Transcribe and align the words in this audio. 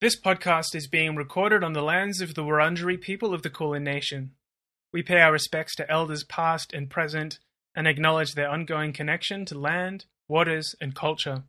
This 0.00 0.14
podcast 0.14 0.76
is 0.76 0.86
being 0.86 1.16
recorded 1.16 1.64
on 1.64 1.72
the 1.72 1.82
lands 1.82 2.20
of 2.20 2.34
the 2.34 2.44
Wurundjeri 2.44 3.00
people 3.00 3.34
of 3.34 3.42
the 3.42 3.50
Kulin 3.50 3.82
Nation. 3.82 4.30
We 4.92 5.02
pay 5.02 5.18
our 5.20 5.32
respects 5.32 5.74
to 5.74 5.90
elders 5.90 6.22
past 6.22 6.72
and 6.72 6.88
present 6.88 7.40
and 7.74 7.88
acknowledge 7.88 8.34
their 8.34 8.48
ongoing 8.48 8.92
connection 8.92 9.44
to 9.46 9.58
land, 9.58 10.04
waters, 10.28 10.76
and 10.80 10.94
culture. 10.94 11.42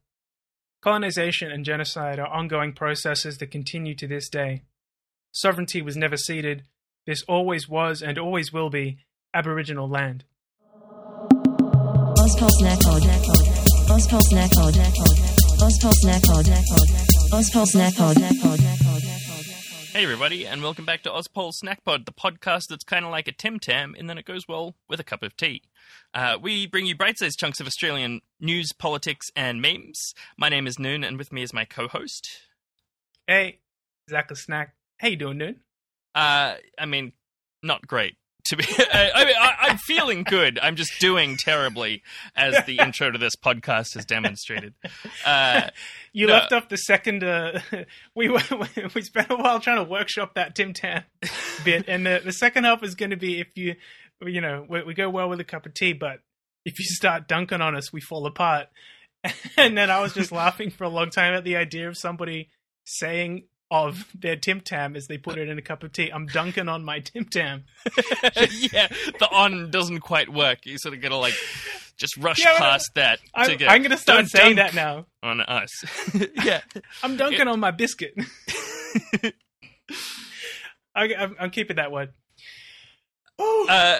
Colonization 0.82 1.52
and 1.52 1.64
genocide 1.64 2.18
are 2.18 2.26
ongoing 2.26 2.74
processes 2.74 3.38
that 3.38 3.52
continue 3.52 3.94
to 3.94 4.08
this 4.08 4.30
day. 4.30 4.64
Sovereignty 5.32 5.84
was 5.84 5.96
never 5.96 6.18
ceded. 6.18 6.64
This 7.06 7.22
always 7.28 7.70
was 7.70 8.02
and 8.02 8.18
always 8.18 8.52
will 8.52 8.72
be 8.72 8.98
Aboriginal 9.32 9.88
land. 9.88 10.24
Ospol 17.32 17.66
Snack 17.68 17.96
Pod. 17.96 18.16
Ospol 18.18 18.58
Snack 18.58 18.80
Pod. 18.82 19.02
Hey 19.94 20.04
everybody, 20.04 20.48
and 20.48 20.64
welcome 20.64 20.86
back 20.86 21.04
to 21.04 21.10
Ozpol 21.10 21.54
Snack 21.54 21.84
Pod, 21.84 22.06
the 22.06 22.12
podcast 22.12 22.68
that's 22.70 22.84
kind 22.84 23.06
of 23.06 23.12
like 23.12 23.28
a 23.28 23.32
Tim 23.32 23.60
Tam, 23.60 23.96
and 23.98 24.10
then 24.10 24.18
it 24.18 24.26
goes 24.26 24.48
well 24.48 24.76
with 24.88 25.00
a 25.00 25.04
cup 25.04 25.22
of 25.24 25.36
tea. 25.38 25.62
Uh, 26.14 26.38
we 26.42 26.66
bring 26.68 26.86
you 26.86 26.96
bite-sized 26.96 27.38
chunks 27.38 27.60
of 27.60 27.68
Australian 27.68 28.22
news, 28.40 28.72
politics, 28.72 29.28
and 29.36 29.62
memes. 29.62 30.14
My 30.38 30.50
name 30.50 30.68
is 30.68 30.80
Noon, 30.80 31.04
and 31.04 31.18
with 31.18 31.32
me 31.32 31.44
is 31.44 31.54
my 31.54 31.66
co-host. 31.66 32.30
Hey, 33.28 33.60
Zach 34.10 34.32
a 34.32 34.36
Snack. 34.36 34.74
How 34.98 35.10
you 35.10 35.16
doing, 35.18 35.38
Noon? 35.38 35.58
Uh, 36.16 36.56
I 36.78 36.86
mean, 36.86 37.14
not 37.62 37.86
great. 37.86 38.16
To 38.50 38.58
be, 38.58 38.64
I, 38.94 39.12
I 39.16 39.26
mean, 39.26 39.36
I, 39.40 39.54
I'm 39.62 39.78
feeling 39.78 40.24
good. 40.24 40.60
I'm 40.62 40.76
just 40.76 41.00
doing 41.00 41.38
terribly, 41.38 42.02
as 42.36 42.66
the 42.66 42.78
intro 42.84 43.12
to 43.12 43.18
this 43.18 43.36
podcast 43.36 43.94
has 43.96 44.06
demonstrated. 44.06 44.74
Uh, 45.26 45.70
You 46.14 46.28
No. 46.28 46.34
left 46.34 46.52
off 46.54 46.68
the 46.70 46.78
second. 46.78 47.24
Uh, 47.24 47.60
we 48.16 48.30
were, 48.30 48.42
we 48.96 49.02
spent 49.02 49.30
a 49.30 49.36
while 49.36 49.60
trying 49.60 49.78
to 49.78 49.84
workshop 49.84 50.34
that 50.36 50.56
Tim 50.56 50.74
Tam 50.74 51.04
bit, 51.64 51.86
and 51.88 52.06
the, 52.06 52.22
the 52.24 52.32
second 52.34 52.64
half 52.64 52.82
is 52.84 52.96
going 52.96 53.12
to 53.12 53.18
be 53.18 53.40
if 53.40 53.48
you, 53.56 53.76
you 54.26 54.42
know, 54.42 54.66
we, 54.68 54.84
we 54.84 54.94
go 54.94 55.10
well 55.10 55.30
with 55.30 55.40
a 55.40 55.44
cup 55.46 55.66
of 55.66 55.74
tea, 55.74 55.94
but 55.94 56.20
if 56.66 56.80
you 56.80 56.86
start 56.86 57.28
dunking 57.28 57.62
on 57.62 57.76
us, 57.76 57.92
we 57.94 58.02
fall 58.02 58.26
apart. 58.26 58.68
And 59.58 59.78
then 59.78 59.90
I 59.92 60.00
was 60.02 60.14
just 60.14 60.32
laughing 60.32 60.70
for 60.70 60.86
a 60.86 60.90
long 60.90 61.10
time 61.10 61.34
at 61.34 61.44
the 61.44 61.58
idea 61.58 61.88
of 61.90 61.98
somebody 61.98 62.50
saying 62.86 63.44
of 63.72 64.08
their 64.18 64.36
Tim 64.36 64.62
Tam 64.62 64.96
as 64.96 65.08
they 65.08 65.18
put 65.18 65.38
it 65.38 65.48
in 65.48 65.58
a 65.58 65.62
cup 65.62 65.84
of 65.84 65.94
tea. 65.94 66.10
I'm 66.10 66.26
dunking 66.26 66.68
on 66.68 66.84
my 66.84 67.00
Tim 67.00 67.26
Tam. 67.26 67.66
yeah, 68.36 68.88
the 69.20 69.28
on 69.32 69.70
doesn't 69.70 70.00
quite 70.00 70.30
work. 70.30 70.66
You 70.66 70.78
sort 70.78 70.96
of 70.96 71.02
gotta 71.02 71.18
like 71.18 71.36
just 72.00 72.18
rush 72.18 72.40
Yeah, 72.40 72.54
but 72.54 72.60
past 72.60 72.90
that. 72.96 73.20
I'm, 73.36 73.50
to 73.50 73.56
get, 73.56 73.70
I'm 73.70 73.82
going 73.82 73.92
to 73.92 73.98
start 73.98 74.28
saying 74.28 74.56
that 74.56 74.74
now. 74.74 75.06
on 75.22 75.42
us. 75.42 75.70
yeah, 76.44 76.62
I'm 77.04 77.18
dunking 77.18 77.48
on 77.48 77.60
my 77.60 77.72
biscuit. 77.72 78.14
I, 80.96 81.14
I'm, 81.14 81.36
I'm 81.40 81.50
keeping 81.52 81.76
that 81.76 81.92
one. 81.92 82.10
Uh, 83.38 84.00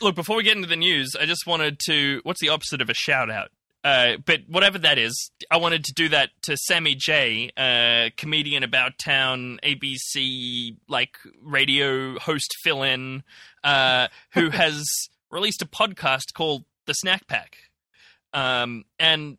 look, 0.00 0.14
before 0.14 0.36
we 0.36 0.42
get 0.42 0.56
into 0.56 0.68
the 0.68 0.76
news, 0.76 1.12
I 1.18 1.26
just 1.26 1.46
wanted 1.46 1.80
to. 1.86 2.20
What's 2.22 2.40
the 2.40 2.50
opposite 2.50 2.80
of 2.80 2.88
a 2.88 2.94
shout 2.94 3.30
out? 3.30 3.48
Uh, 3.84 4.16
but 4.24 4.40
whatever 4.48 4.78
that 4.78 4.96
is, 4.96 5.30
I 5.50 5.58
wanted 5.58 5.84
to 5.84 5.92
do 5.92 6.08
that 6.08 6.30
to 6.42 6.56
Sammy 6.56 6.94
J, 6.94 7.50
uh, 7.56 8.08
comedian 8.16 8.62
about 8.62 8.98
town, 8.98 9.60
ABC 9.62 10.76
like 10.88 11.18
radio 11.42 12.18
host 12.18 12.50
fill 12.62 12.82
in, 12.82 13.22
uh, 13.62 14.08
who 14.32 14.48
has 14.50 14.82
released 15.30 15.60
a 15.60 15.66
podcast 15.66 16.32
called 16.32 16.64
The 16.86 16.94
Snack 16.94 17.26
Pack. 17.28 17.56
Um, 18.32 18.84
and 18.98 19.36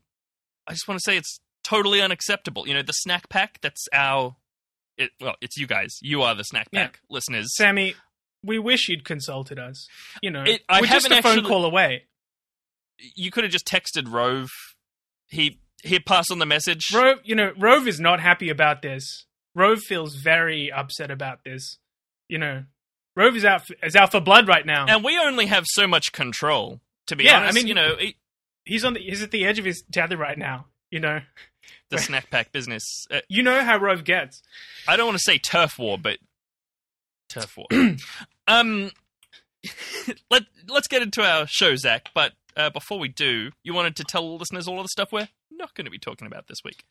I 0.67 0.73
just 0.73 0.87
want 0.87 0.99
to 0.99 1.03
say 1.11 1.17
it's 1.17 1.39
totally 1.63 1.99
unacceptable. 2.01 2.67
You 2.67 2.75
know, 2.75 2.83
the 2.83 2.93
Snack 2.93 3.29
Pack, 3.29 3.59
that's 3.61 3.87
our. 3.93 4.35
It, 4.97 5.09
well, 5.19 5.35
it's 5.41 5.57
you 5.57 5.67
guys. 5.67 5.97
You 6.01 6.21
are 6.21 6.35
the 6.35 6.43
Snack 6.43 6.67
Yeah. 6.71 6.83
Pack 6.83 6.99
listeners. 7.09 7.47
Sammy, 7.55 7.95
we 8.43 8.59
wish 8.59 8.87
you'd 8.89 9.03
consulted 9.03 9.57
us. 9.59 9.87
You 10.21 10.29
know, 10.31 10.43
It- 10.43 10.63
I 10.69 10.81
we're 10.81 10.87
just 10.87 11.07
a 11.07 11.21
phone 11.21 11.39
actually- 11.39 11.49
call 11.49 11.65
away. 11.65 12.03
You 13.15 13.31
could 13.31 13.43
have 13.43 13.51
just 13.51 13.67
texted 13.67 14.11
Rove. 14.11 14.49
He 15.27 15.59
he 15.83 15.99
passed 15.99 16.31
on 16.31 16.39
the 16.39 16.45
message. 16.45 16.83
Rove, 16.93 17.19
you 17.23 17.35
know, 17.35 17.51
Rove 17.57 17.87
is 17.87 17.99
not 17.99 18.19
happy 18.19 18.49
about 18.49 18.81
this. 18.81 19.25
Rove 19.53 19.79
feels 19.81 20.15
very 20.15 20.71
upset 20.71 21.11
about 21.11 21.43
this. 21.43 21.77
You 22.27 22.37
know, 22.39 22.63
Rove 23.15 23.35
is 23.35 23.45
out 23.45 23.63
is 23.83 23.95
out 23.95 24.11
for 24.11 24.19
blood 24.19 24.47
right 24.47 24.65
now. 24.65 24.85
and 24.87 25.03
we 25.03 25.17
only 25.17 25.45
have 25.47 25.65
so 25.67 25.87
much 25.87 26.11
control. 26.11 26.81
To 27.07 27.15
be 27.15 27.25
Yeah, 27.25 27.39
I 27.39 27.51
mean- 27.51 27.67
you 27.67 27.73
know, 27.75 27.93
it, 27.99 28.15
he's 28.65 28.83
on 28.83 28.93
the, 28.93 28.99
he's 28.99 29.21
at 29.21 29.29
the 29.31 29.45
edge 29.45 29.59
of 29.59 29.65
his 29.65 29.83
tether 29.93 30.17
right 30.17 30.37
now. 30.37 30.65
You 30.89 30.99
know, 30.99 31.21
the 31.89 31.97
snack 31.99 32.29
pack 32.31 32.51
business. 32.51 32.83
Uh, 33.11 33.19
you 33.29 33.43
know 33.43 33.63
how 33.63 33.77
Rove 33.77 34.03
gets. 34.03 34.41
I 34.87 34.97
don't 34.97 35.05
want 35.07 35.17
to 35.17 35.23
say 35.23 35.37
turf 35.37 35.77
war, 35.77 35.97
but 35.97 36.17
turf 37.29 37.55
war. 37.57 37.67
um, 38.47 38.91
let 40.31 40.43
let's 40.67 40.87
get 40.87 41.01
into 41.01 41.21
our 41.23 41.45
show, 41.47 41.75
Zach. 41.75 42.09
But 42.13 42.33
uh, 42.55 42.69
before 42.69 42.99
we 42.99 43.07
do, 43.09 43.51
you 43.63 43.73
wanted 43.73 43.95
to 43.97 44.03
tell 44.03 44.37
listeners 44.37 44.67
all 44.67 44.79
of 44.79 44.83
the 44.85 44.89
stuff 44.89 45.11
we're 45.11 45.29
not 45.51 45.73
going 45.75 45.85
to 45.85 45.91
be 45.91 45.99
talking 45.99 46.27
about 46.27 46.47
this 46.47 46.59
week. 46.63 46.83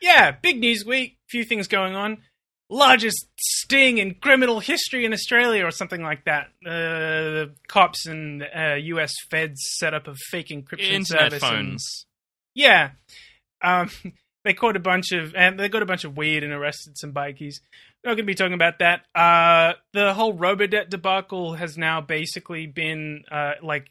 Yeah, 0.00 0.30
big 0.32 0.58
news 0.58 0.84
week. 0.84 1.16
Few 1.28 1.44
things 1.44 1.68
going 1.68 1.94
on. 1.94 2.18
Largest 2.68 3.28
sting 3.38 3.98
in 3.98 4.14
criminal 4.14 4.58
history 4.60 5.04
in 5.04 5.12
Australia, 5.12 5.64
or 5.64 5.70
something 5.70 6.02
like 6.02 6.24
that. 6.24 6.48
Uh, 6.66 7.52
cops 7.68 8.06
and 8.06 8.42
uh, 8.42 8.74
U.S. 8.74 9.12
feds 9.30 9.60
set 9.78 9.94
up 9.94 10.08
a 10.08 10.14
fake 10.30 10.48
encryption 10.48 10.90
Internet 10.90 11.32
service. 11.32 11.42
and- 11.42 11.78
yeah, 12.54 12.90
um, 13.62 13.88
they 14.44 14.52
caught 14.52 14.76
a 14.76 14.80
bunch 14.80 15.12
of 15.12 15.34
and 15.34 15.60
they 15.60 15.68
got 15.68 15.82
a 15.82 15.86
bunch 15.86 16.04
of 16.04 16.16
weed 16.16 16.42
and 16.42 16.52
arrested 16.52 16.98
some 16.98 17.12
bikies. 17.12 17.54
We're 18.02 18.10
not 18.10 18.16
going 18.16 18.18
to 18.18 18.22
be 18.24 18.34
talking 18.34 18.52
about 18.54 18.80
that. 18.80 19.02
Uh, 19.14 19.74
the 19.92 20.12
whole 20.14 20.34
Robodebt 20.34 20.88
debacle 20.90 21.54
has 21.54 21.76
now 21.78 22.00
basically 22.00 22.66
been 22.66 23.24
uh, 23.30 23.52
like 23.62 23.90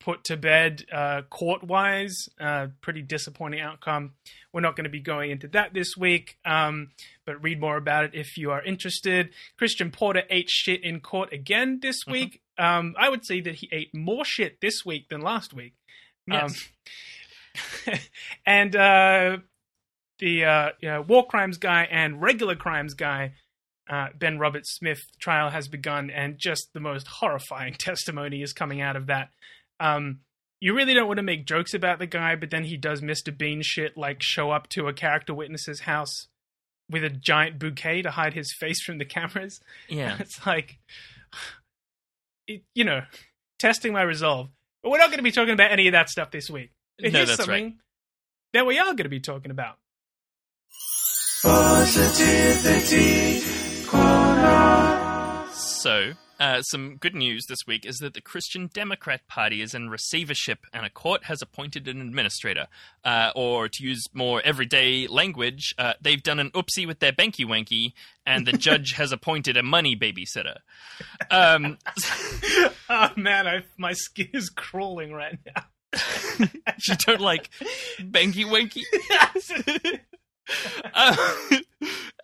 put 0.00 0.24
to 0.24 0.36
bed 0.36 0.84
uh, 0.92 1.22
court 1.30 1.62
wise. 1.62 2.16
Uh, 2.40 2.68
pretty 2.80 3.02
disappointing 3.02 3.60
outcome. 3.60 4.12
We're 4.52 4.62
not 4.62 4.74
going 4.74 4.84
to 4.84 4.90
be 4.90 5.00
going 5.00 5.30
into 5.30 5.46
that 5.48 5.72
this 5.74 5.96
week, 5.96 6.38
um, 6.44 6.88
but 7.26 7.40
read 7.42 7.60
more 7.60 7.76
about 7.76 8.04
it 8.04 8.10
if 8.14 8.36
you 8.36 8.50
are 8.50 8.62
interested. 8.62 9.30
Christian 9.58 9.90
Porter 9.90 10.22
ate 10.30 10.50
shit 10.50 10.82
in 10.82 11.00
court 11.00 11.32
again 11.32 11.78
this 11.80 12.04
Mhm. 12.04 12.12
week. 12.12 12.42
Um, 12.58 12.94
I 12.98 13.08
would 13.08 13.24
say 13.24 13.40
that 13.42 13.56
he 13.56 13.68
ate 13.70 13.94
more 13.94 14.24
shit 14.24 14.60
this 14.60 14.84
week 14.84 15.08
than 15.08 15.20
last 15.20 15.52
week. 15.54 15.74
Yes. 16.26 16.68
Um, 17.86 17.94
and 18.46 18.76
uh, 18.76 19.38
the 20.18 20.44
uh, 20.44 20.70
you 20.80 20.88
know, 20.88 21.02
war 21.02 21.26
crimes 21.26 21.58
guy 21.58 21.84
and 21.90 22.20
regular 22.20 22.56
crimes 22.56 22.94
guy, 22.94 23.34
uh, 23.88 24.08
Ben 24.14 24.38
Robert 24.38 24.66
Smith 24.66 25.00
trial 25.20 25.50
has 25.50 25.68
begun, 25.68 26.10
and 26.10 26.38
just 26.38 26.68
the 26.74 26.80
most 26.80 27.06
horrifying 27.06 27.74
testimony 27.78 28.42
is 28.42 28.52
coming 28.52 28.80
out 28.80 28.96
of 28.96 29.06
that. 29.06 29.30
Um, 29.80 30.20
you 30.60 30.74
really 30.76 30.92
don't 30.92 31.06
want 31.06 31.16
to 31.16 31.22
make 31.22 31.46
jokes 31.46 31.72
about 31.72 31.98
the 31.98 32.06
guy, 32.06 32.36
but 32.36 32.50
then 32.50 32.64
he 32.64 32.76
does 32.76 33.00
Mr. 33.00 33.36
Bean 33.36 33.62
shit, 33.62 33.96
like 33.96 34.22
show 34.22 34.50
up 34.50 34.68
to 34.70 34.88
a 34.88 34.92
character 34.92 35.32
witness's 35.32 35.80
house 35.80 36.28
with 36.90 37.02
a 37.02 37.08
giant 37.08 37.58
bouquet 37.58 38.02
to 38.02 38.10
hide 38.10 38.34
his 38.34 38.52
face 38.52 38.82
from 38.82 38.98
the 38.98 39.04
cameras. 39.04 39.60
yeah. 39.88 40.16
It's 40.20 40.44
like, 40.46 40.78
it, 42.46 42.62
you 42.74 42.84
know, 42.84 43.02
testing 43.58 43.92
my 43.92 44.02
resolve. 44.02 44.48
But 44.82 44.90
we're 44.90 44.98
not 44.98 45.08
going 45.08 45.18
to 45.18 45.22
be 45.24 45.32
talking 45.32 45.54
about 45.54 45.72
any 45.72 45.88
of 45.88 45.92
that 45.92 46.10
stuff 46.10 46.30
this 46.30 46.50
week. 46.50 46.72
But 46.98 47.12
No, 47.12 47.18
here's 47.20 47.36
that's 47.36 47.48
right. 47.48 47.74
that 48.52 48.66
we 48.66 48.78
are 48.78 48.84
going 48.86 48.96
to 48.98 49.08
be 49.08 49.20
talking 49.20 49.50
about. 49.50 49.76
So, 55.54 56.12
uh, 56.40 56.62
some 56.62 56.96
good 56.96 57.14
news 57.14 57.44
this 57.48 57.58
week 57.66 57.84
is 57.84 57.98
that 57.98 58.14
the 58.14 58.20
Christian 58.20 58.70
Democrat 58.72 59.20
Party 59.28 59.60
is 59.60 59.74
in 59.74 59.90
receivership 59.90 60.60
and 60.72 60.86
a 60.86 60.90
court 60.90 61.24
has 61.24 61.42
appointed 61.42 61.86
an 61.86 62.00
administrator. 62.00 62.66
Uh, 63.04 63.30
or 63.36 63.68
to 63.68 63.84
use 63.84 64.06
more 64.14 64.40
everyday 64.42 65.06
language, 65.06 65.74
uh, 65.78 65.92
they've 66.00 66.22
done 66.22 66.40
an 66.40 66.50
oopsie 66.52 66.86
with 66.86 67.00
their 67.00 67.12
banky 67.12 67.44
wanky 67.44 67.92
and 68.24 68.46
the 68.46 68.52
judge 68.52 68.92
has 68.96 69.12
appointed 69.12 69.58
a 69.58 69.62
money 69.62 69.94
babysitter. 69.94 70.56
Um, 71.30 71.76
oh 72.88 73.10
man, 73.16 73.46
I, 73.46 73.64
my 73.76 73.92
skin 73.92 74.30
is 74.32 74.48
crawling 74.48 75.12
right 75.12 75.38
now. 75.44 75.64
you 76.38 76.96
don't 77.06 77.20
like 77.20 77.50
banky 78.00 78.46
wanky? 78.46 78.82
Uh, 80.94 81.16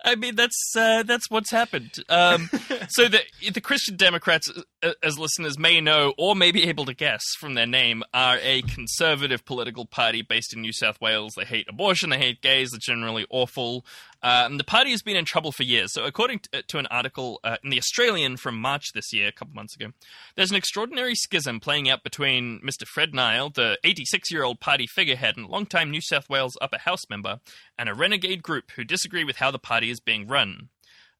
I 0.06 0.14
mean, 0.14 0.36
that's 0.36 0.72
uh, 0.76 1.02
that's 1.02 1.28
what's 1.28 1.50
happened. 1.50 1.96
Um, 2.08 2.48
so 2.88 3.08
the 3.08 3.20
the 3.52 3.60
Christian 3.60 3.96
Democrats, 3.96 4.48
uh, 4.82 4.92
as 5.02 5.18
listeners 5.18 5.58
may 5.58 5.80
know 5.80 6.14
or 6.16 6.36
may 6.36 6.52
be 6.52 6.62
able 6.68 6.84
to 6.84 6.94
guess 6.94 7.22
from 7.40 7.54
their 7.54 7.66
name, 7.66 8.04
are 8.14 8.38
a 8.40 8.62
conservative 8.62 9.44
political 9.44 9.84
party 9.84 10.22
based 10.22 10.54
in 10.54 10.60
New 10.60 10.72
South 10.72 11.00
Wales. 11.00 11.32
They 11.36 11.44
hate 11.44 11.66
abortion, 11.68 12.10
they 12.10 12.18
hate 12.18 12.40
gays, 12.40 12.70
they're 12.70 12.78
generally 12.80 13.26
awful. 13.30 13.84
Um, 14.22 14.58
the 14.58 14.64
party 14.64 14.90
has 14.90 15.02
been 15.02 15.16
in 15.16 15.24
trouble 15.24 15.52
for 15.52 15.62
years. 15.62 15.92
So, 15.92 16.04
according 16.04 16.40
to, 16.50 16.62
to 16.62 16.78
an 16.78 16.86
article 16.86 17.40
uh, 17.44 17.56
in 17.62 17.70
the 17.70 17.78
Australian 17.78 18.36
from 18.36 18.56
March 18.60 18.92
this 18.94 19.12
year, 19.12 19.28
a 19.28 19.32
couple 19.32 19.54
months 19.54 19.76
ago, 19.76 19.92
there's 20.36 20.50
an 20.50 20.56
extraordinary 20.56 21.14
schism 21.14 21.60
playing 21.60 21.88
out 21.88 22.02
between 22.02 22.60
Mr. 22.60 22.86
Fred 22.86 23.14
Nile, 23.14 23.50
the 23.50 23.78
86 23.84 24.30
year 24.30 24.42
old 24.42 24.60
party 24.60 24.86
figurehead 24.86 25.36
and 25.36 25.46
longtime 25.46 25.90
New 25.90 26.00
South 26.00 26.28
Wales 26.28 26.56
upper 26.60 26.78
house 26.78 27.08
member, 27.10 27.40
and 27.78 27.88
a 27.88 27.94
renegade 27.94 28.42
group 28.42 28.72
who 28.72 28.84
disagree 28.84 29.24
with 29.24 29.36
how 29.36 29.50
the 29.50 29.58
party 29.58 29.90
is 29.90 30.00
being 30.00 30.26
run. 30.26 30.68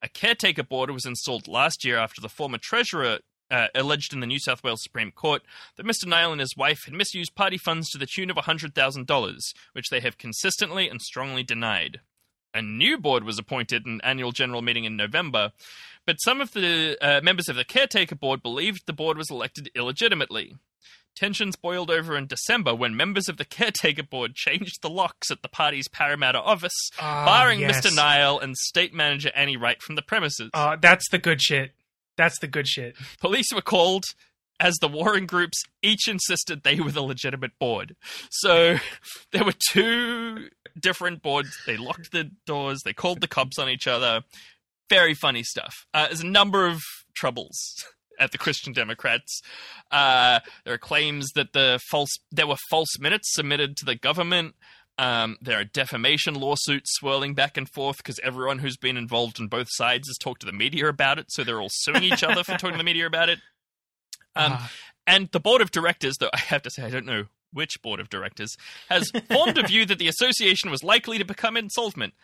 A 0.02 0.08
caretaker 0.08 0.62
board 0.62 0.90
was 0.90 1.06
installed 1.06 1.48
last 1.48 1.84
year 1.84 1.98
after 1.98 2.20
the 2.20 2.28
former 2.28 2.58
treasurer 2.58 3.18
uh, 3.50 3.68
alleged 3.74 4.12
in 4.12 4.20
the 4.20 4.26
New 4.26 4.38
South 4.38 4.62
Wales 4.62 4.82
Supreme 4.82 5.12
Court 5.12 5.42
that 5.76 5.86
Mr. 5.86 6.06
Nile 6.06 6.32
and 6.32 6.40
his 6.40 6.56
wife 6.56 6.84
had 6.84 6.94
misused 6.94 7.34
party 7.34 7.58
funds 7.58 7.90
to 7.90 7.98
the 7.98 8.06
tune 8.06 8.30
of 8.30 8.36
$100,000, 8.36 9.38
which 9.72 9.88
they 9.90 10.00
have 10.00 10.18
consistently 10.18 10.88
and 10.88 11.00
strongly 11.00 11.42
denied. 11.42 12.00
A 12.56 12.62
new 12.62 12.98
board 12.98 13.22
was 13.24 13.38
appointed 13.38 13.86
in 13.86 13.94
an 13.94 14.00
annual 14.02 14.32
general 14.32 14.62
meeting 14.62 14.84
in 14.84 14.96
November, 14.96 15.52
but 16.06 16.16
some 16.22 16.40
of 16.40 16.52
the 16.52 16.96
uh, 17.00 17.20
members 17.22 17.48
of 17.48 17.56
the 17.56 17.64
caretaker 17.64 18.14
board 18.14 18.42
believed 18.42 18.82
the 18.86 18.92
board 18.92 19.18
was 19.18 19.30
elected 19.30 19.70
illegitimately. 19.74 20.56
Tensions 21.14 21.56
boiled 21.56 21.90
over 21.90 22.16
in 22.16 22.26
December 22.26 22.74
when 22.74 22.94
members 22.96 23.28
of 23.28 23.36
the 23.38 23.44
caretaker 23.44 24.02
board 24.02 24.34
changed 24.34 24.82
the 24.82 24.90
locks 24.90 25.30
at 25.30 25.40
the 25.42 25.48
party's 25.48 25.88
Parramatta 25.88 26.40
office, 26.40 26.76
Ah, 27.00 27.24
barring 27.24 27.60
yes. 27.60 27.80
Mr. 27.86 27.94
Nile 27.94 28.38
and 28.38 28.56
state 28.56 28.92
manager 28.92 29.30
Annie 29.34 29.56
Wright 29.56 29.80
from 29.82 29.94
the 29.94 30.02
premises. 30.02 30.50
Uh, 30.52 30.76
that's 30.76 31.08
the 31.10 31.18
good 31.18 31.40
shit. 31.40 31.72
That's 32.16 32.38
the 32.38 32.46
good 32.46 32.68
shit. 32.68 32.96
Police 33.20 33.46
were 33.54 33.62
called 33.62 34.04
as 34.60 34.74
the 34.76 34.88
warring 34.88 35.26
groups 35.26 35.62
each 35.82 36.08
insisted 36.08 36.62
they 36.62 36.80
were 36.80 36.90
the 36.90 37.02
legitimate 37.02 37.58
board. 37.58 37.96
So 38.30 38.76
there 39.32 39.44
were 39.44 39.54
two 39.70 40.48
different 40.78 41.22
boards. 41.22 41.56
They 41.66 41.76
locked 41.76 42.12
the 42.12 42.30
doors, 42.46 42.80
they 42.84 42.92
called 42.92 43.20
the 43.20 43.28
cops 43.28 43.58
on 43.58 43.68
each 43.68 43.86
other. 43.86 44.22
Very 44.88 45.14
funny 45.14 45.42
stuff. 45.42 45.74
Uh, 45.92 46.06
there's 46.06 46.20
a 46.20 46.26
number 46.26 46.66
of 46.66 46.80
troubles 47.14 47.56
at 48.20 48.32
the 48.32 48.38
Christian 48.38 48.72
Democrats. 48.72 49.42
Uh, 49.90 50.40
there 50.64 50.74
are 50.74 50.78
claims 50.78 51.28
that 51.34 51.52
the 51.52 51.80
false 51.90 52.10
there 52.30 52.46
were 52.46 52.56
false 52.70 52.98
minutes 52.98 53.34
submitted 53.34 53.76
to 53.78 53.84
the 53.84 53.94
government. 53.94 54.54
Um, 54.98 55.36
there 55.42 55.60
are 55.60 55.64
defamation 55.64 56.34
lawsuits 56.34 56.94
swirling 56.94 57.34
back 57.34 57.58
and 57.58 57.68
forth 57.68 57.98
because 57.98 58.18
everyone 58.20 58.60
who's 58.60 58.78
been 58.78 58.96
involved 58.96 59.38
on 59.38 59.48
both 59.48 59.68
sides 59.70 60.08
has 60.08 60.16
talked 60.16 60.40
to 60.40 60.46
the 60.46 60.54
media 60.54 60.88
about 60.88 61.18
it, 61.18 61.26
so 61.28 61.44
they're 61.44 61.60
all 61.60 61.68
suing 61.70 62.02
each 62.02 62.22
other 62.22 62.42
for 62.42 62.52
talking 62.52 62.72
to 62.72 62.78
the 62.78 62.84
media 62.84 63.06
about 63.06 63.28
it. 63.28 63.40
Um, 64.36 64.52
Ah. 64.54 64.70
and 65.06 65.28
the 65.32 65.40
board 65.40 65.60
of 65.62 65.70
directors, 65.70 66.16
though 66.18 66.30
I 66.34 66.38
have 66.38 66.62
to 66.62 66.70
say 66.70 66.82
I 66.84 66.90
don't 66.90 67.06
know 67.06 67.24
which 67.52 67.80
board 67.82 68.00
of 68.00 68.08
directors, 68.10 68.54
has 68.88 69.10
formed 69.32 69.56
a 69.58 69.62
view 69.66 69.86
that 69.86 69.98
the 69.98 70.08
association 70.08 70.70
was 70.70 70.82
likely 70.84 71.18
to 71.18 71.24
become 71.24 71.56
insolvent, 71.56 72.14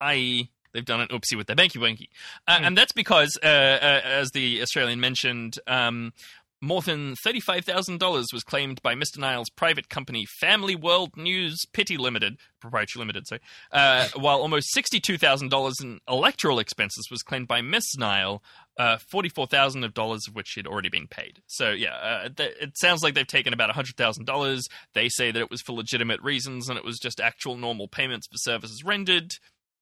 i.e., 0.00 0.50
they've 0.72 0.84
done 0.84 1.00
an 1.00 1.08
oopsie 1.08 1.36
with 1.36 1.46
their 1.46 1.56
banky 1.56 1.78
wanky. 1.78 2.08
Uh, 2.48 2.58
And 2.62 2.76
that's 2.76 2.92
because, 2.92 3.38
uh, 3.42 3.46
uh, 3.46 4.00
as 4.04 4.30
the 4.32 4.60
Australian 4.60 5.00
mentioned, 5.00 5.58
um, 5.68 6.12
more 6.60 6.82
than 6.82 7.14
$35,000 7.26 8.32
was 8.32 8.42
claimed 8.42 8.80
by 8.82 8.94
Mr. 8.94 9.18
Niles' 9.18 9.50
private 9.50 9.88
company, 9.88 10.24
Family 10.40 10.74
World 10.74 11.16
News 11.16 11.58
Pity 11.72 11.96
Limited, 11.96 12.38
proprietary 12.60 13.00
limited, 13.00 13.26
sorry, 13.26 13.40
uh, 13.70 14.08
while 14.16 14.40
almost 14.40 14.68
$62,000 14.76 15.72
in 15.82 16.00
electoral 16.08 16.58
expenses 16.58 17.06
was 17.10 17.22
claimed 17.22 17.46
by 17.48 17.60
Miss 17.60 17.96
Nile, 17.96 18.42
uh, 18.76 18.98
44,000 19.10 19.84
of 19.84 19.94
dollars 19.94 20.26
of 20.28 20.34
which 20.34 20.54
had 20.56 20.66
already 20.66 20.88
been 20.88 21.06
paid. 21.06 21.40
So, 21.46 21.70
yeah, 21.70 21.94
uh, 21.94 22.28
th- 22.28 22.56
it 22.60 22.76
sounds 22.76 23.02
like 23.02 23.14
they've 23.14 23.26
taken 23.26 23.52
about 23.52 23.74
$100,000. 23.74 24.62
They 24.94 25.08
say 25.08 25.30
that 25.30 25.40
it 25.40 25.50
was 25.50 25.62
for 25.62 25.72
legitimate 25.72 26.20
reasons 26.22 26.68
and 26.68 26.78
it 26.78 26.84
was 26.84 26.98
just 26.98 27.20
actual 27.20 27.56
normal 27.56 27.88
payments 27.88 28.26
for 28.26 28.38
services 28.38 28.82
rendered. 28.84 29.32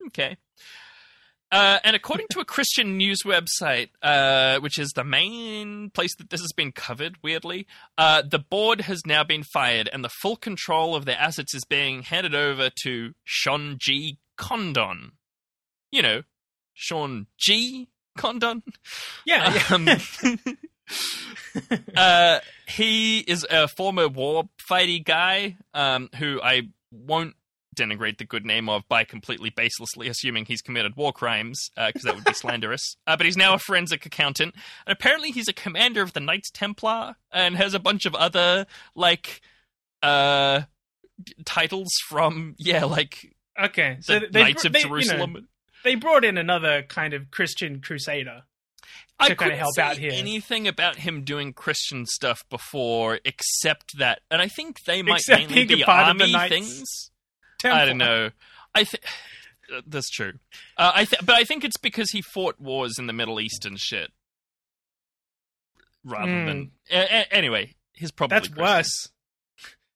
Okay. 0.09 0.37
Uh, 1.53 1.79
and 1.85 1.95
according 1.95 2.27
to 2.31 2.41
a 2.41 2.47
Christian 2.47 2.97
news 2.97 3.21
website, 3.27 3.91
uh, 4.03 4.59
which 4.61 4.79
is 4.79 4.93
the 4.93 5.05
main 5.05 5.91
place 5.91 6.17
that 6.17 6.31
this 6.31 6.41
has 6.41 6.53
been 6.53 6.73
covered, 6.73 7.17
weirdly, 7.23 7.67
uh, 7.99 8.23
the 8.23 8.39
board 8.39 8.81
has 8.83 9.03
now 9.05 9.23
been 9.23 9.43
fired 9.43 9.89
and 9.93 10.03
the 10.03 10.09
full 10.09 10.37
control 10.37 10.95
of 10.95 11.05
their 11.05 11.19
assets 11.19 11.55
is 11.55 11.65
being 11.69 12.05
handed 12.05 12.35
over 12.35 12.71
to 12.85 13.13
Sean 13.25 13.77
G. 13.79 14.19
Condon. 14.39 15.13
You 15.91 16.01
know, 16.01 16.23
Sean 16.73 17.27
G. 17.39 17.89
Condon? 18.17 18.63
Yeah. 19.27 19.59
Um, 19.71 19.89
uh, 21.97 22.41
he 22.69 23.21
is 23.21 23.47
a 23.49 23.69
former 23.69 24.09
war 24.09 24.51
fighty 24.59 25.03
guy 25.03 25.57
um, 25.73 26.11
who 26.19 26.41
I 26.43 26.69
won't 26.91 27.37
denigrate 27.75 28.19
the 28.19 28.25
good 28.25 28.45
name 28.45 28.69
of 28.69 28.87
by 28.89 29.05
completely 29.05 29.51
baselessly 29.51 30.09
assuming 30.09 30.45
he's 30.45 30.61
committed 30.61 30.97
war 30.97 31.13
crimes 31.13 31.71
because 31.75 32.03
that 32.03 32.15
would 32.15 32.25
be 32.25 32.33
slanderous. 32.35 32.97
Uh, 33.07 33.17
but 33.17 33.27
he's 33.27 33.37
now 33.37 33.55
a 33.55 33.59
forensic 33.59 34.05
accountant, 34.05 34.55
and 34.87 34.93
apparently 34.93 35.31
he's 35.31 35.49
a 35.49 35.53
commander 35.53 36.03
of 36.03 36.13
the 36.13 36.21
Knights 36.21 36.51
Templar 36.51 37.17
and 37.33 37.57
has 37.57 37.75
a 37.75 37.79
bunch 37.79 38.07
of 38.07 38.15
other 38.15 38.67
like 38.95 39.41
uh 40.03 40.63
titles 41.45 41.91
from 42.09 42.55
yeah 42.59 42.85
like 42.85 43.35
okay, 43.61 43.99
so 44.01 44.19
the 44.19 44.27
they, 44.31 44.43
Knights 44.43 44.65
of 44.65 44.73
they, 44.73 44.81
you 44.81 44.85
know, 44.85 44.89
Jerusalem. 44.89 45.49
They 45.85 45.95
brought 45.95 46.25
in 46.25 46.39
another 46.39 46.83
kind 46.83 47.15
of 47.15 47.31
Christian 47.31 47.81
crusader. 47.81 48.43
I 49.19 49.29
to 49.29 49.37
kinda 49.37 49.45
couldn't 49.45 49.59
help 49.59 49.75
see 49.75 49.81
out 49.83 49.99
here. 49.99 50.11
anything 50.15 50.67
about 50.67 50.97
him 50.97 51.23
doing 51.25 51.53
Christian 51.53 52.07
stuff 52.07 52.43
before, 52.51 53.21
except 53.25 53.97
that, 53.99 54.21
and 54.31 54.43
I 54.43 54.49
think 54.49 54.79
they 54.85 55.03
might 55.03 55.21
Except 55.21 55.51
mainly 55.51 55.65
be 55.77 55.85
army 55.85 56.33
things. 56.49 57.11
Temple. 57.61 57.81
I 57.81 57.85
don't 57.85 57.99
know. 57.99 58.31
I 58.75 58.85
think 58.85 59.05
that's 59.87 60.11
true. 60.11 60.33
Uh, 60.77 60.93
I 60.95 61.05
th- 61.05 61.25
but 61.25 61.37
I 61.37 61.45
think 61.45 61.63
it's 61.65 61.77
because 61.77 62.11
he 62.11 62.23
fought 62.35 62.59
wars 62.61 62.99
in 62.99 63.07
the 63.07 63.13
Middle 63.13 63.39
East 63.41 63.65
and 63.65 63.79
shit, 63.79 64.11
rather 66.05 66.31
Hmm. 66.33 66.47
than 66.47 66.73
a- 66.91 66.97
a- 66.97 67.33
anyway. 67.33 67.75
He's 67.95 68.11
probably 68.11 68.35
That's 68.37 68.49
Christian. 68.49 68.65
worse. 68.65 69.09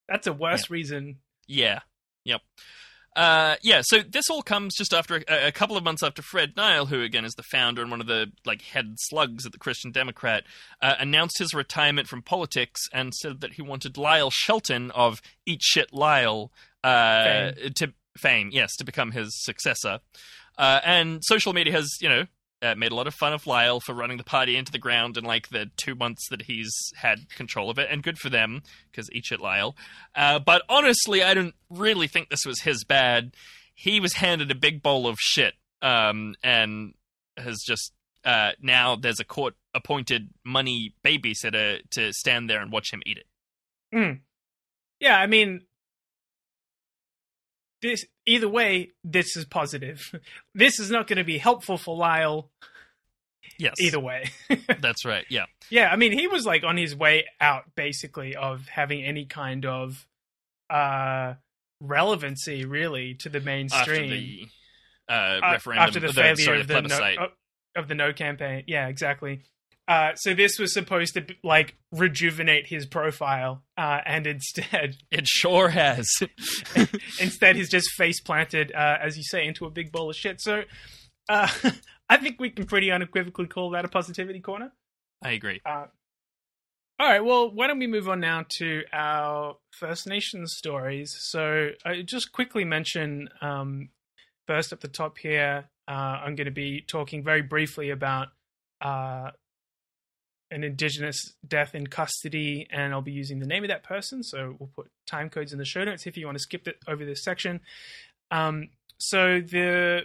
That's 0.08 0.26
a 0.28 0.32
worse 0.32 0.70
reason. 0.70 1.20
Yeah. 1.48 1.80
Yep. 2.24 2.42
Uh, 3.16 3.56
yeah, 3.62 3.80
so 3.82 4.00
this 4.02 4.28
all 4.28 4.42
comes 4.42 4.74
just 4.76 4.92
after 4.92 5.24
a, 5.26 5.46
a 5.46 5.52
couple 5.52 5.74
of 5.74 5.82
months 5.82 6.02
after 6.02 6.20
Fred 6.20 6.52
Nile, 6.54 6.84
who 6.84 7.00
again 7.00 7.24
is 7.24 7.32
the 7.32 7.42
founder 7.42 7.80
and 7.80 7.90
one 7.90 8.02
of 8.02 8.06
the 8.06 8.30
like 8.44 8.60
head 8.60 8.96
slugs 8.98 9.46
at 9.46 9.52
the 9.52 9.58
Christian 9.58 9.90
Democrat, 9.90 10.44
uh, 10.82 10.96
announced 10.98 11.38
his 11.38 11.54
retirement 11.54 12.08
from 12.08 12.20
politics 12.20 12.82
and 12.92 13.14
said 13.14 13.40
that 13.40 13.54
he 13.54 13.62
wanted 13.62 13.96
Lyle 13.96 14.30
Shelton 14.30 14.90
of 14.90 15.22
Eat 15.46 15.62
Shit 15.62 15.94
Lyle 15.94 16.52
uh, 16.84 17.52
to 17.76 17.94
fame, 18.18 18.50
yes, 18.52 18.76
to 18.76 18.84
become 18.84 19.12
his 19.12 19.30
successor. 19.42 20.00
Uh, 20.58 20.80
and 20.84 21.24
social 21.24 21.54
media 21.54 21.72
has, 21.72 21.90
you 22.02 22.08
know, 22.10 22.26
uh, 22.62 22.74
made 22.74 22.92
a 22.92 22.94
lot 22.94 23.06
of 23.06 23.14
fun 23.14 23.32
of 23.32 23.46
Lyle 23.46 23.80
for 23.80 23.94
running 23.94 24.16
the 24.16 24.24
party 24.24 24.56
into 24.56 24.72
the 24.72 24.78
ground 24.78 25.16
in 25.16 25.24
like 25.24 25.48
the 25.48 25.70
two 25.76 25.94
months 25.94 26.28
that 26.30 26.42
he's 26.42 26.72
had 26.96 27.28
control 27.30 27.70
of 27.70 27.78
it, 27.78 27.88
and 27.90 28.02
good 28.02 28.18
for 28.18 28.30
them 28.30 28.62
because 28.90 29.10
eat 29.12 29.30
at 29.32 29.40
Lyle. 29.40 29.76
Uh, 30.14 30.38
but 30.38 30.62
honestly, 30.68 31.22
I 31.22 31.34
don't 31.34 31.54
really 31.70 32.08
think 32.08 32.28
this 32.28 32.46
was 32.46 32.60
his 32.60 32.84
bad. 32.84 33.34
He 33.74 34.00
was 34.00 34.14
handed 34.14 34.50
a 34.50 34.54
big 34.54 34.82
bowl 34.82 35.06
of 35.06 35.18
shit, 35.20 35.54
um, 35.82 36.34
and 36.42 36.94
has 37.36 37.58
just 37.66 37.92
uh, 38.24 38.52
now 38.60 38.96
there's 38.96 39.20
a 39.20 39.24
court 39.24 39.54
appointed 39.74 40.30
money 40.44 40.94
babysitter 41.04 41.80
to 41.92 42.12
stand 42.12 42.48
there 42.48 42.60
and 42.60 42.72
watch 42.72 42.92
him 42.92 43.02
eat 43.06 43.18
it. 43.18 43.26
Yeah, 44.98 45.18
I 45.18 45.26
mean, 45.26 45.62
this 47.86 48.04
either 48.26 48.48
way, 48.48 48.90
this 49.04 49.36
is 49.36 49.44
positive. 49.44 50.10
This 50.54 50.78
is 50.80 50.90
not 50.90 51.06
going 51.06 51.18
to 51.18 51.24
be 51.24 51.38
helpful 51.38 51.76
for 51.78 51.96
Lyle 51.96 52.50
Yes, 53.58 53.74
either 53.80 54.00
way. 54.00 54.30
That's 54.80 55.04
right. 55.04 55.24
Yeah, 55.30 55.44
yeah, 55.70 55.88
I 55.90 55.96
mean, 55.96 56.12
he 56.12 56.26
was 56.26 56.44
like 56.44 56.62
on 56.64 56.76
his 56.76 56.94
way 56.94 57.24
out 57.40 57.64
basically 57.74 58.36
of 58.36 58.68
having 58.68 59.02
any 59.04 59.24
kind 59.24 59.64
of 59.64 60.06
uh 60.68 61.34
relevancy 61.80 62.64
really 62.64 63.14
to 63.14 63.28
the 63.28 63.38
after 63.38 63.44
mainstream 63.46 64.10
the 64.10 64.48
uh, 65.08 65.12
Uh, 65.12 65.40
referendum, 65.52 65.86
after 65.86 66.00
the 66.00 66.06
the- 66.08 66.12
failure 66.12 66.36
sorry, 66.36 66.60
of 66.60 66.66
the 66.68 66.80
the 66.82 66.88
no, 66.88 67.28
of 67.76 67.88
the 67.88 67.94
no 67.94 68.12
campaign. 68.12 68.64
Yeah, 68.66 68.88
exactly. 68.88 69.42
Uh, 69.88 70.14
so 70.16 70.34
this 70.34 70.58
was 70.58 70.74
supposed 70.74 71.14
to 71.14 71.24
like 71.44 71.76
rejuvenate 71.92 72.66
his 72.66 72.86
profile, 72.86 73.62
uh, 73.78 74.00
and 74.04 74.26
instead, 74.26 74.96
It 75.12 75.28
sure 75.28 75.68
has. 75.68 76.08
instead 77.20 77.56
he's 77.56 77.70
just 77.70 77.90
face 77.92 78.20
planted, 78.20 78.72
uh, 78.74 78.98
as 79.00 79.16
you 79.16 79.22
say, 79.22 79.46
into 79.46 79.64
a 79.64 79.70
big 79.70 79.92
bowl 79.92 80.10
of 80.10 80.16
shit. 80.16 80.40
So, 80.40 80.62
uh, 81.28 81.48
I 82.08 82.16
think 82.16 82.40
we 82.40 82.50
can 82.50 82.66
pretty 82.66 82.90
unequivocally 82.90 83.46
call 83.46 83.70
that 83.70 83.84
a 83.84 83.88
positivity 83.88 84.40
corner. 84.40 84.72
I 85.22 85.32
agree. 85.32 85.60
Uh, 85.64 85.86
all 86.98 87.06
right, 87.06 87.24
well, 87.24 87.50
why 87.50 87.66
don't 87.66 87.78
we 87.78 87.86
move 87.86 88.08
on 88.08 88.20
now 88.20 88.44
to 88.58 88.82
our 88.92 89.58
First 89.70 90.06
Nations 90.08 90.54
stories? 90.56 91.14
So, 91.16 91.70
I 91.84 92.02
just 92.02 92.32
quickly 92.32 92.64
mention 92.64 93.28
um, 93.40 93.90
first 94.48 94.72
at 94.72 94.80
the 94.80 94.88
top 94.88 95.18
here, 95.18 95.68
uh, 95.86 95.92
I'm 96.24 96.34
going 96.34 96.46
to 96.46 96.50
be 96.50 96.80
talking 96.80 97.22
very 97.22 97.42
briefly 97.42 97.90
about 97.90 98.28
uh, 98.80 99.30
an 100.50 100.62
Indigenous 100.64 101.34
death 101.46 101.74
in 101.74 101.86
custody, 101.88 102.66
and 102.70 102.92
I'll 102.92 103.02
be 103.02 103.12
using 103.12 103.38
the 103.40 103.46
name 103.46 103.64
of 103.64 103.68
that 103.68 103.82
person. 103.82 104.22
So, 104.22 104.56
we'll 104.58 104.70
put 104.74 104.90
time 105.06 105.28
codes 105.30 105.52
in 105.52 105.58
the 105.58 105.64
show 105.64 105.84
notes 105.84 106.06
if 106.06 106.16
you 106.16 106.26
want 106.26 106.36
to 106.38 106.42
skip 106.42 106.66
it 106.68 106.76
over 106.86 107.04
this 107.04 107.22
section. 107.24 107.60
Um, 108.30 108.68
so, 108.98 109.40
the 109.40 110.02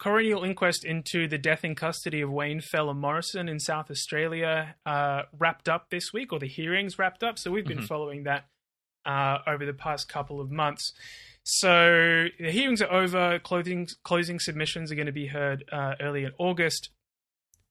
coronial 0.00 0.46
inquest 0.46 0.84
into 0.84 1.28
the 1.28 1.36
death 1.36 1.62
in 1.64 1.74
custody 1.74 2.22
of 2.22 2.30
Wayne 2.30 2.60
Fella 2.62 2.94
Morrison 2.94 3.48
in 3.50 3.60
South 3.60 3.90
Australia 3.90 4.74
uh, 4.86 5.22
wrapped 5.38 5.68
up 5.68 5.90
this 5.90 6.10
week, 6.12 6.32
or 6.32 6.38
the 6.38 6.46
hearings 6.48 6.98
wrapped 6.98 7.22
up. 7.22 7.38
So 7.38 7.50
we've 7.50 7.66
been 7.66 7.80
Mhm. 7.80 7.86
following 7.86 8.22
that 8.24 8.46
uh, 9.04 9.38
over 9.46 9.66
the 9.66 9.74
past 9.74 10.08
couple 10.08 10.40
of 10.40 10.50
months. 10.50 10.92
So 11.42 12.28
the 12.38 12.50
hearings 12.50 12.80
are 12.82 12.90
over. 12.92 13.38
Closing 13.38 13.88
closing 14.04 14.38
submissions 14.38 14.90
are 14.90 14.94
going 14.94 15.06
to 15.06 15.12
be 15.12 15.26
heard 15.26 15.64
uh, 15.72 15.94
early 16.00 16.24
in 16.24 16.32
August. 16.38 16.90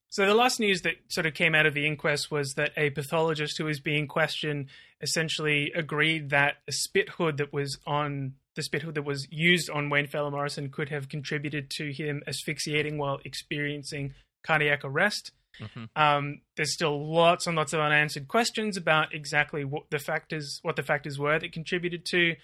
So 0.10 0.26
the 0.26 0.34
last 0.34 0.60
news 0.60 0.82
that 0.82 0.96
sort 1.08 1.28
of 1.28 1.36
came 1.36 1.54
out 1.54 1.68
of 1.68 1.76
the 1.76 1.86
inquest 1.86 2.32
was 2.32 2.56
that 2.56 2.72
a 2.76 2.90
pathologist 2.90 3.58
who 3.58 3.66
was 3.66 3.80
being 3.80 4.08
questioned 4.08 4.68
essentially 5.02 5.72
agreed 5.76 6.32
that 6.32 6.56
a 6.68 6.72
spit 6.72 7.10
hood 7.10 7.38
that 7.38 7.54
was 7.54 7.78
on 7.86 8.34
the 8.56 8.64
spit 8.64 8.82
hood 8.82 8.96
that 8.96 9.04
was 9.04 9.28
used 9.30 9.70
on 9.70 9.90
Wayne 9.90 10.08
Fella 10.08 10.32
Morrison 10.32 10.70
could 10.70 10.90
have 10.90 11.10
contributed 11.10 11.70
to 11.78 11.94
him 11.94 12.24
asphyxiating 12.28 12.98
while 12.98 13.20
experiencing 13.24 14.14
cardiac 14.44 14.84
arrest. 14.84 15.32
Mhm. 15.60 15.90
Um, 15.96 16.42
there's 16.56 16.74
still 16.74 17.12
lots 17.14 17.46
and 17.46 17.56
lots 17.56 17.74
of 17.74 17.80
unanswered 17.80 18.28
questions 18.28 18.78
about 18.78 19.14
exactly 19.14 19.64
what 19.64 19.90
the 19.92 20.00
factors 20.00 20.60
what 20.64 20.76
the 20.76 20.84
factors 20.84 21.20
were 21.20 21.38
that 21.38 21.54
contributed 21.54 22.06
to 22.08 22.36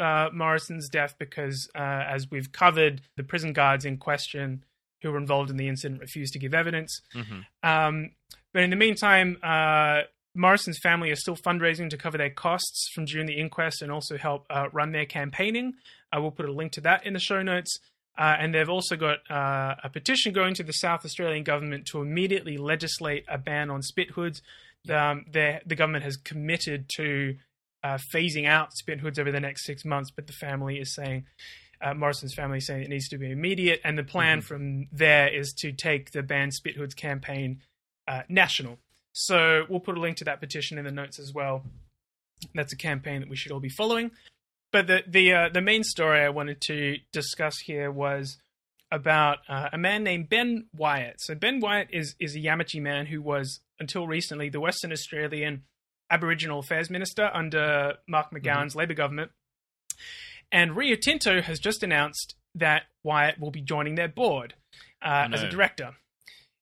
uh, 0.00 0.28
Morrison's 0.32 0.88
death 0.88 1.14
because, 1.18 1.70
uh, 1.76 1.78
as 2.08 2.28
we've 2.30 2.50
covered, 2.50 3.02
the 3.16 3.22
prison 3.22 3.52
guards 3.52 3.84
in 3.84 3.96
question 3.96 4.64
who 5.04 5.12
were 5.12 5.18
involved 5.18 5.50
in 5.50 5.56
the 5.56 5.68
incident 5.68 6.00
refused 6.00 6.32
to 6.32 6.38
give 6.38 6.54
evidence. 6.54 7.00
Mhm. 7.14 7.46
Um, 7.62 8.10
but 8.52 8.62
in 8.62 8.70
the 8.70 8.76
meantime, 8.76 9.38
uh, 9.42 10.02
Morrison's 10.34 10.78
family 10.82 11.10
are 11.10 11.16
still 11.16 11.36
fundraising 11.36 11.90
to 11.90 11.96
cover 11.96 12.18
their 12.18 12.30
costs 12.30 12.88
from 12.94 13.04
during 13.04 13.26
the 13.26 13.38
inquest 13.38 13.82
and 13.82 13.92
also 13.92 14.16
help 14.16 14.46
uh, 14.50 14.68
run 14.72 14.92
their 14.92 15.06
campaigning. 15.06 15.74
I 16.10 16.18
will 16.18 16.32
put 16.32 16.48
a 16.48 16.52
link 16.52 16.72
to 16.72 16.80
that 16.82 17.06
in 17.06 17.12
the 17.12 17.20
show 17.20 17.42
notes. 17.42 17.78
Uh, 18.16 18.36
and 18.38 18.54
they've 18.54 18.68
also 18.68 18.96
got 18.96 19.18
uh, 19.30 19.74
a 19.82 19.90
petition 19.90 20.32
going 20.32 20.54
to 20.54 20.62
the 20.62 20.72
South 20.72 21.04
Australian 21.04 21.42
government 21.42 21.86
to 21.86 22.00
immediately 22.00 22.56
legislate 22.56 23.24
a 23.28 23.38
ban 23.38 23.70
on 23.70 23.82
spit 23.82 24.10
hoods. 24.10 24.40
Um, 24.88 25.24
the 25.30 25.60
the 25.66 25.74
government 25.74 26.04
has 26.04 26.16
committed 26.16 26.88
to 26.96 27.36
uh, 27.82 27.98
phasing 28.14 28.46
out 28.46 28.72
spit 28.72 29.00
hoods 29.00 29.18
over 29.18 29.32
the 29.32 29.40
next 29.40 29.66
six 29.66 29.84
months, 29.84 30.10
but 30.10 30.26
the 30.26 30.32
family 30.32 30.78
is 30.78 30.94
saying, 30.94 31.24
uh, 31.80 31.94
Morrison's 31.94 32.34
family 32.34 32.60
saying 32.60 32.82
it 32.82 32.88
needs 32.88 33.08
to 33.08 33.18
be 33.18 33.30
immediate, 33.30 33.80
and 33.84 33.96
the 33.98 34.04
plan 34.04 34.40
from 34.40 34.88
there 34.92 35.28
is 35.28 35.52
to 35.58 35.72
take 35.72 36.12
the 36.12 36.22
ban 36.22 36.50
spit 36.50 36.76
hoods 36.76 36.94
campaign 36.94 37.60
uh, 38.08 38.22
national. 38.28 38.78
So 39.12 39.64
we'll 39.68 39.80
put 39.80 39.96
a 39.96 40.00
link 40.00 40.16
to 40.18 40.24
that 40.24 40.40
petition 40.40 40.78
in 40.78 40.84
the 40.84 40.90
notes 40.90 41.18
as 41.18 41.32
well. 41.32 41.62
That's 42.54 42.72
a 42.72 42.76
campaign 42.76 43.20
that 43.20 43.30
we 43.30 43.36
should 43.36 43.52
all 43.52 43.60
be 43.60 43.68
following. 43.68 44.10
But 44.72 44.88
the 44.88 45.04
the 45.06 45.32
uh, 45.32 45.48
the 45.50 45.60
main 45.60 45.84
story 45.84 46.20
I 46.20 46.30
wanted 46.30 46.60
to 46.62 46.96
discuss 47.12 47.58
here 47.58 47.90
was 47.90 48.38
about 48.90 49.38
uh, 49.48 49.68
a 49.72 49.78
man 49.78 50.02
named 50.02 50.28
Ben 50.28 50.66
Wyatt. 50.76 51.20
So 51.20 51.34
Ben 51.34 51.60
Wyatt 51.60 51.88
is 51.92 52.16
is 52.18 52.34
a 52.34 52.40
Yamatji 52.40 52.80
man 52.82 53.06
who 53.06 53.22
was 53.22 53.60
until 53.78 54.06
recently 54.06 54.48
the 54.48 54.60
Western 54.60 54.92
Australian 54.92 55.62
Aboriginal 56.10 56.58
Affairs 56.58 56.90
Minister 56.90 57.30
under 57.32 57.94
Mark 58.08 58.30
McGowan's 58.32 58.76
Labor 58.76 58.94
government. 58.94 59.30
And 60.52 60.76
Rio 60.76 60.96
Tinto 60.96 61.40
has 61.42 61.58
just 61.58 61.82
announced 61.82 62.34
that 62.54 62.84
Wyatt 63.02 63.38
will 63.40 63.50
be 63.50 63.60
joining 63.60 63.94
their 63.96 64.08
board 64.08 64.54
uh, 65.02 65.26
Oh, 65.30 65.34
as 65.34 65.42
a 65.42 65.48
director. 65.48 65.94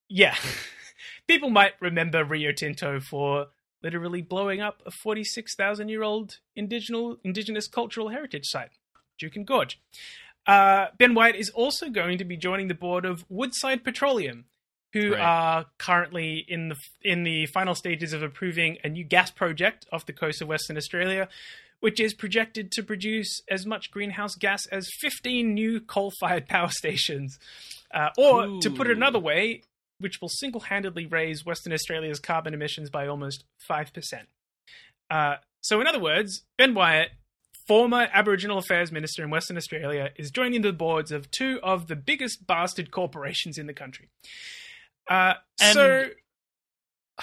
Yeah. 0.09 0.35
People 1.29 1.51
might 1.51 1.73
remember 1.81 2.25
Rio 2.25 2.53
Tinto 2.53 3.01
for 3.01 3.47
literally 3.83 4.23
blowing 4.23 4.61
up 4.61 4.83
a 4.87 4.91
46,000 4.91 5.89
year 5.89 6.03
old 6.03 6.39
indigenous, 6.57 7.17
indigenous 7.25 7.67
cultural 7.69 8.09
heritage 8.09 8.47
site, 8.47 8.71
Juukan 9.21 9.45
Gorge. 9.45 9.81
Uh, 10.47 10.87
ben 10.99 11.15
Wyatt 11.15 11.37
is 11.37 11.51
also 11.51 11.89
going 11.89 12.19
to 12.19 12.25
be 12.25 12.37
joining 12.37 12.69
the 12.69 12.75
board 12.75 13.05
of 13.05 13.25
Woodside 13.29 13.85
Petroleum, 13.85 14.47
who 14.93 15.12
Right. 15.12 15.21
are 15.21 15.67
currently 15.79 16.45
in 16.49 16.69
the 16.69 16.77
in 17.03 17.23
the 17.23 17.47
final 17.47 17.75
stages 17.75 18.12
of 18.12 18.23
approving 18.23 18.79
a 18.85 18.89
new 18.89 19.05
gas 19.05 19.31
project 19.31 19.87
off 19.93 20.05
the 20.05 20.12
coast 20.12 20.43
of 20.43 20.49
Western 20.49 20.77
Australia, 20.77 21.29
which 21.83 21.99
is 21.99 22.15
projected 22.15 22.71
to 22.71 22.81
produce 22.81 23.43
as 23.51 23.67
much 23.67 23.91
greenhouse 23.91 24.37
gas 24.37 24.67
as 24.67 24.89
15 25.01 25.53
new 25.53 25.81
coal-fired 25.81 26.47
power 26.49 26.69
stations. 26.69 27.41
Uh, 27.93 28.09
or, 28.17 28.61
to 28.61 28.71
put 28.71 28.87
it 28.87 28.97
another 28.97 29.19
way, 29.19 29.62
which 29.99 30.21
will 30.21 30.29
single-handedly 30.29 31.07
raise 31.07 31.45
Western 31.45 31.73
Australia's 31.73 32.21
carbon 32.21 32.55
emissions 32.55 32.89
by 32.89 33.09
almost 33.09 33.43
five 33.59 33.93
percent. 33.93 34.29
Uh, 35.11 35.37
so, 35.61 35.81
in 35.81 35.89
other 35.89 35.99
words, 36.01 36.45
Ben 36.57 36.73
Wyatt, 36.73 37.11
former 37.67 38.09
Aboriginal 38.12 38.59
Affairs 38.59 38.93
Minister 38.93 39.25
in 39.25 39.31
Western 39.31 39.57
Australia, 39.57 40.11
is 40.17 40.31
joining 40.31 40.62
the 40.62 40.73
boards 40.73 41.11
of 41.11 41.31
two 41.33 41.59
of 41.65 41.89
the 41.89 41.97
biggest 41.97 42.47
bastard 42.47 42.93
corporations 42.93 43.59
in 43.59 43.67
the 43.67 43.75
country. 43.75 44.09
Uh, 45.11 45.35
And- 45.61 45.75
so, 45.75 46.05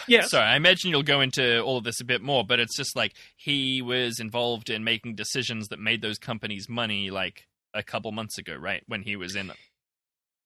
yes, 0.07 0.31
Sorry, 0.31 0.43
I 0.45 0.55
imagine 0.55 0.89
you'll 0.89 1.03
go 1.03 1.21
into 1.21 1.61
all 1.61 1.77
of 1.77 1.83
this 1.83 1.99
a 2.01 2.05
bit 2.05 2.21
more, 2.21 2.43
but 2.45 2.59
it's 2.59 2.75
just 2.77 2.95
like 2.95 3.13
he 3.37 3.81
was 3.81 4.19
involved 4.19 4.69
in 4.69 4.83
making 4.83 5.15
decisions 5.15 5.67
that 5.69 5.79
made 5.79 6.01
those 6.01 6.17
companies 6.17 6.67
money 6.69 7.09
like 7.09 7.47
a 7.73 7.83
couple 7.83 8.11
months 8.11 8.37
ago, 8.37 8.55
right? 8.55 8.83
When 8.87 9.01
he 9.03 9.15
was 9.15 9.35
in 9.35 9.51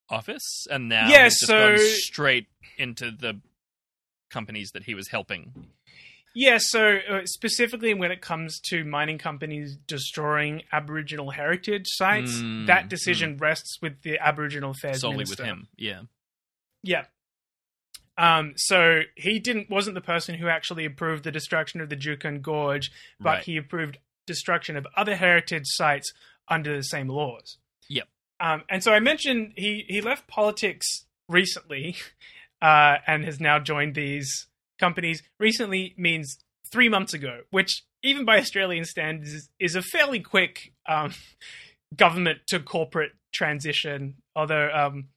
office, 0.09 0.65
and 0.69 0.89
now 0.89 1.09
Yeah, 1.09 1.23
he's 1.25 1.39
just 1.39 1.47
so- 1.47 1.69
gone 1.75 1.77
straight 1.79 2.47
into 2.77 3.11
the 3.11 3.39
companies 4.29 4.71
that 4.73 4.83
he 4.83 4.93
was 4.95 5.09
helping. 5.09 5.69
Yeah, 6.35 6.57
so 6.59 6.97
uh, 7.07 7.21
specifically 7.25 7.93
when 7.93 8.11
it 8.11 8.19
comes 8.21 8.59
to 8.69 8.83
mining 8.83 9.19
companies 9.19 9.77
destroying 9.85 10.63
Aboriginal 10.71 11.29
heritage 11.29 11.85
sites, 11.87 12.31
Mm, 12.33 12.65
that 12.65 12.89
decision 12.89 13.37
rests 13.37 13.77
with 13.83 14.01
the 14.01 14.17
Aboriginal 14.17 14.71
Affairs 14.71 15.01
solely 15.01 15.17
Minister. 15.17 15.43
with 15.43 15.47
him. 15.47 15.67
Yeah. 15.77 16.01
Yeah. 16.81 17.05
Um, 18.17 18.53
so 18.55 19.01
he 19.15 19.39
didn't 19.39 19.69
wasn't 19.69 19.95
the 19.95 20.01
person 20.01 20.35
who 20.35 20.47
actually 20.47 20.85
approved 20.85 21.23
the 21.23 21.31
destruction 21.31 21.81
of 21.81 21.89
the 21.89 21.95
Juukan 21.95 22.41
Gorge, 22.41 22.91
but 23.19 23.29
Right. 23.29 23.43
he 23.43 23.57
approved 23.57 23.97
destruction 24.27 24.77
of 24.77 24.85
other 24.95 25.15
heritage 25.15 25.65
sites 25.65 26.13
under 26.47 26.75
the 26.75 26.83
same 26.83 27.07
laws. 27.09 27.57
Yep. 27.89 28.07
Um, 28.39 28.63
and 28.69 28.83
so 28.83 28.93
I 28.93 28.99
mentioned 28.99 29.53
he 29.55 29.85
he 29.87 30.01
left 30.01 30.27
politics 30.27 31.05
recently, 31.27 31.95
uh, 32.61 32.97
and 33.07 33.23
has 33.25 33.39
now 33.39 33.59
joined 33.59 33.95
these 33.95 34.47
companies. 34.79 35.23
Recently 35.39 35.93
means 35.97 36.37
three 36.71 36.89
months 36.89 37.13
ago, 37.13 37.41
which 37.51 37.83
even 38.03 38.25
by 38.25 38.37
Australian 38.37 38.85
standards 38.85 39.33
is, 39.33 39.49
is 39.59 39.75
a 39.75 39.81
fairly 39.81 40.19
quick 40.19 40.73
um, 40.87 41.13
government 41.95 42.39
to 42.47 42.59
corporate 42.59 43.13
transition. 43.33 44.15
Although 44.35 44.69
um, 44.73 45.07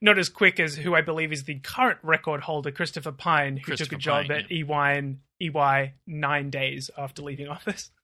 not 0.00 0.18
as 0.18 0.28
quick 0.28 0.60
as 0.60 0.74
who 0.76 0.94
I 0.94 1.00
believe 1.00 1.32
is 1.32 1.44
the 1.44 1.58
current 1.60 1.98
record 2.02 2.42
holder, 2.42 2.70
Christopher 2.70 3.12
Pyne, 3.12 3.56
who 3.56 3.76
took 3.76 3.88
Christopher 3.88 3.94
a 3.96 3.98
job 3.98 4.26
Pyne, 4.28 4.36
at 4.38 4.52
EY 4.52 4.98
and 4.98 5.18
EY 5.40 5.94
nine 6.06 6.50
days 6.50 6.90
after 6.96 7.22
leaving 7.22 7.48
office. 7.48 7.90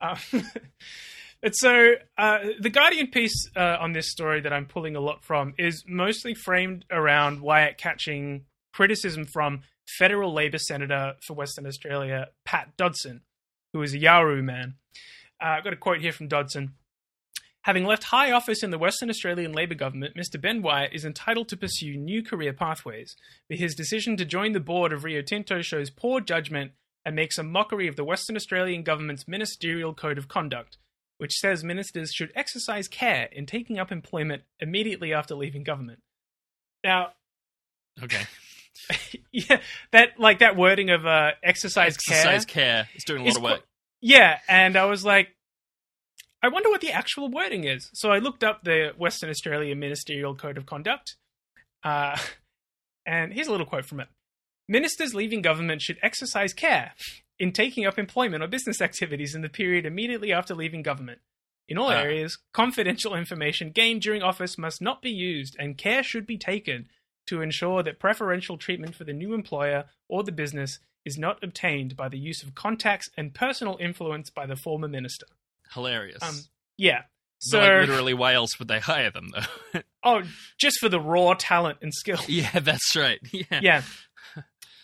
Um, 0.00 0.18
and 1.44 1.54
so 1.54 1.92
uh, 2.18 2.38
the 2.58 2.70
Guardian 2.70 3.06
piece 3.06 3.48
uh, 3.54 3.76
on 3.78 3.92
this 3.92 4.10
story 4.10 4.40
that 4.40 4.52
I'm 4.52 4.66
pulling 4.66 4.96
a 4.96 5.00
lot 5.00 5.22
from 5.22 5.54
is 5.58 5.84
mostly 5.86 6.34
framed 6.34 6.84
around 6.90 7.40
Wyatt 7.40 7.78
catching 7.78 8.46
criticism 8.72 9.24
from 9.24 9.60
federal 9.86 10.32
Labor 10.32 10.58
Senator 10.58 11.14
for 11.24 11.34
Western 11.34 11.66
Australia, 11.66 12.30
Pat 12.44 12.76
Dodson, 12.76 13.20
who 13.72 13.82
is 13.82 13.94
a 13.94 13.98
Yawuru 13.98 14.42
man. 14.42 14.74
Uh, 15.40 15.50
I've 15.50 15.64
got 15.64 15.72
a 15.72 15.76
quote 15.76 16.00
here 16.00 16.12
from 16.12 16.26
Dodson. 16.26 16.74
Having 17.62 17.84
left 17.84 18.04
high 18.04 18.32
office 18.32 18.62
in 18.62 18.70
the 18.70 18.78
Western 18.78 19.08
Australian 19.08 19.52
Labor 19.52 19.74
government, 19.76 20.16
Mr. 20.16 20.40
Ben 20.40 20.62
Wyatt 20.62 20.92
is 20.92 21.04
entitled 21.04 21.48
to 21.48 21.56
pursue 21.56 21.96
new 21.96 22.22
career 22.22 22.52
pathways. 22.52 23.14
But 23.48 23.58
his 23.58 23.74
decision 23.74 24.16
to 24.16 24.24
join 24.24 24.52
the 24.52 24.60
board 24.60 24.92
of 24.92 25.04
Rio 25.04 25.22
Tinto 25.22 25.62
shows 25.62 25.88
poor 25.90 26.20
judgment 26.20 26.72
and 27.04 27.14
makes 27.14 27.38
a 27.38 27.42
mockery 27.44 27.86
of 27.88 27.96
the 27.96 28.04
Western 28.04 28.36
Australian 28.36 28.82
government's 28.82 29.28
ministerial 29.28 29.94
code 29.94 30.18
of 30.18 30.26
conduct, 30.28 30.78
which 31.18 31.32
says 31.34 31.62
ministers 31.62 32.10
should 32.12 32.32
exercise 32.34 32.88
care 32.88 33.28
in 33.30 33.46
taking 33.46 33.78
up 33.78 33.92
employment 33.92 34.42
immediately 34.58 35.12
after 35.12 35.34
leaving 35.36 35.62
government. 35.62 36.00
Now, 36.82 37.12
Okay. 38.02 38.22
yeah, 39.32 39.60
that 39.92 40.18
like 40.18 40.38
that 40.40 40.56
wording 40.56 40.90
of 40.90 41.06
uh, 41.06 41.32
exercise, 41.42 41.94
Exercise 42.08 42.44
care. 42.44 42.64
care. 42.84 42.88
He's 42.92 43.04
doing 43.04 43.20
a 43.20 43.24
lot 43.24 43.30
is 43.30 43.36
of 43.36 43.42
work. 43.42 43.58
qu- 43.60 43.66
yeah, 44.00 44.38
and 44.48 44.76
I 44.76 44.86
was 44.86 45.04
like, 45.04 45.28
I 46.42 46.48
wonder 46.48 46.70
what 46.70 46.80
the 46.80 46.90
actual 46.90 47.30
wording 47.30 47.64
is. 47.64 47.88
So 47.94 48.10
I 48.10 48.18
looked 48.18 48.42
up 48.42 48.64
the 48.64 48.92
Western 48.98 49.30
Australia 49.30 49.76
Ministerial 49.76 50.34
Code 50.34 50.58
of 50.58 50.66
Conduct, 50.66 51.16
uh, 51.84 52.18
and 53.06 53.32
here's 53.32 53.46
a 53.46 53.52
little 53.52 53.66
quote 53.66 53.84
from 53.84 54.00
it: 54.00 54.08
Ministers 54.68 55.14
leaving 55.14 55.42
government 55.42 55.82
should 55.82 55.98
exercise 56.02 56.52
care 56.52 56.92
in 57.38 57.52
taking 57.52 57.86
up 57.86 57.98
employment 57.98 58.42
or 58.42 58.46
business 58.48 58.80
activities 58.80 59.34
in 59.34 59.42
the 59.42 59.48
period 59.48 59.86
immediately 59.86 60.32
after 60.32 60.54
leaving 60.54 60.82
government. 60.82 61.20
In 61.68 61.78
all 61.78 61.90
Ah. 61.90 62.00
areas, 62.00 62.38
confidential 62.52 63.14
information 63.14 63.70
gained 63.70 64.02
during 64.02 64.22
office 64.22 64.58
must 64.58 64.82
not 64.82 65.00
be 65.00 65.10
used, 65.10 65.56
and 65.58 65.78
care 65.78 66.02
should 66.02 66.26
be 66.26 66.36
taken 66.38 66.88
to 67.26 67.40
ensure 67.40 67.82
that 67.84 68.00
preferential 68.00 68.58
treatment 68.58 68.96
for 68.96 69.04
the 69.04 69.12
new 69.12 69.32
employer 69.32 69.88
or 70.08 70.24
the 70.24 70.32
business 70.32 70.80
is 71.04 71.16
not 71.16 71.42
obtained 71.42 71.96
by 71.96 72.08
the 72.08 72.18
use 72.18 72.42
of 72.42 72.54
contacts 72.54 73.08
and 73.16 73.34
personal 73.34 73.76
influence 73.80 74.28
by 74.28 74.44
the 74.44 74.56
former 74.56 74.88
minister. 74.88 75.26
Hilarious. 75.74 76.22
Um, 76.22 76.36
yeah. 76.76 77.02
So, 77.38 77.58
like, 77.58 77.88
literally, 77.88 78.14
why 78.14 78.34
else 78.34 78.58
would 78.58 78.68
they 78.68 78.78
hire 78.78 79.10
them 79.10 79.30
though? 79.34 79.80
oh, 80.04 80.22
just 80.58 80.78
for 80.78 80.88
the 80.88 81.00
raw 81.00 81.34
talent 81.36 81.78
and 81.82 81.92
skill. 81.92 82.18
yeah, 82.28 82.60
that's 82.60 82.94
right. 82.94 83.18
Yeah. 83.32 83.60
yeah. 83.60 83.82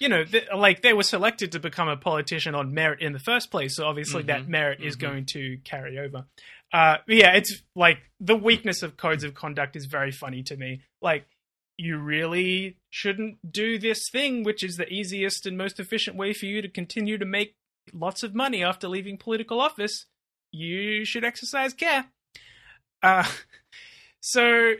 You 0.00 0.09
know, 0.09 0.25
th- 0.25 0.47
like 0.54 0.83
they 0.83 0.92
were 0.92 1.02
selected 1.02 1.52
to 1.52 1.61
become 1.61 1.88
a 1.88 1.97
politician 1.97 2.54
on 2.54 2.73
merit 2.73 3.00
in 3.00 3.12
the 3.12 3.18
first 3.18 3.50
place, 3.50 3.75
so 3.76 3.85
obviously 3.87 4.23
that 4.25 4.42
Mhm, 4.42 4.49
merit 4.49 4.80
is 4.80 4.97
mhm. 4.97 5.00
going 5.00 5.26
to 5.33 5.59
carry 5.64 5.99
over. 5.99 6.26
Uh, 6.73 6.99
yeah, 7.09 7.33
it's 7.35 7.62
like 7.75 7.99
the 8.21 8.37
weakness 8.37 8.83
of 8.85 8.97
codes 8.97 9.25
of 9.25 9.35
conduct 9.35 9.75
is 9.75 9.87
very 9.87 10.12
funny 10.12 10.42
to 10.45 10.57
me. 10.57 10.83
Like, 11.02 11.26
you 11.76 11.99
really 11.99 12.76
shouldn't 12.90 13.38
do 13.52 13.76
this 13.78 14.09
thing, 14.12 14.45
which 14.45 14.62
is 14.62 14.76
the 14.76 14.88
easiest 14.88 15.47
and 15.47 15.57
most 15.59 15.80
efficient 15.80 16.16
way 16.16 16.33
for 16.33 16.47
you 16.47 16.62
to 16.62 16.68
continue 16.68 17.18
to 17.18 17.25
make 17.25 17.57
lots 17.92 18.23
of 18.23 18.35
money 18.35 18.62
after 18.62 18.87
leaving 18.87 19.16
political 19.16 19.61
office. 19.61 20.07
You 20.52 21.05
should 21.05 21.25
exercise 21.25 21.73
care. 21.75 22.07
Uh, 23.02 23.25
so, 24.21 24.75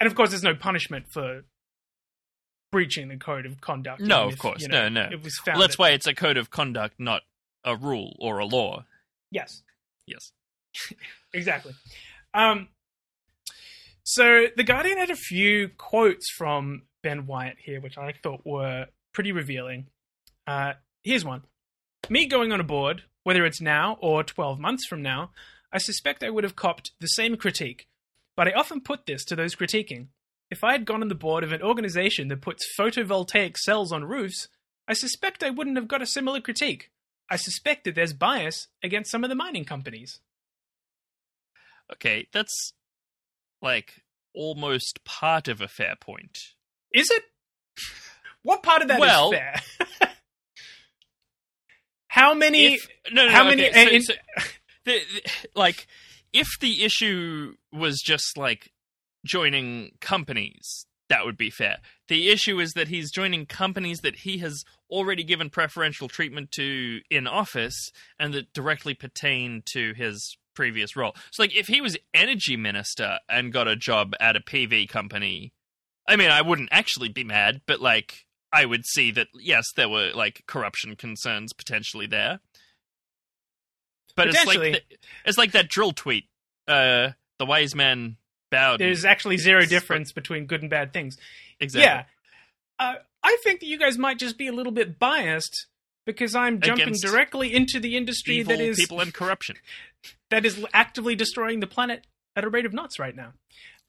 and 0.00 0.06
of 0.06 0.14
course, 0.14 0.30
there's 0.30 0.42
no 0.42 0.54
punishment 0.54 1.06
for 1.08 1.42
breaching 2.72 3.08
the 3.08 3.16
code 3.16 3.46
of 3.46 3.60
conduct. 3.60 4.00
No, 4.00 4.26
of 4.26 4.34
if, 4.34 4.38
course. 4.38 4.62
you 4.62 4.68
know, 4.68 4.88
No, 4.88 5.06
no. 5.06 5.12
It 5.12 5.22
was 5.22 5.36
found. 5.38 5.58
Well, 5.58 5.66
that's 5.66 5.76
that- 5.76 5.82
why 5.82 5.90
it's 5.90 6.06
a 6.06 6.14
code 6.14 6.36
of 6.36 6.50
conduct, 6.50 6.96
not 6.98 7.22
a 7.64 7.76
rule 7.76 8.16
or 8.20 8.38
a 8.38 8.46
law. 8.46 8.84
Yes. 9.30 9.62
Yes. 10.06 10.32
exactly. 11.34 11.72
Um, 12.34 12.68
so 14.04 14.46
the 14.56 14.62
Guardian 14.62 14.98
had 14.98 15.10
a 15.10 15.16
few 15.16 15.70
quotes 15.76 16.30
from 16.30 16.82
Ben 17.02 17.26
Wyatt 17.26 17.56
here, 17.64 17.80
which 17.80 17.98
I 17.98 18.14
thought 18.22 18.42
were 18.44 18.86
pretty 19.12 19.32
revealing. 19.32 19.86
Uh, 20.46 20.74
here's 21.02 21.24
one: 21.24 21.42
Me 22.08 22.26
going 22.26 22.52
on 22.52 22.60
a 22.60 22.64
board, 22.64 23.02
whether 23.26 23.44
it's 23.44 23.60
now 23.60 23.98
or 24.00 24.22
twelve 24.22 24.60
months 24.60 24.86
from 24.86 25.02
now, 25.02 25.32
I 25.72 25.78
suspect 25.78 26.22
I 26.22 26.30
would 26.30 26.44
have 26.44 26.54
copped 26.54 26.92
the 27.00 27.08
same 27.08 27.36
critique. 27.36 27.88
But 28.36 28.46
I 28.46 28.52
often 28.52 28.80
put 28.80 29.04
this 29.06 29.24
to 29.24 29.34
those 29.34 29.56
critiquing. 29.56 30.06
If 30.48 30.62
I 30.62 30.70
had 30.70 30.84
gone 30.84 31.02
on 31.02 31.08
the 31.08 31.16
board 31.16 31.42
of 31.42 31.50
an 31.50 31.60
organization 31.60 32.28
that 32.28 32.40
puts 32.40 32.64
photovoltaic 32.78 33.56
cells 33.56 33.90
on 33.90 34.04
roofs, 34.04 34.46
I 34.86 34.92
suspect 34.92 35.42
I 35.42 35.50
wouldn't 35.50 35.76
have 35.76 35.88
got 35.88 36.02
a 36.02 36.06
similar 36.06 36.40
critique. 36.40 36.92
I 37.28 37.34
suspect 37.34 37.82
that 37.82 37.96
there's 37.96 38.12
bias 38.12 38.68
against 38.80 39.10
some 39.10 39.24
of 39.24 39.28
the 39.28 39.34
mining 39.34 39.64
companies. 39.64 40.20
Okay, 41.92 42.28
that's 42.32 42.74
like 43.60 44.04
almost 44.36 45.00
part 45.04 45.48
of 45.48 45.60
a 45.60 45.66
fair 45.66 45.96
point. 46.00 46.38
Is 46.94 47.10
it? 47.10 47.24
What 48.42 48.62
part 48.62 48.82
of 48.82 48.86
that 48.88 48.98
is 48.98 49.00
Well- 49.00 49.32
fair? 49.32 49.60
how 52.16 52.34
many? 52.34 52.74
If, 52.74 52.88
no, 53.12 53.26
no, 53.26 53.30
how 53.32 53.42
no, 53.44 53.50
many- 53.50 53.68
okay, 53.68 54.00
so- 54.00 54.14
the, 54.84 54.98
the- 55.14 55.30
like, 55.54 55.86
if 56.32 56.48
the 56.60 56.82
issue 56.84 57.54
was 57.72 58.00
just 58.04 58.36
like 58.36 58.72
joining 59.24 59.92
companies, 60.00 60.86
that 61.08 61.24
would 61.24 61.36
be 61.36 61.50
fair. 61.50 61.78
The 62.08 62.28
issue 62.30 62.58
is 62.60 62.72
that 62.72 62.88
he's 62.88 63.10
joining 63.12 63.46
companies 63.46 63.98
that 64.00 64.16
he 64.16 64.38
has 64.38 64.64
already 64.90 65.24
given 65.24 65.50
preferential 65.50 66.08
treatment 66.08 66.52
to 66.52 67.00
in 67.10 67.26
office 67.26 67.90
and 68.18 68.32
that 68.34 68.52
directly 68.52 68.94
pertain 68.94 69.62
to 69.72 69.92
his 69.94 70.36
previous 70.54 70.96
role. 70.96 71.14
So, 71.32 71.42
like, 71.42 71.54
if 71.56 71.66
he 71.66 71.80
was 71.80 71.96
energy 72.14 72.56
minister 72.56 73.18
and 73.28 73.52
got 73.52 73.68
a 73.68 73.76
job 73.76 74.14
at 74.20 74.36
a 74.36 74.40
PV 74.40 74.88
company, 74.88 75.52
I 76.08 76.16
mean, 76.16 76.30
I 76.30 76.42
wouldn't 76.42 76.68
actually 76.72 77.08
be 77.08 77.24
mad, 77.24 77.60
but 77.66 77.80
like, 77.80 78.25
I 78.56 78.64
would 78.64 78.86
see 78.86 79.10
that 79.10 79.28
yes, 79.38 79.64
there 79.76 79.88
were 79.88 80.12
like 80.14 80.44
corruption 80.46 80.96
concerns 80.96 81.52
potentially 81.52 82.06
there. 82.06 82.40
But 84.16 84.28
it's 84.28 84.46
like 84.46 84.58
the, 84.58 84.80
it's 85.26 85.36
like 85.36 85.52
that 85.52 85.68
drill 85.68 85.92
tweet. 85.92 86.24
Uh, 86.66 87.10
the 87.38 87.44
wise 87.44 87.74
man 87.74 88.16
bowed. 88.50 88.80
There's 88.80 89.04
actually 89.04 89.36
zero 89.36 89.66
difference 89.66 90.10
between 90.10 90.46
good 90.46 90.62
and 90.62 90.70
bad 90.70 90.94
things. 90.94 91.16
exactly. 91.60 91.84
Yeah, 91.84 92.04
uh, 92.78 92.94
I 93.22 93.36
think 93.44 93.60
that 93.60 93.66
you 93.66 93.78
guys 93.78 93.98
might 93.98 94.18
just 94.18 94.38
be 94.38 94.46
a 94.46 94.52
little 94.52 94.72
bit 94.72 94.98
biased 94.98 95.66
because 96.06 96.34
I'm 96.34 96.60
jumping 96.60 96.84
Against 96.84 97.04
directly 97.04 97.52
into 97.52 97.78
the 97.78 97.94
industry 97.94 98.42
that 98.42 98.58
is 98.58 98.76
people 98.76 99.00
and 99.00 99.12
corruption. 99.12 99.56
that 100.30 100.46
is 100.46 100.64
actively 100.72 101.14
destroying 101.14 101.60
the 101.60 101.66
planet 101.66 102.06
at 102.34 102.44
a 102.44 102.48
rate 102.48 102.64
of 102.64 102.72
knots 102.72 102.98
right 102.98 103.14
now. 103.14 103.34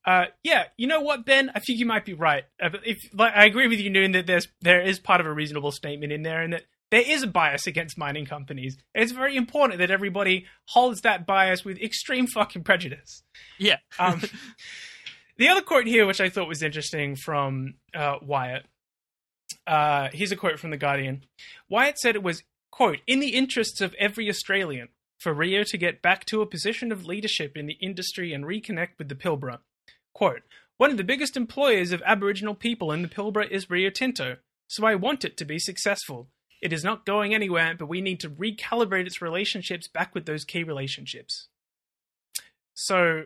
Uh, 0.08 0.28
yeah, 0.42 0.64
you 0.78 0.88
know 0.88 1.02
what, 1.02 1.26
Ben? 1.26 1.52
I 1.54 1.60
think 1.60 1.80
you 1.80 1.86
might 1.86 2.06
be 2.06 2.14
right. 2.14 2.46
Uh, 2.64 2.70
If 2.86 2.98
like, 3.14 3.36
I 3.36 3.46
agree 3.46 3.68
with 3.68 3.82
you, 3.82 3.90
Noon, 3.90 4.14
that 4.14 4.26
there's 4.26 4.48
there 4.62 4.82
is 4.82 5.00
part 5.00 5.20
of 5.20 5.28
a 5.28 5.34
reasonable 5.34 5.74
statement 5.74 6.14
in 6.14 6.24
there, 6.24 6.42
and 6.42 6.54
that 6.54 6.64
there 6.92 7.04
is 7.06 7.24
a 7.24 7.28
bias 7.28 7.68
against 7.68 7.98
mining 7.98 8.26
companies. 8.26 8.78
It's 8.96 9.12
very 9.12 9.36
important 9.36 9.80
that 9.80 9.92
everybody 9.92 10.46
holds 10.70 11.02
that 11.02 11.28
bias 11.28 11.66
with 11.66 11.78
extreme 11.80 12.26
fucking 12.26 12.64
prejudice. 12.64 13.24
Yeah. 13.60 13.78
Um, 14.00 14.22
the 15.38 15.50
other 15.50 15.62
quote 15.62 15.88
here, 15.88 16.06
which 16.06 16.22
I 16.22 16.30
thought 16.30 16.48
was 16.48 16.64
interesting 16.64 17.18
from 17.18 17.76
uh, 17.94 18.16
Wyatt, 18.22 18.66
uh, 19.66 20.08
here's 20.14 20.32
a 20.32 20.38
quote 20.38 20.60
from 20.60 20.70
The 20.70 20.78
Guardian. 20.78 21.26
Wyatt 21.70 22.00
said 22.00 22.16
it 22.16 22.24
was, 22.24 22.44
quote, 22.72 23.00
in 23.06 23.20
the 23.20 23.36
interests 23.36 23.82
of 23.82 23.94
every 24.00 24.30
Australian 24.30 24.88
for 25.20 25.34
Rio 25.34 25.64
to 25.64 25.78
get 25.78 26.02
back 26.02 26.24
to 26.26 26.42
a 26.42 26.46
position 26.46 26.94
of 26.94 27.06
leadership 27.06 27.58
in 27.58 27.66
the 27.66 27.78
industry 27.82 28.32
and 28.32 28.46
reconnect 28.46 28.98
with 28.98 29.10
the 29.10 29.16
Pilbara. 29.16 29.60
Quote, 30.18 30.42
one 30.78 30.90
of 30.90 30.98
the 30.98 31.04
biggest 31.04 31.38
employers 31.38 31.92
of 31.92 32.02
Aboriginal 32.04 32.56
people 32.56 32.92
in 32.92 33.04
the 33.04 33.08
Pilbara 33.08 33.48
is 33.52 33.70
Rio 33.70 33.92
Tinto, 33.92 34.38
so 34.66 34.84
I 34.84 34.96
want 34.96 35.24
it 35.24 35.38
to 35.38 35.46
be 35.46 35.60
successful. 35.60 36.28
It 36.60 36.74
is 36.74 36.84
not 36.84 37.06
going 37.06 37.36
anywhere, 37.36 37.76
but 37.78 37.86
we 37.86 38.02
need 38.02 38.20
to 38.22 38.30
recalibrate 38.32 39.06
its 39.06 39.22
relationships 39.22 39.88
back 39.88 40.16
with 40.16 40.26
those 40.26 40.44
key 40.44 40.64
relationships. 40.64 41.50
So, 42.74 43.26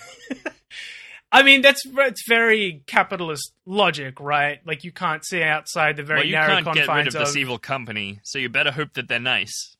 I 1.30 1.42
mean, 1.42 1.60
that's 1.60 1.82
it's 1.84 2.26
very 2.26 2.84
capitalist 2.86 3.52
logic, 3.66 4.18
right? 4.18 4.66
Like 4.66 4.84
you 4.84 4.92
can't 4.92 5.22
see 5.26 5.42
outside 5.42 5.98
the 5.98 6.04
very 6.04 6.20
well, 6.20 6.26
you 6.26 6.32
narrow 6.32 6.54
can't 6.54 6.64
get 6.74 6.86
confines 6.86 7.14
rid 7.14 7.22
of 7.22 7.26
this 7.26 7.36
evil 7.36 7.58
company, 7.58 8.20
so 8.22 8.38
you 8.38 8.48
better 8.48 8.72
hope 8.72 8.94
that 8.94 9.08
they're 9.08 9.20
nice. 9.20 9.76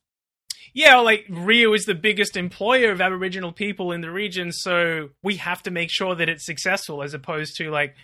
Yeah, 0.75 0.97
like 0.97 1.27
Rio 1.29 1.73
is 1.75 1.85
the 1.85 1.95
biggest 1.95 2.37
employer 2.37 2.91
of 2.91 3.01
Aboriginal 3.01 3.53
people 3.53 3.93
in 3.93 4.01
the 4.01 4.11
region, 4.11 4.53
so 4.53 5.11
we 5.23 5.37
have 5.37 5.63
to 5.65 5.71
make 5.71 5.91
sure 5.91 6.15
that 6.15 6.29
it's 6.29 6.47
successful 6.47 7.03
as 7.03 7.15
opposed 7.15 7.57
to 7.57 7.71
like 7.71 7.95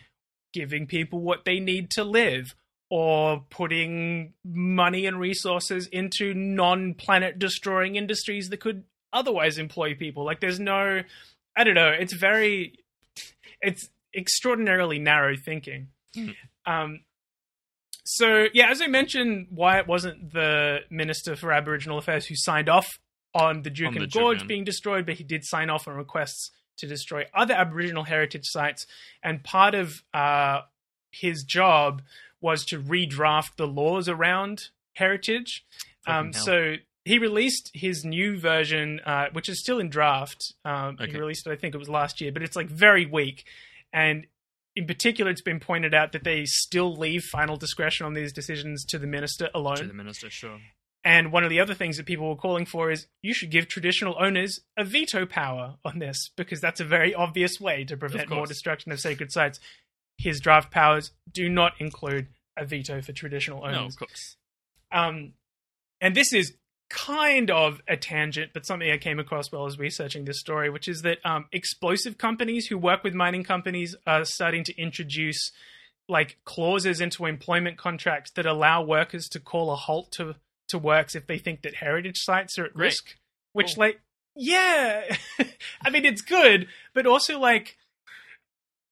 giving 0.52 0.86
people 0.86 1.20
what 1.20 1.44
they 1.44 1.60
need 1.60 1.90
to 1.92 2.04
live 2.04 2.54
or 2.90 3.44
putting 3.50 4.32
money 4.44 5.06
and 5.06 5.20
resources 5.20 5.86
into 5.88 6.32
non-planet 6.34 7.38
destroying 7.38 7.96
industries 7.96 8.48
that 8.48 8.60
could 8.60 8.84
otherwise 9.12 9.58
employ 9.58 9.94
people. 9.94 10.24
Like 10.24 10.40
there's 10.40 10.60
no 10.60 11.02
I 11.56 11.64
don't 11.64 11.74
know, 11.74 11.90
it's 11.90 12.12
very 12.12 12.74
it's 13.60 13.88
extraordinarily 14.14 14.98
narrow 14.98 15.36
thinking. 15.36 15.88
Mm. 16.16 16.34
Um 16.66 17.00
so 18.10 18.46
yeah, 18.54 18.70
as 18.70 18.80
I 18.80 18.86
mentioned, 18.86 19.48
Wyatt 19.50 19.86
wasn't 19.86 20.32
the 20.32 20.78
Minister 20.88 21.36
for 21.36 21.52
Aboriginal 21.52 21.98
Affairs 21.98 22.24
who 22.24 22.34
signed 22.36 22.70
off 22.70 22.86
on 23.34 23.60
the 23.62 23.70
Duke 23.70 23.88
On 23.88 23.96
and 23.96 24.02
the 24.02 24.18
Gorge 24.18 24.40
Juukan. 24.40 24.48
being 24.48 24.64
destroyed, 24.64 25.04
but 25.04 25.16
he 25.16 25.24
did 25.24 25.44
sign 25.44 25.68
off 25.68 25.86
on 25.86 25.94
requests 25.94 26.50
to 26.78 26.86
destroy 26.86 27.26
other 27.34 27.52
Aboriginal 27.52 28.04
heritage 28.04 28.44
sites. 28.46 28.86
And 29.22 29.44
part 29.44 29.74
of 29.74 30.02
uh, 30.14 30.62
his 31.10 31.42
job 31.42 32.00
was 32.40 32.64
to 32.66 32.80
redraft 32.80 33.56
the 33.58 33.66
laws 33.66 34.08
around 34.08 34.68
heritage. 34.94 35.66
Um, 36.06 36.32
so 36.32 36.76
he 37.04 37.18
released 37.18 37.70
his 37.74 38.06
new 38.06 38.38
version, 38.38 39.00
uh, 39.04 39.26
which 39.32 39.50
is 39.50 39.60
still 39.60 39.80
in 39.80 39.90
draft. 39.90 40.54
Um, 40.64 40.96
He 41.10 41.18
released 41.18 41.46
it, 41.46 41.50
I 41.50 41.56
think 41.56 41.74
it 41.74 41.78
was 41.78 41.90
last 41.90 42.22
year, 42.22 42.32
but 42.32 42.42
it's 42.42 42.56
like 42.56 42.68
very 42.68 43.04
weak. 43.04 43.44
And 43.92 44.26
in 44.78 44.86
particular, 44.86 45.28
it's 45.28 45.42
been 45.42 45.58
pointed 45.58 45.92
out 45.92 46.12
that 46.12 46.22
they 46.22 46.44
still 46.44 46.94
leave 46.94 47.24
final 47.24 47.56
discretion 47.56 48.06
on 48.06 48.14
these 48.14 48.32
decisions 48.32 48.84
to 48.84 48.96
the 48.96 49.08
minister 49.08 49.48
alone. 49.52 49.78
To 49.78 49.86
the 49.88 49.92
minister, 49.92 50.30
sure. 50.30 50.60
And 51.02 51.32
one 51.32 51.42
of 51.42 51.50
the 51.50 51.58
other 51.58 51.74
things 51.74 51.96
that 51.96 52.06
people 52.06 52.28
were 52.28 52.36
calling 52.36 52.64
for 52.64 52.88
is 52.92 53.08
you 53.20 53.34
should 53.34 53.50
give 53.50 53.66
traditional 53.66 54.14
owners 54.20 54.60
a 54.76 54.84
veto 54.84 55.26
power 55.26 55.78
on 55.84 55.98
this 55.98 56.30
because 56.36 56.60
that's 56.60 56.78
a 56.78 56.84
very 56.84 57.12
obvious 57.12 57.60
way 57.60 57.82
to 57.86 57.96
prevent 57.96 58.30
more 58.30 58.46
destruction 58.46 58.92
of 58.92 59.00
sacred 59.00 59.32
sites. 59.32 59.58
His 60.16 60.38
draft 60.38 60.70
powers 60.70 61.10
do 61.32 61.48
not 61.48 61.72
include 61.80 62.28
a 62.56 62.64
veto 62.64 63.02
for 63.02 63.12
traditional 63.12 63.62
No, 63.62 63.66
owners. 63.80 63.94
of 63.94 63.98
course. 63.98 64.36
Um, 64.92 65.32
and 66.00 66.14
this 66.14 66.32
is 66.32 66.54
kind 66.90 67.50
of 67.50 67.80
a 67.86 67.96
tangent, 67.96 68.52
but 68.54 68.66
something 68.66 68.90
I 68.90 68.96
came 68.98 69.18
across 69.18 69.50
while 69.52 69.62
I 69.62 69.64
was 69.66 69.78
researching 69.78 70.24
this 70.24 70.40
story, 70.40 70.70
which 70.70 70.88
is 70.88 71.02
that 71.02 71.18
um, 71.24 71.46
explosive 71.52 72.16
companies 72.18 72.66
who 72.66 72.78
work 72.78 73.04
with 73.04 73.14
mining 73.14 73.44
companies 73.44 73.94
are 74.06 74.24
starting 74.24 74.64
to 74.64 74.76
introduce 74.80 75.50
like 76.08 76.38
clauses 76.44 77.00
into 77.02 77.26
employment 77.26 77.76
contracts 77.76 78.30
that 78.36 78.46
allow 78.46 78.82
workers 78.82 79.28
to 79.28 79.38
call 79.40 79.70
a 79.70 79.76
halt 79.76 80.10
to 80.12 80.34
to 80.68 80.78
works 80.78 81.14
if 81.14 81.26
they 81.26 81.38
think 81.38 81.62
that 81.62 81.74
heritage 81.74 82.16
sites 82.18 82.58
are 82.58 82.64
at 82.64 82.74
risk. 82.74 83.16
Which, 83.52 83.74
Cool. 83.74 83.84
like, 83.86 84.00
yeah, 84.36 85.02
I 85.84 85.90
mean 85.90 86.04
it's 86.06 86.22
good, 86.22 86.68
but 86.94 87.06
also 87.06 87.38
like. 87.38 87.76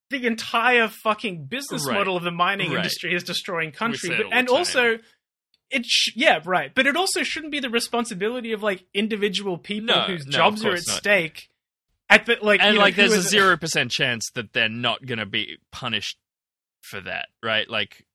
The 0.09 0.25
entire 0.25 0.87
fucking 0.87 1.47
business 1.47 1.85
Right. 1.85 1.95
model 1.95 2.15
of 2.15 2.23
the 2.23 2.31
mining 2.31 2.69
Right. 2.69 2.77
industry 2.77 3.13
is 3.13 3.25
destroying 3.25 3.73
country, 3.73 4.15
but, 4.15 4.27
and 4.31 4.47
time. 4.47 4.55
also 4.55 4.99
it 5.69 5.85
sh- 5.85 6.13
yeah 6.15 6.39
right 6.45 6.73
but 6.73 6.87
it 6.87 6.95
also 6.95 7.23
shouldn't 7.23 7.51
be 7.51 7.59
the 7.59 7.69
responsibility 7.69 8.51
of 8.53 8.63
like 8.63 8.85
individual 8.93 9.57
people 9.57 9.95
No, 9.95 10.01
whose 10.03 10.25
no, 10.25 10.31
jobs 10.31 10.63
are 10.63 10.69
at 10.69 10.75
not. 10.87 10.97
stake 10.97 11.49
At 12.09 12.25
the 12.25 12.37
like, 12.41 12.61
and 12.61 12.73
you 12.73 12.79
know, 12.79 12.85
like 12.85 12.95
there's 12.95 13.13
a 13.13 13.21
zero 13.21 13.57
percent 13.57 13.91
chance 13.91 14.29
that 14.35 14.53
they're 14.53 14.69
not 14.69 15.05
going 15.05 15.19
to 15.19 15.25
be 15.25 15.57
punished 15.71 16.17
for 16.81 17.01
that, 17.01 17.27
right? 17.43 17.69
Like, 17.69 18.05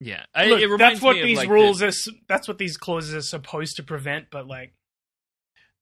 yeah, 0.00 0.24
I- 0.34 0.46
Look, 0.46 0.78
that's 0.78 1.00
what 1.02 1.16
these 1.16 1.38
like, 1.38 1.48
rules 1.48 1.82
are. 1.82 1.90
That's 2.28 2.46
what 2.46 2.58
these 2.58 2.76
clauses 2.76 3.14
are 3.14 3.22
supposed 3.22 3.74
to 3.76 3.82
prevent. 3.82 4.26
But 4.30 4.46
like, 4.46 4.74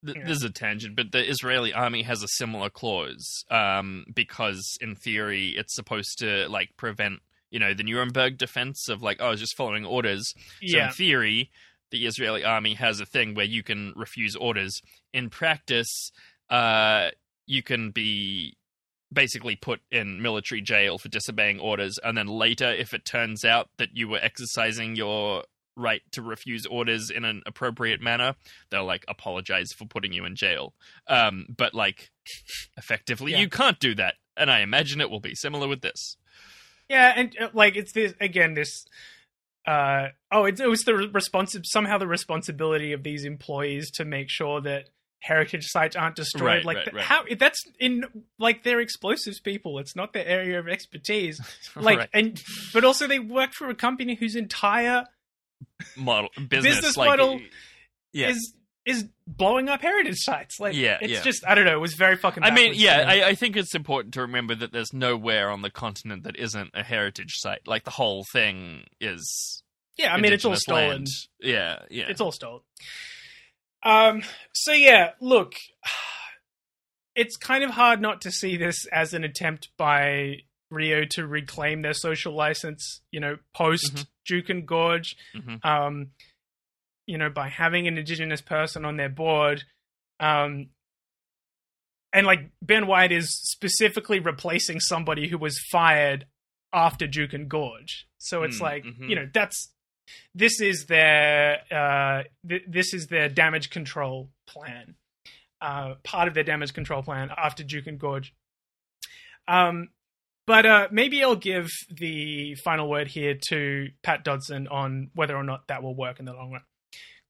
th- 0.06 0.16
Yeah. 0.16 0.24
This 0.26 0.38
is 0.38 0.44
a 0.44 0.50
tangent, 0.50 0.96
but 0.96 1.12
the 1.12 1.28
Israeli 1.28 1.72
army 1.74 2.02
has 2.04 2.22
a 2.22 2.28
similar 2.28 2.70
clause 2.70 3.44
um, 3.50 4.06
because, 4.14 4.78
in 4.80 4.94
theory, 4.96 5.54
it's 5.56 5.74
supposed 5.74 6.18
to 6.20 6.48
like 6.48 6.70
prevent, 6.78 7.20
you 7.52 7.60
know, 7.60 7.72
the 7.74 7.84
Nuremberg 7.84 8.36
defense 8.38 8.88
of 8.88 9.00
like, 9.02 9.18
oh, 9.20 9.26
I 9.26 9.30
was 9.30 9.40
just 9.40 9.56
following 9.56 9.84
orders. 9.84 10.32
So 10.36 10.76
yeah, 10.78 10.86
in 10.88 10.92
theory, 10.94 11.50
the 11.92 12.06
Israeli 12.06 12.42
army 12.42 12.74
has 12.74 12.98
a 12.98 13.06
thing 13.06 13.34
where 13.34 13.44
you 13.44 13.62
can 13.62 13.92
refuse 13.94 14.34
orders. 14.34 14.80
In 15.12 15.30
practice, 15.30 16.10
uh, 16.50 17.10
you 17.46 17.62
can 17.62 17.90
be 17.90 18.56
basically 19.12 19.54
put 19.54 19.80
in 19.90 20.22
military 20.22 20.62
jail 20.62 20.96
for 20.96 21.08
disobeying 21.10 21.60
orders, 21.60 21.98
and 22.02 22.16
then 22.16 22.26
later, 22.26 22.72
if 22.72 22.94
it 22.94 23.04
turns 23.04 23.44
out 23.44 23.68
that 23.76 23.90
you 23.92 24.08
were 24.08 24.18
exercising 24.22 24.96
your 24.96 25.44
right 25.76 26.02
to 26.12 26.22
refuse 26.22 26.64
orders 26.66 27.10
in 27.10 27.24
an 27.24 27.42
appropriate 27.46 28.00
manner, 28.00 28.34
they'll 28.70 28.84
like 28.86 29.04
apologize 29.08 29.68
for 29.76 29.84
putting 29.86 30.12
you 30.12 30.24
in 30.24 30.34
jail. 30.36 30.72
Um, 31.08 31.46
but 31.54 31.74
like, 31.74 32.10
effectively, 32.78 33.32
Yeah. 33.32 33.40
you 33.40 33.48
can't 33.50 33.78
do 33.80 33.94
that, 33.96 34.14
and 34.36 34.50
I 34.50 34.60
imagine 34.60 35.00
it 35.02 35.10
will 35.10 35.20
be 35.20 35.34
similar 35.34 35.68
with 35.68 35.82
this. 35.82 36.16
Yeah, 36.88 37.12
and 37.16 37.36
uh, 37.40 37.48
like 37.52 37.76
it's 37.76 37.92
this 37.92 38.14
again. 38.20 38.54
This. 38.54 38.84
Uh, 39.64 40.08
oh, 40.32 40.44
it, 40.44 40.58
it 40.58 40.66
was 40.66 40.82
the 40.82 40.94
responsive 40.94 41.62
somehow 41.64 41.96
the 41.96 42.06
responsibility 42.06 42.92
of 42.92 43.04
these 43.04 43.24
employees 43.24 43.92
to 43.92 44.04
make 44.04 44.28
sure 44.28 44.60
that 44.60 44.88
heritage 45.22 45.66
sites 45.66 45.94
aren't 45.94 46.16
destroyed. 46.16 46.44
Right, 46.44 46.64
like 46.64 46.76
right, 46.78 46.94
right. 46.94 47.04
how 47.04 47.24
that's 47.38 47.62
in 47.78 48.04
like 48.38 48.64
they're 48.64 48.80
explosives 48.80 49.40
people. 49.40 49.78
It's 49.78 49.96
not 49.96 50.12
their 50.12 50.26
area 50.26 50.58
of 50.58 50.68
expertise. 50.68 51.40
Like 51.76 52.10
and 52.12 52.42
but 52.74 52.84
also 52.84 53.06
they 53.06 53.18
work 53.18 53.52
for 53.54 53.68
a 53.70 53.74
company 53.74 54.14
whose 54.14 54.36
entire 54.36 55.06
model 55.96 56.28
business, 56.48 56.76
Business 56.76 56.96
like, 56.96 57.08
model 57.08 57.40
yeah. 58.12 58.28
is 58.30 58.54
is 58.84 59.06
blowing 59.26 59.68
up 59.68 59.80
heritage 59.80 60.16
sites. 60.18 60.58
Like 60.58 60.74
Yeah, 60.74 60.98
it's 61.00 61.12
yeah. 61.12 61.22
just 61.22 61.46
I 61.46 61.54
don't 61.54 61.64
know. 61.64 61.74
It 61.76 61.80
was 61.80 61.94
very 61.94 62.16
fucking. 62.16 62.42
I 62.42 62.50
mean, 62.50 62.72
yeah. 62.74 63.04
I, 63.06 63.28
I 63.28 63.34
think 63.34 63.56
it's 63.56 63.74
important 63.74 64.14
to 64.14 64.22
remember 64.22 64.54
that 64.56 64.72
there's 64.72 64.92
nowhere 64.92 65.50
on 65.50 65.62
the 65.62 65.70
continent 65.70 66.24
that 66.24 66.36
isn't 66.36 66.70
a 66.74 66.82
heritage 66.82 67.34
site. 67.36 67.66
Like 67.66 67.84
the 67.84 67.90
whole 67.92 68.24
thing 68.32 68.84
is. 69.00 69.62
yeah. 69.96 70.12
I 70.12 70.20
mean, 70.20 70.32
it's 70.32 70.44
all 70.44 70.56
stolen. 70.56 70.88
land. 70.88 71.06
Yeah, 71.40 71.78
yeah. 71.90 72.06
It's 72.08 72.20
all 72.20 72.32
stolen. 72.32 72.60
Um. 73.84 74.22
So 74.52 74.72
yeah, 74.72 75.10
look, 75.20 75.54
it's 77.14 77.36
kind 77.36 77.64
of 77.64 77.70
hard 77.70 78.00
not 78.00 78.20
to 78.22 78.30
see 78.30 78.56
this 78.56 78.86
as 78.92 79.12
an 79.14 79.24
attempt 79.24 79.68
by 79.76 80.38
Rio 80.70 81.04
to 81.10 81.26
reclaim 81.26 81.82
their 81.82 81.94
social 81.94 82.34
license. 82.34 83.02
You 83.10 83.20
know, 83.20 83.36
post 83.54 83.94
Mhm. 83.94 84.06
Juukan 84.30 84.66
Gorge. 84.66 85.14
Mhm. 85.36 85.64
Um. 85.64 86.10
You 87.06 87.18
know, 87.18 87.30
by 87.30 87.48
having 87.48 87.86
an 87.88 87.98
indigenous 87.98 88.40
person 88.40 88.84
on 88.84 88.96
their 88.96 89.08
board. 89.08 89.64
Um. 90.20 90.68
And 92.14 92.26
like 92.26 92.50
Ben 92.60 92.86
Wyatt 92.86 93.10
is 93.10 93.34
specifically 93.40 94.20
replacing 94.20 94.80
somebody 94.80 95.28
who 95.28 95.38
was 95.38 95.58
fired 95.70 96.26
after 96.72 97.06
Juukan 97.08 97.48
Gorge. 97.48 98.06
So 98.18 98.42
it's 98.42 98.58
Mm, 98.58 98.62
like, 98.62 98.84
mhm. 98.84 99.08
you 99.08 99.16
know, 99.16 99.28
that's 99.32 99.72
this 100.34 100.60
is 100.60 100.84
their 100.86 101.60
uh, 101.70 102.24
th- 102.46 102.64
this 102.68 102.92
is 102.92 103.06
their 103.06 103.28
damage 103.30 103.70
control 103.70 104.28
plan. 104.46 104.96
Uh, 105.62 105.94
part 106.02 106.28
of 106.28 106.34
their 106.34 106.44
damage 106.44 106.74
control 106.74 107.02
plan 107.02 107.30
after 107.36 107.64
Juukan 107.64 107.96
Gorge. 107.98 108.34
Um, 109.48 109.88
but 110.46 110.66
uh, 110.66 110.88
maybe 110.90 111.22
I'll 111.22 111.36
give 111.36 111.68
the 111.88 112.56
final 112.56 112.90
word 112.90 113.08
here 113.08 113.38
to 113.48 113.88
Pat 114.02 114.22
Dodson 114.24 114.68
on 114.68 115.10
whether 115.14 115.36
or 115.36 115.44
not 115.44 115.68
that 115.68 115.82
will 115.82 115.94
work 115.94 116.18
in 116.18 116.26
the 116.26 116.32
long 116.34 116.50
run. 116.52 116.62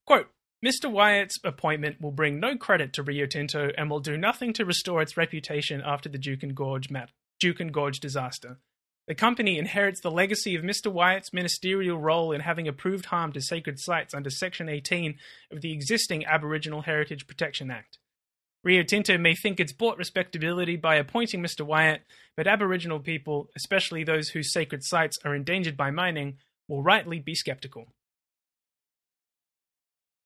Quote. 0.05 0.27
Mr. 0.65 0.89
Wyatt's 0.89 1.37
appointment 1.43 1.99
will 1.99 2.11
bring 2.11 2.39
no 2.39 2.55
credit 2.55 2.93
to 2.93 3.03
Rio 3.03 3.25
Tinto 3.25 3.71
and 3.77 3.89
will 3.89 3.99
do 3.99 4.15
nothing 4.15 4.53
to 4.53 4.63
restore 4.63 5.01
its 5.01 5.17
reputation 5.17 5.81
after 5.85 6.07
the 6.07 6.17
Juukan 6.17 6.55
Gorge 6.55 6.89
mat- 6.89 7.11
Juukan 7.43 7.73
Gorge 7.73 7.99
disaster. 7.99 8.59
The 9.07 9.15
company 9.15 9.57
inherits 9.57 9.99
the 9.99 10.09
legacy 10.09 10.55
of 10.55 10.63
Mr. 10.63 10.89
Wyatt's 10.89 11.33
ministerial 11.33 11.99
role 11.99 12.31
in 12.31 12.39
having 12.39 12.69
approved 12.69 13.07
harm 13.07 13.33
to 13.33 13.41
sacred 13.41 13.77
sites 13.77 14.13
under 14.13 14.29
Section 14.29 14.69
18 14.69 15.15
of 15.51 15.59
the 15.59 15.73
existing 15.73 16.25
Aboriginal 16.25 16.83
Heritage 16.83 17.27
Protection 17.27 17.69
Act. 17.69 17.97
Rio 18.63 18.83
Tinto 18.83 19.17
may 19.17 19.35
think 19.35 19.59
it's 19.59 19.73
bought 19.73 19.97
respectability 19.97 20.77
by 20.77 20.95
appointing 20.95 21.43
Mr. 21.43 21.65
Wyatt, 21.65 22.03
but 22.37 22.47
Aboriginal 22.47 23.01
people, 23.01 23.49
especially 23.57 24.05
those 24.05 24.29
whose 24.29 24.53
sacred 24.53 24.85
sites 24.85 25.17
are 25.25 25.35
endangered 25.35 25.75
by 25.75 25.91
mining, 25.91 26.37
will 26.69 26.81
rightly 26.81 27.19
be 27.19 27.35
skeptical. 27.35 27.87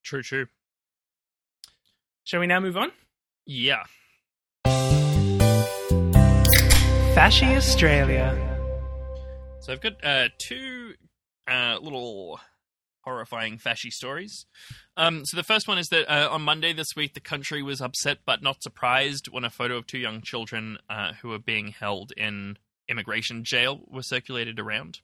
True, 0.08 0.24
true. 0.24 0.48
Shall 2.24 2.40
we 2.40 2.48
now 2.48 2.62
move 2.62 2.78
on? 2.78 2.94
Yeah. 3.46 3.84
Fashy 7.14 7.58
Australia. 7.58 8.34
So 9.60 9.74
I've 9.74 9.82
got 9.82 10.02
uh, 10.02 10.30
two 10.38 10.94
uh, 11.46 11.80
little 11.82 12.40
horrifying 13.02 13.58
fashy 13.58 13.92
stories. 13.92 14.46
Um, 14.96 15.26
so 15.26 15.36
the 15.36 15.44
first 15.44 15.68
one 15.68 15.78
is 15.78 15.90
that 15.90 16.10
uh, 16.10 16.30
on 16.32 16.42
Monday 16.42 16.72
this 16.72 16.96
week, 16.96 17.14
the 17.14 17.20
country 17.20 17.62
was 17.62 17.82
upset 17.82 18.20
but 18.26 18.42
not 18.42 18.64
surprised 18.64 19.28
when 19.30 19.44
a 19.44 19.50
photo 19.50 19.76
of 19.76 19.88
two 19.88 19.98
young 19.98 20.22
children 20.22 20.78
uh, 20.90 21.16
who 21.22 21.28
were 21.28 21.40
being 21.40 21.74
held 21.78 22.14
in 22.16 22.58
immigration 22.88 23.44
jail 23.44 23.82
was 23.90 24.08
circulated 24.08 24.58
around. 24.58 25.02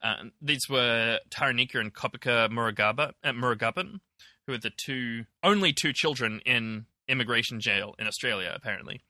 Uh, 0.00 0.24
these 0.40 0.68
were 0.68 1.18
Tharnicaa 1.30 1.80
and 1.80 1.94
Kopika 1.94 2.48
Murugaba, 2.50 3.12
uh, 3.24 3.32
Murugappan, 3.32 4.00
who 4.46 4.52
are 4.52 4.58
the 4.58 4.72
two 4.76 5.24
only 5.42 5.72
two 5.72 5.92
children 5.92 6.40
in 6.44 6.86
immigration 7.08 7.60
jail 7.60 7.94
in 7.98 8.06
Australia, 8.06 8.52
apparently. 8.54 9.02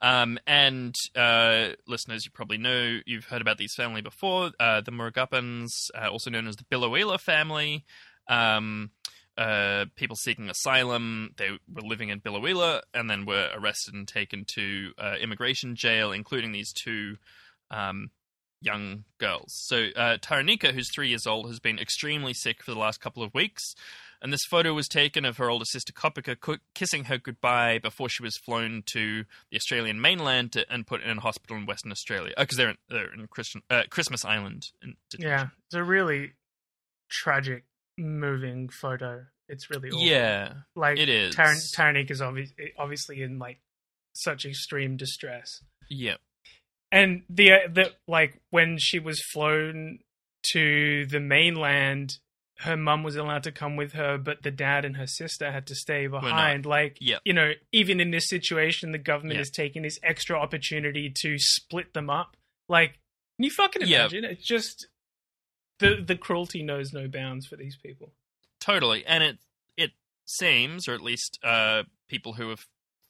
Um, 0.00 0.38
and 0.46 0.94
uh, 1.16 1.68
listeners, 1.86 2.24
you 2.24 2.30
probably 2.30 2.58
know 2.58 3.00
you've 3.06 3.26
heard 3.26 3.40
about 3.40 3.58
these 3.58 3.74
family 3.74 4.02
before. 4.02 4.50
Uh, 4.60 4.80
the 4.80 4.90
Murugappans, 4.90 5.90
uh, 5.94 6.08
also 6.08 6.30
known 6.30 6.46
as 6.46 6.56
the 6.56 6.64
Biloela 6.64 7.18
family, 7.18 7.84
um, 8.28 8.90
uh, 9.38 9.86
people 9.96 10.16
seeking 10.16 10.50
asylum. 10.50 11.30
They 11.36 11.50
were 11.50 11.82
living 11.82 12.10
in 12.10 12.20
Biloela 12.20 12.82
and 12.92 13.08
then 13.08 13.24
were 13.24 13.50
arrested 13.54 13.94
and 13.94 14.06
taken 14.06 14.44
to 14.54 14.92
uh, 14.98 15.14
immigration 15.20 15.74
jail, 15.74 16.12
including 16.12 16.52
these 16.52 16.72
two 16.72 17.16
um, 17.70 18.10
young 18.64 19.04
girls. 19.18 19.52
So 19.66 19.88
uh, 19.94 20.16
Tharnicaa, 20.18 20.72
who's 20.72 20.90
three 20.92 21.08
years 21.08 21.26
old, 21.26 21.46
has 21.48 21.60
been 21.60 21.78
extremely 21.78 22.34
sick 22.34 22.62
for 22.62 22.72
the 22.72 22.78
last 22.78 23.00
couple 23.00 23.22
of 23.22 23.34
weeks. 23.34 23.74
And 24.22 24.32
this 24.32 24.44
photo 24.48 24.72
was 24.72 24.88
taken 24.88 25.26
of 25.26 25.36
her 25.36 25.50
older 25.50 25.66
sister 25.66 25.92
Kopika 25.92 26.58
kissing 26.74 27.04
her 27.04 27.18
goodbye 27.18 27.78
before 27.78 28.08
she 28.08 28.22
was 28.22 28.38
flown 28.38 28.82
to 28.86 29.24
the 29.50 29.56
Australian 29.56 30.00
mainland 30.00 30.52
to, 30.52 30.64
and 30.72 30.86
put 30.86 31.02
in 31.02 31.18
a 31.18 31.20
hospital 31.20 31.58
in 31.58 31.66
Western 31.66 31.92
Australia. 31.92 32.32
Because 32.38 32.56
they're 32.56 32.70
in, 32.70 32.76
they're 32.88 33.12
in 33.12 33.26
Christian, 33.26 33.60
uh, 33.68 33.82
Christmas 33.90 34.24
Island. 34.24 34.68
In. 34.82 34.94
Yeah, 35.18 35.48
it's 35.66 35.74
a 35.74 35.84
really 35.84 36.32
tragic, 37.10 37.64
moving 37.98 38.70
photo. 38.70 39.26
It's 39.46 39.68
really 39.68 39.90
awful. 39.90 40.06
Yeah, 40.06 40.54
like 40.74 40.98
it 40.98 41.10
is. 41.10 41.36
Taran- 41.36 41.74
Taranik 41.74 42.10
is 42.10 42.22
obvi- 42.22 42.52
obviously 42.78 43.20
in 43.20 43.38
like 43.38 43.60
such 44.14 44.46
extreme 44.46 44.96
distress, 44.96 45.62
yeah, 45.90 46.16
and 46.94 47.22
the 47.28 47.52
uh, 47.52 47.58
the 47.72 47.92
like 48.08 48.40
when 48.50 48.76
she 48.78 48.98
was 48.98 49.20
flown 49.32 49.98
to 50.52 51.06
the 51.06 51.20
mainland, 51.20 52.18
her 52.58 52.76
mum 52.76 53.02
was 53.02 53.16
allowed 53.16 53.42
to 53.44 53.52
come 53.52 53.76
with 53.76 53.92
her, 53.94 54.16
but 54.18 54.42
the 54.42 54.50
dad 54.50 54.84
and 54.84 54.96
her 54.96 55.06
sister 55.06 55.50
had 55.50 55.66
to 55.66 55.74
stay 55.74 56.06
behind. 56.06 56.64
Like, 56.66 56.98
Yeah. 57.00 57.18
you 57.24 57.32
know, 57.32 57.52
even 57.72 57.98
in 58.00 58.10
this 58.10 58.28
situation, 58.28 58.92
the 58.92 58.98
government 58.98 59.36
Yeah. 59.36 59.40
is 59.42 59.50
taking 59.50 59.82
this 59.82 59.98
extra 60.02 60.38
opportunity 60.38 61.10
to 61.22 61.36
split 61.38 61.94
them 61.94 62.08
up. 62.10 62.36
Like, 62.68 62.92
can 63.36 63.44
you 63.44 63.50
fucking 63.50 63.82
imagine? 63.82 64.24
It's 64.24 64.46
just 64.46 64.86
the 65.80 65.96
the 66.06 66.16
cruelty 66.16 66.62
knows 66.62 66.92
no 66.92 67.08
bounds 67.08 67.46
for 67.46 67.56
these 67.56 67.76
people. 67.76 68.12
totally. 68.60 69.04
And 69.06 69.22
it 69.24 69.38
it 69.76 69.90
seems, 70.26 70.88
or 70.88 70.94
at 70.94 71.00
least 71.02 71.38
uh, 71.42 71.82
people 72.08 72.34
who 72.34 72.50
are 72.50 72.56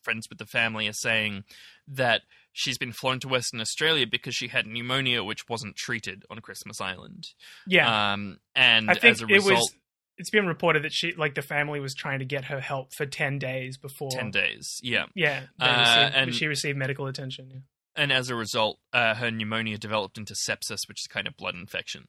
friends 0.04 0.28
with 0.28 0.38
the 0.38 0.46
family 0.46 0.86
are 0.86 0.92
saying 0.92 1.44
that 1.88 2.22
she's 2.52 2.78
been 2.78 2.92
flown 2.92 3.18
to 3.20 3.28
Western 3.28 3.60
Australia 3.60 4.06
because 4.06 4.34
she 4.34 4.48
had 4.48 4.66
pneumonia, 4.66 5.24
which 5.24 5.48
wasn't 5.48 5.74
treated 5.76 6.24
on 6.30 6.38
Christmas 6.40 6.80
Island. 6.80 7.28
Yeah, 7.66 8.12
Um, 8.12 8.38
and 8.54 8.90
I 8.90 8.94
think 8.94 9.12
as 9.16 9.22
a 9.22 9.26
It 9.26 9.42
was- 9.42 9.74
it's 10.16 10.30
been 10.30 10.46
reported 10.46 10.84
that 10.84 10.92
she, 10.92 11.12
like, 11.14 11.34
the 11.34 11.42
family 11.42 11.80
was 11.80 11.92
trying 11.94 12.20
to 12.20 12.24
get 12.24 12.44
her 12.44 12.60
help 12.60 12.94
for 12.94 13.04
ten 13.06 13.38
days 13.40 13.76
before. 13.76 14.10
ten 14.12 14.30
days. 14.30 14.78
Yeah. 14.82 15.06
Yeah, 15.16 15.46
they 15.58 15.66
Uh, 15.66 16.10
and- 16.14 16.34
she 16.34 16.46
received 16.46 16.78
medical 16.78 17.06
attention. 17.08 17.50
Yeah. 17.50 17.58
and 17.96 18.12
as 18.12 18.28
a 18.28 18.34
result, 18.34 18.80
uh, 18.92 19.14
her 19.14 19.30
pneumonia 19.30 19.78
developed 19.78 20.18
into 20.18 20.34
sepsis, 20.34 20.80
which 20.88 21.00
is 21.00 21.06
kind 21.08 21.26
of 21.28 21.36
blood 21.36 21.54
infection. 21.54 22.08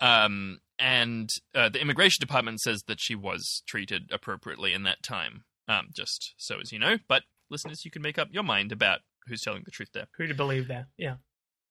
Um, 0.00 0.60
and 0.78 1.28
uh, 1.54 1.68
the 1.68 1.80
immigration 1.80 2.20
department 2.20 2.60
says 2.60 2.84
that 2.84 3.00
she 3.00 3.14
was 3.14 3.62
treated 3.66 4.10
appropriately 4.12 4.72
in 4.72 4.84
that 4.84 5.02
time, 5.02 5.44
um, 5.68 5.88
just 5.94 6.34
so 6.36 6.58
as 6.60 6.72
you 6.72 6.78
know. 6.78 6.96
But 7.08 7.22
listeners, 7.50 7.84
you 7.84 7.90
can 7.90 8.02
make 8.02 8.18
up 8.18 8.28
your 8.30 8.42
mind 8.42 8.72
about 8.72 9.00
who's 9.26 9.42
telling 9.42 9.62
the 9.64 9.70
truth 9.70 9.90
there. 9.92 10.06
Who 10.16 10.26
to 10.26 10.34
believe 10.34 10.68
there? 10.68 10.88
Yeah. 10.96 11.16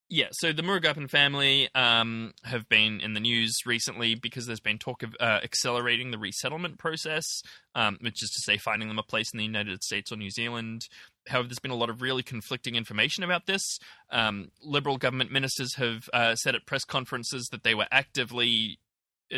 Yeah, 0.10 0.28
so 0.32 0.54
the 0.54 0.62
Murugappan 0.62 1.10
family 1.10 1.68
um, 1.76 2.32
have 2.46 2.70
been 2.70 3.02
in 3.02 3.14
the 3.14 3.20
news 3.20 3.64
recently 3.66 4.16
because 4.16 4.46
there's 4.46 4.62
been 4.62 4.78
talk 4.78 5.04
of 5.04 5.14
uh, 5.20 5.42
accelerating 5.44 6.12
the 6.12 6.18
resettlement 6.18 6.78
process, 6.80 7.42
um, 7.76 7.98
which 8.00 8.24
is 8.24 8.30
to 8.30 8.42
say 8.42 8.58
finding 8.58 8.88
them 8.88 9.00
a 9.00 9.04
place 9.04 9.34
in 9.34 9.38
the 9.38 9.44
United 9.44 9.84
States 9.84 10.10
or 10.10 10.16
New 10.16 10.30
Zealand. 10.30 10.88
However, 11.28 11.50
there's 11.50 11.60
been 11.60 11.72
a 11.72 11.76
lot 11.76 11.90
of 11.90 12.02
really 12.02 12.24
conflicting 12.24 12.76
information 12.76 13.26
about 13.26 13.48
this. 13.48 13.80
Um, 14.10 14.48
Liberal 14.64 14.96
government 14.98 15.30
ministers 15.30 15.76
have 15.76 16.10
uh, 16.14 16.36
said 16.36 16.56
at 16.56 16.66
press 16.66 16.86
conferences 16.86 17.50
that 17.52 17.64
they 17.64 17.76
were 17.76 17.88
actively 17.92 18.80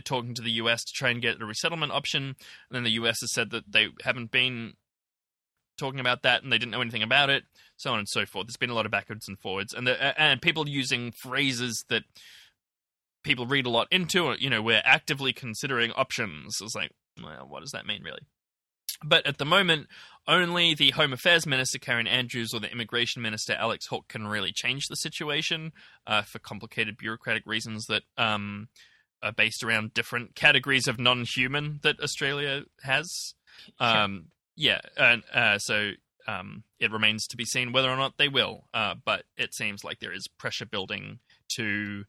talking 0.04 0.34
to 0.36 0.42
the 0.42 0.52
US 0.52 0.84
to 0.84 0.94
try 0.94 1.10
and 1.10 1.22
get 1.22 1.42
a 1.42 1.46
resettlement 1.46 1.92
option, 1.92 2.24
and 2.24 2.36
then 2.72 2.84
the 2.84 2.92
US 2.92 3.22
has 3.22 3.34
said 3.34 3.52
that 3.52 3.72
they 3.72 3.88
haven't 4.04 4.32
been 4.32 4.74
talking 5.78 6.00
about 6.00 6.24
that 6.24 6.44
and 6.44 6.52
they 6.52 6.58
didn't 6.58 6.72
know 6.72 6.82
anything 6.82 7.04
about 7.04 7.30
it, 7.30 7.44
so 7.78 7.92
on 7.92 8.00
and 8.00 8.10
so 8.10 8.26
forth. 8.26 8.48
There's 8.48 8.58
been 8.58 8.70
a 8.70 8.76
lot 8.76 8.86
of 8.86 8.92
backwards 8.92 9.28
and 9.28 9.40
forwards, 9.40 9.74
and 9.74 9.88
the, 9.88 10.22
and 10.22 10.42
people 10.42 10.68
using 10.68 11.12
phrases 11.12 11.84
that 11.90 12.04
people 13.24 13.48
read 13.48 13.66
a 13.66 13.70
lot 13.70 13.88
into. 13.92 14.36
You 14.38 14.50
know, 14.50 14.62
we're 14.62 14.82
actively 14.84 15.34
considering 15.34 15.92
options. 15.92 16.58
It's 16.62 16.76
like, 16.76 16.92
well, 17.22 17.48
what 17.48 17.62
does 17.62 17.72
that 17.72 17.86
mean, 17.86 18.04
really? 18.04 18.22
But 19.04 19.26
at 19.26 19.38
the 19.38 19.46
moment, 19.46 19.88
only 20.28 20.76
the 20.76 20.92
Home 20.92 21.14
Affairs 21.14 21.46
Minister 21.46 21.80
Karen 21.80 22.08
Andrews 22.08 22.54
or 22.54 22.60
the 22.60 22.72
Immigration 22.72 23.22
Minister 23.22 23.54
Alex 23.54 23.88
Hawke 23.88 24.08
can 24.10 24.28
really 24.28 24.52
change 24.52 24.88
the 24.88 24.96
situation 24.96 25.72
uh, 26.06 26.24
for 26.24 26.40
complicated 26.40 26.98
bureaucratic 26.98 27.44
reasons 27.46 27.86
that 27.86 28.04
um, 28.18 28.68
are 29.22 29.32
based 29.32 29.64
around 29.64 29.94
different 29.94 30.36
categories 30.36 30.88
of 30.88 31.00
non-human 31.00 31.80
that 31.84 32.00
Australia 32.00 32.64
has. 32.84 33.34
Um, 33.80 34.26
yeah, 34.56 34.80
and 34.98 35.24
uh, 35.34 35.58
so 35.60 35.92
um, 36.28 36.64
it 36.80 36.92
remains 36.92 37.28
to 37.28 37.38
be 37.38 37.46
seen 37.46 37.72
whether 37.72 37.90
or 37.90 37.98
not 37.98 38.18
they 38.18 38.28
will. 38.30 38.66
Uh, 38.74 38.96
but 39.04 39.24
it 39.38 39.54
seems 39.54 39.84
like 39.84 40.00
there 40.00 40.14
is 40.14 40.28
pressure 40.38 40.66
building 40.66 41.20
to 41.56 42.06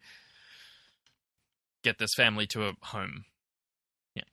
get 1.82 1.98
this 1.98 2.14
family 2.14 2.46
to 2.48 2.66
a 2.68 2.72
home. 2.82 3.24
Yeah, 4.14 4.24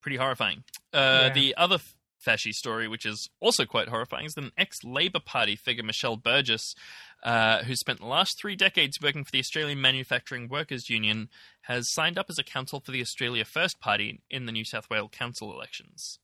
pretty 0.00 0.16
horrifying. 0.16 0.64
Uh, 0.92 1.26
Yeah. 1.28 1.32
The 1.34 1.54
other 1.56 1.74
f- 1.76 1.94
fashy 2.26 2.52
story, 2.52 2.88
which 2.88 3.04
is 3.06 3.28
also 3.40 3.64
quite 3.64 3.88
horrifying, 3.88 4.26
is 4.26 4.32
that 4.34 4.44
an 4.44 4.52
ex-Labor 4.56 5.20
Party 5.20 5.56
figure, 5.56 5.82
Michelle 5.84 6.16
Burgess, 6.16 6.74
uh, 7.22 7.62
who 7.64 7.74
spent 7.74 8.00
the 8.00 8.06
last 8.06 8.38
three 8.40 8.56
decades 8.56 8.98
working 9.02 9.24
for 9.24 9.30
the 9.30 9.40
Australian 9.40 9.80
Manufacturing 9.80 10.48
Workers 10.48 10.88
Union, 10.88 11.28
has 11.62 11.92
signed 11.92 12.18
up 12.18 12.26
as 12.28 12.38
a 12.38 12.44
council 12.44 12.80
for 12.80 12.92
the 12.92 13.00
Australia 13.02 13.44
First 13.44 13.80
Party 13.80 14.20
in 14.30 14.46
the 14.46 14.52
New 14.52 14.64
South 14.64 14.88
Wales 14.90 15.10
council 15.12 15.52
elections. 15.52 16.18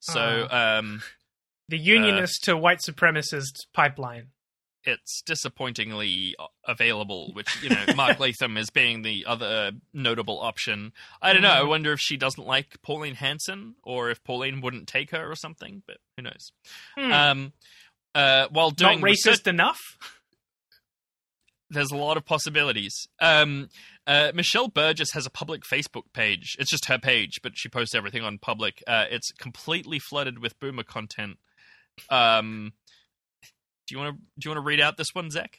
So 0.00 0.46
um, 0.50 1.02
The 1.68 1.78
unionist 1.78 2.44
to 2.44 2.56
white 2.56 2.78
supremacist 2.80 3.66
pipeline. 3.74 4.28
it's 4.84 5.20
disappointingly 5.26 6.34
available, 6.66 7.30
which, 7.34 7.62
you 7.62 7.68
know, 7.68 7.84
Mark 7.94 8.18
Latham 8.20 8.56
is 8.56 8.70
being 8.70 9.02
the 9.02 9.26
other 9.26 9.72
notable 9.92 10.40
option. 10.40 10.92
I 11.20 11.32
don't 11.34 11.42
know. 11.42 11.50
I 11.50 11.62
wonder 11.64 11.92
if 11.92 12.00
she 12.00 12.16
doesn't 12.16 12.46
like 12.46 12.80
Pauline 12.80 13.16
Hanson 13.16 13.74
or 13.82 14.08
if 14.10 14.24
Pauline 14.24 14.62
wouldn't 14.62 14.88
take 14.88 15.10
her 15.10 15.30
or 15.30 15.34
something, 15.36 15.82
but 15.86 15.98
who 16.16 16.22
knows. 16.22 16.52
Hmm. 16.96 17.12
Um, 17.12 17.52
uh, 18.14 18.46
while 18.50 18.70
doing 18.70 19.00
Not 19.00 19.06
racist 19.10 19.26
research- 19.26 19.46
enough? 19.46 19.80
There's 21.70 21.90
a 21.90 21.96
lot 21.96 22.16
of 22.16 22.24
possibilities. 22.24 22.94
Um, 23.20 23.68
uh, 24.06 24.32
Michelle 24.34 24.68
Burgess 24.68 25.12
has 25.12 25.26
a 25.26 25.30
public 25.30 25.62
Facebook 25.70 26.04
page. 26.12 26.56
It's 26.58 26.70
just 26.70 26.86
her 26.86 26.98
page, 26.98 27.40
but 27.42 27.52
she 27.56 27.68
posts 27.68 27.94
everything 27.94 28.22
on 28.22 28.38
public. 28.38 28.82
Uh, 28.86 29.04
it's 29.10 29.30
completely 29.32 29.98
flooded 29.98 30.38
with 30.38 30.58
boomer 30.60 30.82
content. 30.84 31.36
Um, 32.10 32.72
do 33.86 33.94
you 33.94 33.98
want 33.98 34.16
to 34.16 34.20
do 34.38 34.48
you 34.48 34.50
want 34.50 34.62
to 34.64 34.66
read 34.66 34.80
out 34.80 34.96
this 34.96 35.08
one, 35.14 35.30
Zach? 35.30 35.58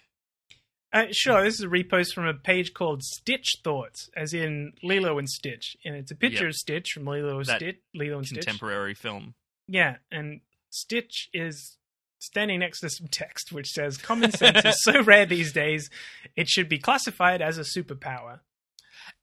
Uh, 0.91 1.05
sure, 1.11 1.43
this 1.43 1.55
is 1.55 1.61
a 1.61 1.67
repost 1.67 2.13
from 2.13 2.25
a 2.25 2.33
page 2.33 2.73
called 2.73 3.03
Stitch 3.03 3.57
Thoughts, 3.63 4.09
as 4.17 4.33
in 4.33 4.73
Lilo 4.81 5.19
and 5.19 5.29
Stitch. 5.29 5.75
And 5.85 5.95
it's 5.95 6.09
a 6.11 6.15
picture 6.15 6.45
Yep. 6.45 6.49
of 6.49 6.55
Stitch 6.55 6.91
from 6.93 7.05
Lilo, 7.05 7.43
Stitch, 7.43 7.77
Lilo 7.93 8.17
and 8.17 8.25
Stitch. 8.25 8.45
Contemporary 8.45 8.95
film. 8.95 9.35
Yeah, 9.67 9.97
and 10.11 10.41
Stitch 10.71 11.29
is 11.31 11.77
standing 12.19 12.59
next 12.59 12.81
to 12.81 12.89
some 12.89 13.07
text 13.07 13.51
which 13.51 13.67
says 13.69 13.97
common 13.97 14.31
sense 14.31 14.63
is 14.65 14.81
so 14.83 15.01
rare 15.01 15.25
these 15.25 15.51
days 15.53 15.89
it 16.35 16.47
should 16.47 16.67
be 16.69 16.77
classified 16.77 17.41
as 17.41 17.57
a 17.57 17.61
superpower. 17.61 18.39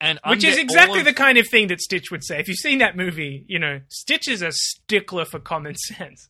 And 0.00 0.18
which 0.26 0.44
is 0.44 0.58
exactly 0.58 0.98
of- 1.00 1.04
the 1.04 1.12
kind 1.12 1.38
of 1.38 1.46
thing 1.48 1.68
that 1.68 1.80
stitch 1.80 2.10
would 2.10 2.24
say. 2.24 2.38
If 2.40 2.48
you've 2.48 2.56
seen 2.58 2.78
that 2.78 2.96
movie 2.96 3.44
you 3.48 3.58
know 3.58 3.80
stitch 3.88 4.28
is 4.28 4.42
a 4.42 4.50
stickler 4.52 5.24
for 5.24 5.38
common 5.38 5.74
sense. 5.76 6.28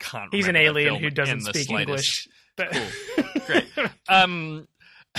Can't 0.00 0.32
he's 0.34 0.48
an 0.48 0.56
alien 0.56 0.96
who 0.96 1.08
doesn't 1.10 1.40
speak 1.42 1.66
slightest. 1.66 1.78
english 1.88 2.28
but 2.56 2.70
Cool. 2.72 3.42
Great. 3.46 3.66
Um, 4.08 4.68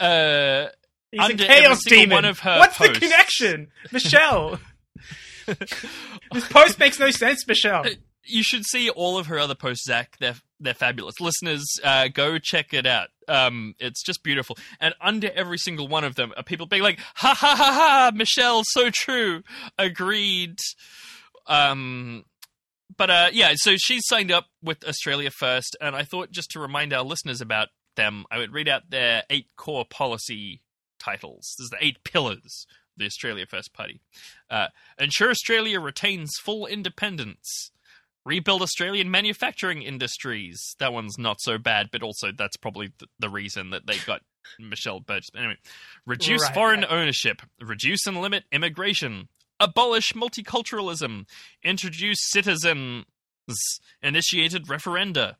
uh, 0.00 0.66
he's 1.10 1.20
Under 1.20 1.44
a 1.44 1.46
chaos 1.46 1.84
demon. 1.84 2.10
one 2.10 2.24
of 2.24 2.38
her 2.40 2.58
what's 2.58 2.76
posts- 2.78 2.94
the 2.94 3.00
connection? 3.00 3.68
Michelle. 3.92 4.58
This 6.32 6.48
post 6.48 6.78
makes 6.78 6.98
no 7.00 7.10
sense 7.10 7.46
michelle 7.48 7.84
you 8.24 8.42
should 8.42 8.64
see 8.64 8.88
all 8.90 9.18
of 9.18 9.26
her 9.26 9.38
other 9.38 9.54
posts, 9.54 9.86
Zach. 9.86 10.16
They're 10.18 10.36
they're 10.60 10.74
fabulous. 10.74 11.20
Listeners, 11.20 11.64
uh, 11.82 12.08
go 12.08 12.38
check 12.38 12.72
it 12.72 12.86
out. 12.86 13.08
Um, 13.28 13.74
it's 13.78 14.02
just 14.02 14.22
beautiful. 14.22 14.56
And 14.80 14.94
under 15.00 15.30
every 15.34 15.58
single 15.58 15.88
one 15.88 16.04
of 16.04 16.14
them 16.14 16.32
are 16.36 16.42
people 16.42 16.66
being 16.66 16.82
like, 16.82 17.00
"Ha 17.16 17.34
ha 17.34 17.54
ha 17.56 17.72
ha!" 17.72 18.12
Michelle, 18.14 18.62
so 18.64 18.90
true. 18.90 19.42
Agreed. 19.78 20.58
Um, 21.46 22.24
but 22.96 23.10
uh, 23.10 23.30
yeah, 23.32 23.52
so 23.56 23.76
she's 23.76 24.06
signed 24.06 24.30
up 24.30 24.46
with 24.62 24.84
Australia 24.86 25.30
First, 25.30 25.76
and 25.80 25.96
I 25.96 26.04
thought 26.04 26.30
just 26.30 26.50
to 26.52 26.60
remind 26.60 26.92
our 26.92 27.02
listeners 27.02 27.40
about 27.40 27.68
them, 27.96 28.24
I 28.30 28.38
would 28.38 28.52
read 28.52 28.68
out 28.68 28.90
their 28.90 29.24
eight 29.30 29.46
core 29.56 29.84
policy 29.84 30.60
titles. 30.98 31.54
There's 31.58 31.70
the 31.70 31.84
eight 31.84 32.04
pillars 32.04 32.66
of 32.94 32.98
the 32.98 33.06
Australia 33.06 33.46
First 33.48 33.72
Party. 33.72 34.00
Uh, 34.50 34.68
ensure 34.98 35.30
Australia 35.30 35.80
retains 35.80 36.30
full 36.42 36.66
independence. 36.66 37.70
Rebuild 38.24 38.62
Australian 38.62 39.10
manufacturing 39.10 39.82
industries. 39.82 40.76
That 40.78 40.92
one's 40.92 41.18
not 41.18 41.40
so 41.40 41.58
bad, 41.58 41.88
but 41.90 42.02
also 42.02 42.30
that's 42.36 42.56
probably 42.56 42.88
th- 42.98 43.10
the 43.18 43.28
reason 43.28 43.70
that 43.70 43.86
they 43.86 43.98
got 44.06 44.22
Michelle 44.60 45.00
Burgess. 45.00 45.30
Anyway, 45.36 45.56
reduce 46.06 46.42
Right, 46.42 46.54
foreign 46.54 46.80
right. 46.82 46.90
ownership. 46.92 47.42
Reduce 47.60 48.06
and 48.06 48.20
limit 48.20 48.44
immigration. 48.52 49.28
Abolish 49.58 50.12
multiculturalism. 50.12 51.26
Introduce 51.64 52.18
citizens. 52.30 53.04
Initiated 54.02 54.66
referenda. 54.66 55.34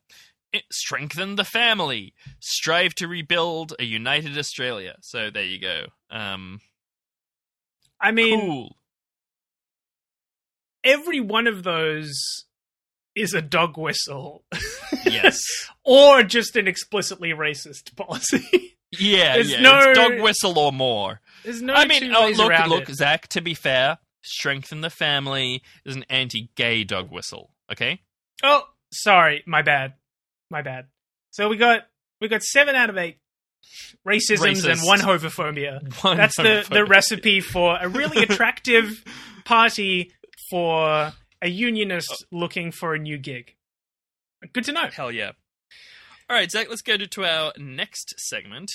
Strengthen 0.71 1.37
the 1.37 1.45
family. 1.45 2.15
Strive 2.41 2.95
to 2.97 3.07
rebuild 3.09 3.75
a 3.79 3.85
united 3.85 4.37
Australia. 4.37 4.97
So 5.03 5.31
there 5.31 5.45
you 5.45 5.61
go. 5.61 5.85
Um, 6.11 6.61
i 8.01 8.11
mean 8.11 8.41
cool. 8.41 8.77
every 10.85 11.21
one 11.21 11.47
of 11.47 11.63
those 11.63 12.45
is 13.15 13.35
a 13.35 13.43
dog 13.43 13.77
whistle 13.77 14.45
Yes. 15.05 15.39
or 15.85 16.23
just 16.23 16.57
an 16.57 16.67
explicitly 16.69 17.31
racist 17.31 17.95
policy. 17.97 18.77
Yeah, 18.99 19.35
There's 19.35 19.51
yeah. 19.53 19.61
no- 19.61 19.79
It's 19.91 19.99
dog 19.99 20.21
whistle 20.21 20.59
or 20.59 20.73
more. 20.73 21.21
There's 21.45 21.63
no 21.63 21.75
I 21.75 21.87
mean, 21.87 22.13
oh, 22.15 22.29
look, 22.37 22.67
look, 22.69 22.89
it. 22.89 22.95
Zach. 22.95 23.27
To 23.29 23.41
be 23.41 23.55
fair, 23.55 23.99
strengthen 24.23 24.81
the 24.81 24.91
family 24.91 25.63
is 25.85 25.97
an 25.97 26.05
anti-gay 26.09 26.85
dog 26.85 27.11
whistle. 27.11 27.51
Okay, 27.71 28.01
Oh, 28.45 28.63
sorry, 28.93 29.43
my 29.47 29.63
bad, 29.63 29.95
my 30.51 30.63
bad. 30.63 30.87
So 31.31 31.49
we 31.49 31.57
got 31.57 31.87
we 32.21 32.29
got 32.29 32.43
seven 32.43 32.75
out 32.77 32.91
of 32.91 32.99
eight 32.99 33.19
racisms 34.07 34.69
and 34.71 34.81
one 34.83 34.99
homophobia. 35.01 35.81
One 36.05 36.17
That's 36.17 36.37
the 36.37 36.67
the 36.71 36.85
recipe 36.85 37.41
for 37.41 37.79
a 37.81 37.89
really 37.89 38.23
attractive 38.23 39.03
party 39.45 40.13
for 40.51 41.13
a 41.43 41.49
unionist 41.49 42.25
looking 42.31 42.71
for 42.71 42.95
a 42.95 42.99
new 42.99 43.19
gig. 43.19 43.55
Good 44.53 44.65
to 44.65 44.73
know. 44.73 44.89
Hell 44.91 45.13
yeah! 45.13 45.33
All 46.31 46.37
right, 46.37 46.51
Zach. 46.51 46.69
Let's 46.71 46.83
go 46.83 46.97
to, 46.97 47.07
to 47.07 47.25
our 47.25 47.53
next 47.59 48.19
segment. 48.19 48.71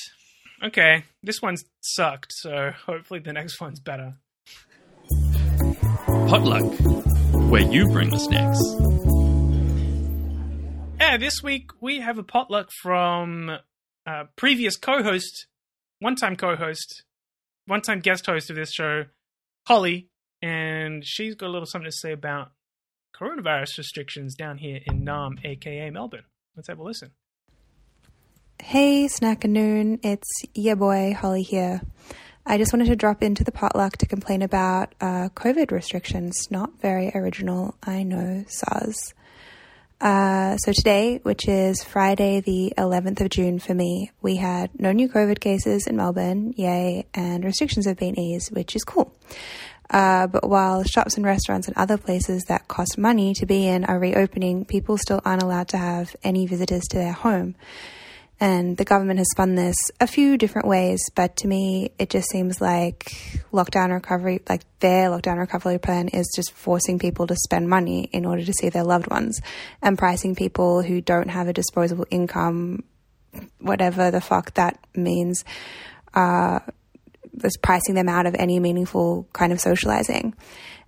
Okay, 0.63 1.03
this 1.23 1.41
one's 1.41 1.63
sucked, 1.81 2.33
so 2.33 2.71
hopefully 2.85 3.19
the 3.19 3.33
next 3.33 3.59
one's 3.61 3.79
better. 3.79 4.15
Potluck, 6.05 6.73
where 7.49 7.61
you 7.61 7.87
bring 7.89 8.09
the 8.09 8.19
snacks. 8.19 8.59
Yeah, 10.99 11.17
this 11.17 11.43
week 11.43 11.71
we 11.79 11.99
have 11.99 12.17
a 12.17 12.23
potluck 12.23 12.69
from 12.81 13.57
uh, 14.05 14.23
previous 14.35 14.75
co-host, 14.77 15.45
one-time 15.99 16.35
co-host, 16.35 17.03
one-time 17.65 17.99
guest 17.99 18.25
host 18.25 18.49
of 18.49 18.55
this 18.55 18.73
show, 18.73 19.05
Holly, 19.67 20.09
and 20.41 21.05
she's 21.05 21.35
got 21.35 21.47
a 21.47 21.51
little 21.51 21.67
something 21.67 21.89
to 21.89 21.95
say 21.95 22.13
about 22.13 22.51
coronavirus 23.19 23.77
restrictions 23.77 24.35
down 24.35 24.57
here 24.57 24.79
in 24.85 25.03
Naarm, 25.03 25.43
aka 25.43 25.89
Melbourne. 25.89 26.25
Let's 26.55 26.67
have 26.67 26.79
a 26.79 26.83
listen. 26.83 27.11
Hey, 28.59 29.07
snack 29.07 29.43
and 29.43 29.53
noon. 29.53 29.99
it's 30.03 30.43
your 30.53 30.75
boy 30.75 31.13
Holly 31.13 31.43
here. 31.43 31.81
I 32.45 32.57
just 32.57 32.73
wanted 32.73 32.87
to 32.87 32.95
drop 32.95 33.21
into 33.21 33.43
the 33.43 33.51
potluck 33.51 33.97
to 33.97 34.05
complain 34.05 34.41
about 34.41 34.95
uh, 35.01 35.29
COVID 35.35 35.71
restrictions. 35.71 36.47
Not 36.49 36.79
very 36.79 37.11
original, 37.13 37.75
I 37.83 38.03
know, 38.03 38.45
SARS. 38.47 39.13
Uh, 39.99 40.55
so 40.57 40.71
today, 40.71 41.19
which 41.23 41.47
is 41.47 41.83
Friday, 41.83 42.39
the 42.39 42.73
11th 42.77 43.19
of 43.21 43.29
June 43.29 43.59
for 43.59 43.73
me, 43.73 44.11
we 44.21 44.35
had 44.35 44.79
no 44.79 44.91
new 44.91 45.09
COVID 45.09 45.39
cases 45.39 45.87
in 45.87 45.97
Melbourne, 45.97 46.53
yay, 46.55 47.07
and 47.13 47.43
restrictions 47.43 47.85
have 47.87 47.97
been 47.97 48.17
eased, 48.17 48.55
which 48.55 48.75
is 48.75 48.83
cool. 48.83 49.13
Uh, 49.89 50.27
but 50.27 50.47
while 50.47 50.83
shops 50.83 51.15
and 51.15 51.25
restaurants 51.25 51.67
and 51.67 51.77
other 51.77 51.97
places 51.97 52.43
that 52.47 52.67
cost 52.67 52.97
money 52.97 53.33
to 53.33 53.45
be 53.45 53.67
in 53.67 53.85
are 53.85 53.99
reopening, 53.99 54.65
people 54.65 54.97
still 54.97 55.21
aren't 55.23 55.43
allowed 55.43 55.69
to 55.69 55.77
have 55.77 56.15
any 56.23 56.45
visitors 56.45 56.83
to 56.89 56.97
their 56.97 57.13
home. 57.13 57.55
And 58.39 58.77
the 58.77 58.85
government 58.85 59.17
has 59.17 59.29
spun 59.31 59.55
this 59.55 59.75
a 59.99 60.05
few 60.05 60.37
different 60.37 60.67
ways, 60.67 60.99
but 61.15 61.35
to 61.37 61.47
me, 61.47 61.91
it 61.97 62.11
just 62.11 62.29
seems 62.29 62.61
like 62.61 63.41
lockdown 63.51 63.91
recovery, 63.91 64.41
like 64.47 64.61
their 64.79 65.09
lockdown 65.09 65.39
recovery 65.39 65.79
plan 65.79 66.09
is 66.09 66.31
just 66.35 66.51
forcing 66.51 66.99
people 66.99 67.25
to 67.27 67.35
spend 67.35 67.67
money 67.67 68.03
in 68.13 68.25
order 68.25 68.43
to 68.43 68.53
see 68.53 68.69
their 68.69 68.83
loved 68.83 69.09
ones 69.09 69.41
and 69.81 69.97
pricing 69.97 70.35
people 70.35 70.83
who 70.83 71.01
don't 71.01 71.29
have 71.29 71.47
a 71.47 71.53
disposable 71.53 72.05
income, 72.11 72.83
whatever 73.59 74.11
the 74.11 74.21
fuck 74.21 74.53
that 74.53 74.77
means, 74.95 75.43
uh, 76.13 76.59
just 77.41 77.61
pricing 77.61 77.95
them 77.95 78.09
out 78.09 78.25
of 78.25 78.35
any 78.35 78.59
meaningful 78.59 79.27
kind 79.33 79.51
of 79.51 79.59
socializing. 79.59 80.35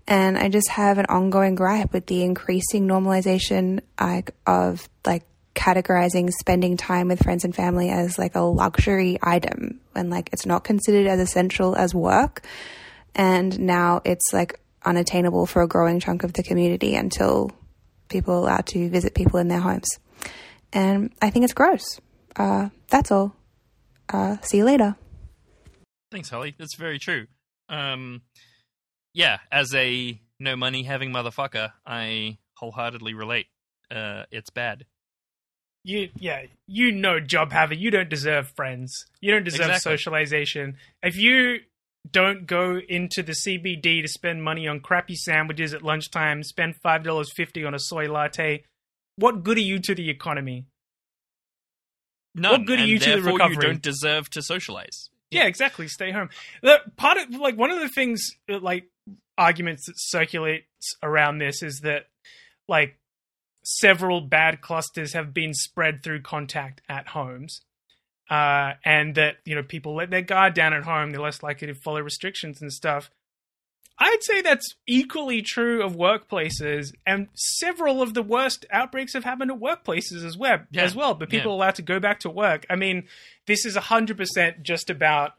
And 0.08 0.38
I 0.38 0.50
just 0.50 0.70
have 0.70 0.98
an 0.98 1.06
ongoing 1.06 1.56
gripe 1.56 1.94
with 1.94 2.08
the 2.08 2.24
increasing 2.24 2.88
normalization 2.88 3.82
like, 4.00 4.32
of 4.48 4.90
like 5.06 5.24
categorizing 5.56 6.32
spending 6.32 6.78
time 6.78 7.10
with 7.10 7.22
friends 7.22 7.46
and 7.46 7.56
family 7.56 7.90
as 7.90 8.18
like 8.18 8.36
a 8.36 8.42
luxury 8.42 9.20
item 9.22 9.82
when 9.92 10.10
like 10.10 10.30
it's 10.32 10.46
not 10.46 10.64
considered 10.64 11.06
as 11.06 11.20
essential 11.20 11.76
as 11.76 11.94
work. 11.94 12.42
And 13.14 13.60
now 13.60 14.02
it's 14.06 14.34
like 14.34 14.60
unattainable 14.84 15.46
for 15.46 15.62
a 15.62 15.68
growing 15.68 16.00
chunk 16.00 16.24
of 16.24 16.34
the 16.34 16.44
community 16.44 16.96
until 16.96 17.52
people 18.08 18.34
are 18.34 18.38
allowed 18.38 18.66
to 18.68 18.90
visit 18.90 19.14
people 19.14 19.40
in 19.40 19.48
their 19.48 19.60
homes. 19.60 20.00
And 20.72 21.12
i 21.22 21.30
think 21.30 21.44
it's 21.44 21.54
gross. 21.54 22.00
Uh, 22.36 22.70
that's 22.90 23.12
all. 23.12 23.36
Uh, 24.12 24.38
see 24.42 24.58
you 24.58 24.66
later 24.66 24.96
Thanks, 26.12 26.30
Holly. 26.30 26.56
That's 26.58 26.76
very 26.76 27.00
true. 27.00 27.28
Um, 27.70 28.22
yeah, 29.14 29.40
as 29.52 29.74
a 29.76 30.20
no 30.40 30.56
money 30.56 30.84
having 30.84 31.12
motherfucker, 31.12 31.72
I 31.86 32.38
wholeheartedly 32.56 33.14
relate. 33.14 33.48
Uh, 33.92 34.24
it's 34.32 34.50
bad. 34.50 34.86
You 35.84 36.10
yeah, 36.18 36.46
you 36.68 36.92
know 36.92 37.20
job 37.20 37.52
haver, 37.52 37.74
you 37.74 37.90
don't 37.92 38.10
deserve 38.10 38.50
friends. 38.56 39.06
You 39.22 39.32
don't 39.32 39.44
deserve 39.44 39.68
Exactly. 39.68 39.92
socialization. 39.92 40.78
If 41.02 41.16
you 41.16 41.60
don't 42.10 42.46
go 42.46 42.80
into 42.90 43.24
the 43.24 43.32
CBD 43.34 44.02
to 44.02 44.08
spend 44.08 44.44
money 44.44 44.68
on 44.68 44.80
crappy 44.82 45.16
sandwiches 45.16 45.74
at 45.74 45.82
lunchtime, 45.82 46.44
spend 46.44 46.76
five 46.76 47.04
dollars 47.04 47.32
fifty 47.32 47.64
on 47.64 47.74
a 47.74 47.80
soy 47.80 48.12
latte, 48.12 48.64
what 49.16 49.44
good 49.44 49.58
are 49.58 49.62
you 49.62 49.80
to 49.80 49.96
the 49.96 50.10
economy? 50.10 50.66
None, 52.36 52.66
good 52.66 52.80
are 52.80 52.86
you 52.86 53.00
to 53.00 53.16
the 53.16 53.22
recovery? 53.22 53.56
You 53.56 53.62
don't 53.62 53.82
deserve 53.82 54.30
to 54.32 54.42
socialize. 54.42 55.10
Yeah, 55.32 55.46
exactly. 55.46 55.88
Stay 55.88 56.12
home. 56.12 56.30
The 56.62 56.80
part 56.98 57.18
of 57.18 57.30
like 57.30 57.58
one 57.58 57.72
of 57.72 57.80
the 57.80 57.90
things 57.90 58.28
uh, 58.50 58.60
like 58.60 58.90
arguments 59.38 59.86
that 59.86 59.96
circulates 59.98 60.96
around 61.04 61.38
this 61.38 61.62
is 61.62 61.82
that 61.84 62.08
like 62.68 62.98
several 63.64 64.22
bad 64.22 64.62
clusters 64.62 65.14
have 65.14 65.34
been 65.34 65.54
spread 65.54 66.04
through 66.04 66.22
contact 66.22 66.82
at 66.90 67.10
homes. 67.10 67.62
Uh, 68.30 68.74
and 68.86 69.16
that 69.16 69.38
you 69.44 69.56
know 69.56 69.64
people 69.64 69.96
let 69.96 70.12
their 70.12 70.22
guard 70.22 70.54
down 70.54 70.72
at 70.72 70.84
home; 70.84 71.10
they're 71.10 71.20
less 71.20 71.42
likely 71.42 71.66
to 71.68 71.74
follow 71.74 72.00
restrictions 72.00 72.62
and 72.62 72.72
stuff. 72.72 73.10
I'd 74.02 74.24
say 74.24 74.42
that's 74.42 74.76
equally 74.88 75.42
true 75.42 75.84
of 75.84 75.94
workplaces, 75.94 76.94
and 77.06 77.28
several 77.36 78.02
of 78.02 78.14
the 78.14 78.24
worst 78.24 78.66
outbreaks 78.72 79.14
have 79.14 79.26
happened 79.26 79.52
at 79.52 79.60
workplaces 79.60 80.24
as 80.26 80.38
well. 80.38 80.60
Yeah. 80.72 80.84
As 80.84 80.96
well, 80.96 81.14
but 81.14 81.30
people 81.30 81.52
Yeah. 81.52 81.56
are 81.56 81.58
allowed 81.58 81.76
to 81.76 81.82
go 81.82 82.00
back 82.00 82.22
to 82.22 82.30
work. 82.30 82.66
I 82.70 82.76
mean, 82.76 83.08
this 83.46 83.66
is 83.66 83.76
hundred 83.76 84.18
percent 84.18 84.64
just 84.64 84.90
about 84.90 85.34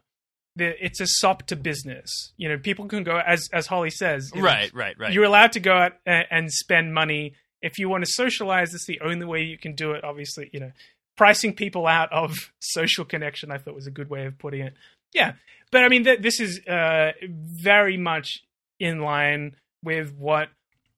the. 0.55 0.75
It's 0.83 0.99
a 0.99 1.07
sop 1.07 1.47
to 1.47 1.55
business. 1.55 2.33
You 2.37 2.49
know, 2.49 2.57
people 2.59 2.85
can 2.85 3.03
go 3.03 3.17
as 3.17 3.49
as 3.51 3.65
Holly 3.67 3.89
says. 3.89 4.31
you 4.35 4.41
know, 4.41 4.47
Right, 4.47 4.71
right, 4.73 4.95
right. 4.99 5.11
You're 5.11 5.23
allowed 5.25 5.53
to 5.53 5.59
go 5.59 5.73
out 5.73 5.93
and, 6.05 6.25
and 6.29 6.51
spend 6.51 6.93
money 6.93 7.33
if 7.63 7.79
you 7.79 7.89
want 7.89 8.05
to 8.05 8.11
socialize. 8.11 8.73
It's 8.75 8.85
the 8.85 9.01
only 9.01 9.25
way 9.25 9.41
you 9.41 9.57
can 9.57 9.73
do 9.73 9.93
it. 9.93 10.03
Obviously, 10.03 10.49
you 10.53 10.59
know, 10.59 10.71
pricing 11.17 11.53
people 11.53 11.87
out 11.87 12.11
of 12.11 12.35
social 12.59 13.05
connection. 13.05 13.51
I 13.51 13.57
thought 13.57 13.73
was 13.73 13.87
a 13.87 13.91
good 13.91 14.09
way 14.11 14.25
of 14.25 14.37
putting 14.37 14.61
it. 14.61 14.73
Yeah, 15.13 15.33
but 15.71 15.83
I 15.83 15.89
mean, 15.89 16.03
th- 16.05 16.21
this 16.21 16.39
is 16.39 16.65
uh, 16.67 17.11
very 17.27 17.97
much 17.97 18.43
in 18.81 18.99
line 18.99 19.55
with 19.83 20.13
what 20.17 20.49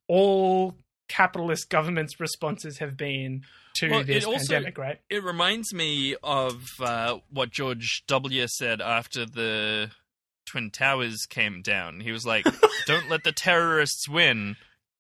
all 0.07 0.75
capitalist 1.09 1.69
governments' 1.69 2.19
responses 2.19 2.79
have 2.79 2.95
been 2.97 3.43
to 3.75 3.89
Well, 3.89 3.99
it 3.99 4.07
this 4.07 4.25
also- 4.25 4.37
pandemic, 4.53 4.77
right? 4.77 4.99
It 5.09 5.23
reminds 5.23 5.73
me 5.73 6.15
of 6.23 6.63
uh, 6.79 7.19
what 7.29 7.51
George 7.51 8.03
W. 8.07 8.45
said 8.47 8.81
after 8.81 9.25
the 9.25 9.91
Twin 10.45 10.71
Towers 10.71 11.25
came 11.29 11.61
down. 11.61 11.99
He 11.99 12.11
was 12.11 12.25
like, 12.25 12.45
"Don't 12.85 13.09
let 13.09 13.23
the 13.23 13.31
terrorists 13.31 14.07
win. 14.07 14.55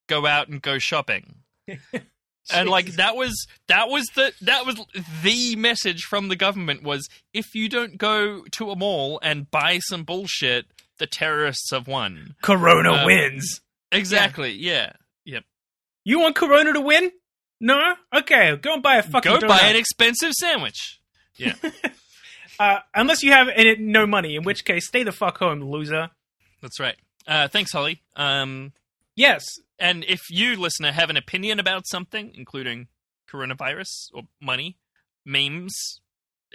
Go 0.07 0.25
out 0.25 0.47
and 0.49 0.61
go 0.61 0.77
shopping." 0.79 1.35
and 2.53 2.67
like 2.69 2.93
that 2.95 3.15
was 3.15 3.47
that 3.67 3.89
was 3.89 4.05
the 4.15 4.33
that 4.41 4.65
was 4.65 4.79
the 5.23 5.55
message 5.55 6.01
from 6.03 6.27
the 6.27 6.35
government 6.35 6.83
was 6.83 7.07
if 7.33 7.55
you 7.55 7.69
don't 7.69 7.97
go 7.97 8.43
to 8.51 8.71
a 8.71 8.75
mall 8.75 9.19
and 9.23 9.49
buy 9.49 9.79
some 9.79 10.03
bullshit, 10.03 10.65
the 11.03 11.07
terrorists 11.07 11.69
have 11.71 11.85
won. 11.85 12.35
Corona 12.41 12.93
Um, 12.93 13.05
wins. 13.05 13.59
Exactly. 13.91 14.53
Yeah. 14.53 14.93
Yep. 15.25 15.43
You 16.05 16.19
want 16.21 16.37
Corona 16.37 16.71
to 16.71 16.79
win? 16.79 17.11
No? 17.59 17.95
Okay, 18.15 18.55
go 18.55 18.73
and 18.75 18.81
buy 18.81 18.95
a 18.95 19.03
fucking 19.03 19.39
Go 19.39 19.47
buy 19.47 19.59
an 19.63 19.75
expensive 19.75 20.31
sandwich. 20.33 20.99
Yeah. 21.35 21.55
Uh, 22.59 22.77
unless 22.93 23.23
you 23.23 23.31
have 23.31 23.47
no 23.79 24.05
money, 24.05 24.35
in 24.35 24.43
which 24.43 24.63
case, 24.63 24.87
stay 24.87 25.01
the 25.01 25.11
fuck 25.11 25.39
home, 25.39 25.59
loser. 25.59 26.11
That's 26.61 26.79
right. 26.79 26.95
Uh, 27.27 27.47
thanks, 27.47 27.71
Holly. 27.73 28.03
Um, 28.15 28.73
Yes, 29.15 29.43
And 29.79 30.05
if 30.07 30.21
you, 30.29 30.55
listener, 30.55 30.91
have 30.91 31.09
an 31.09 31.17
opinion 31.17 31.59
about 31.59 31.87
something, 31.87 32.31
including 32.35 32.87
coronavirus 33.27 33.89
or 34.13 34.23
money, 34.39 34.77
memes, 35.25 35.99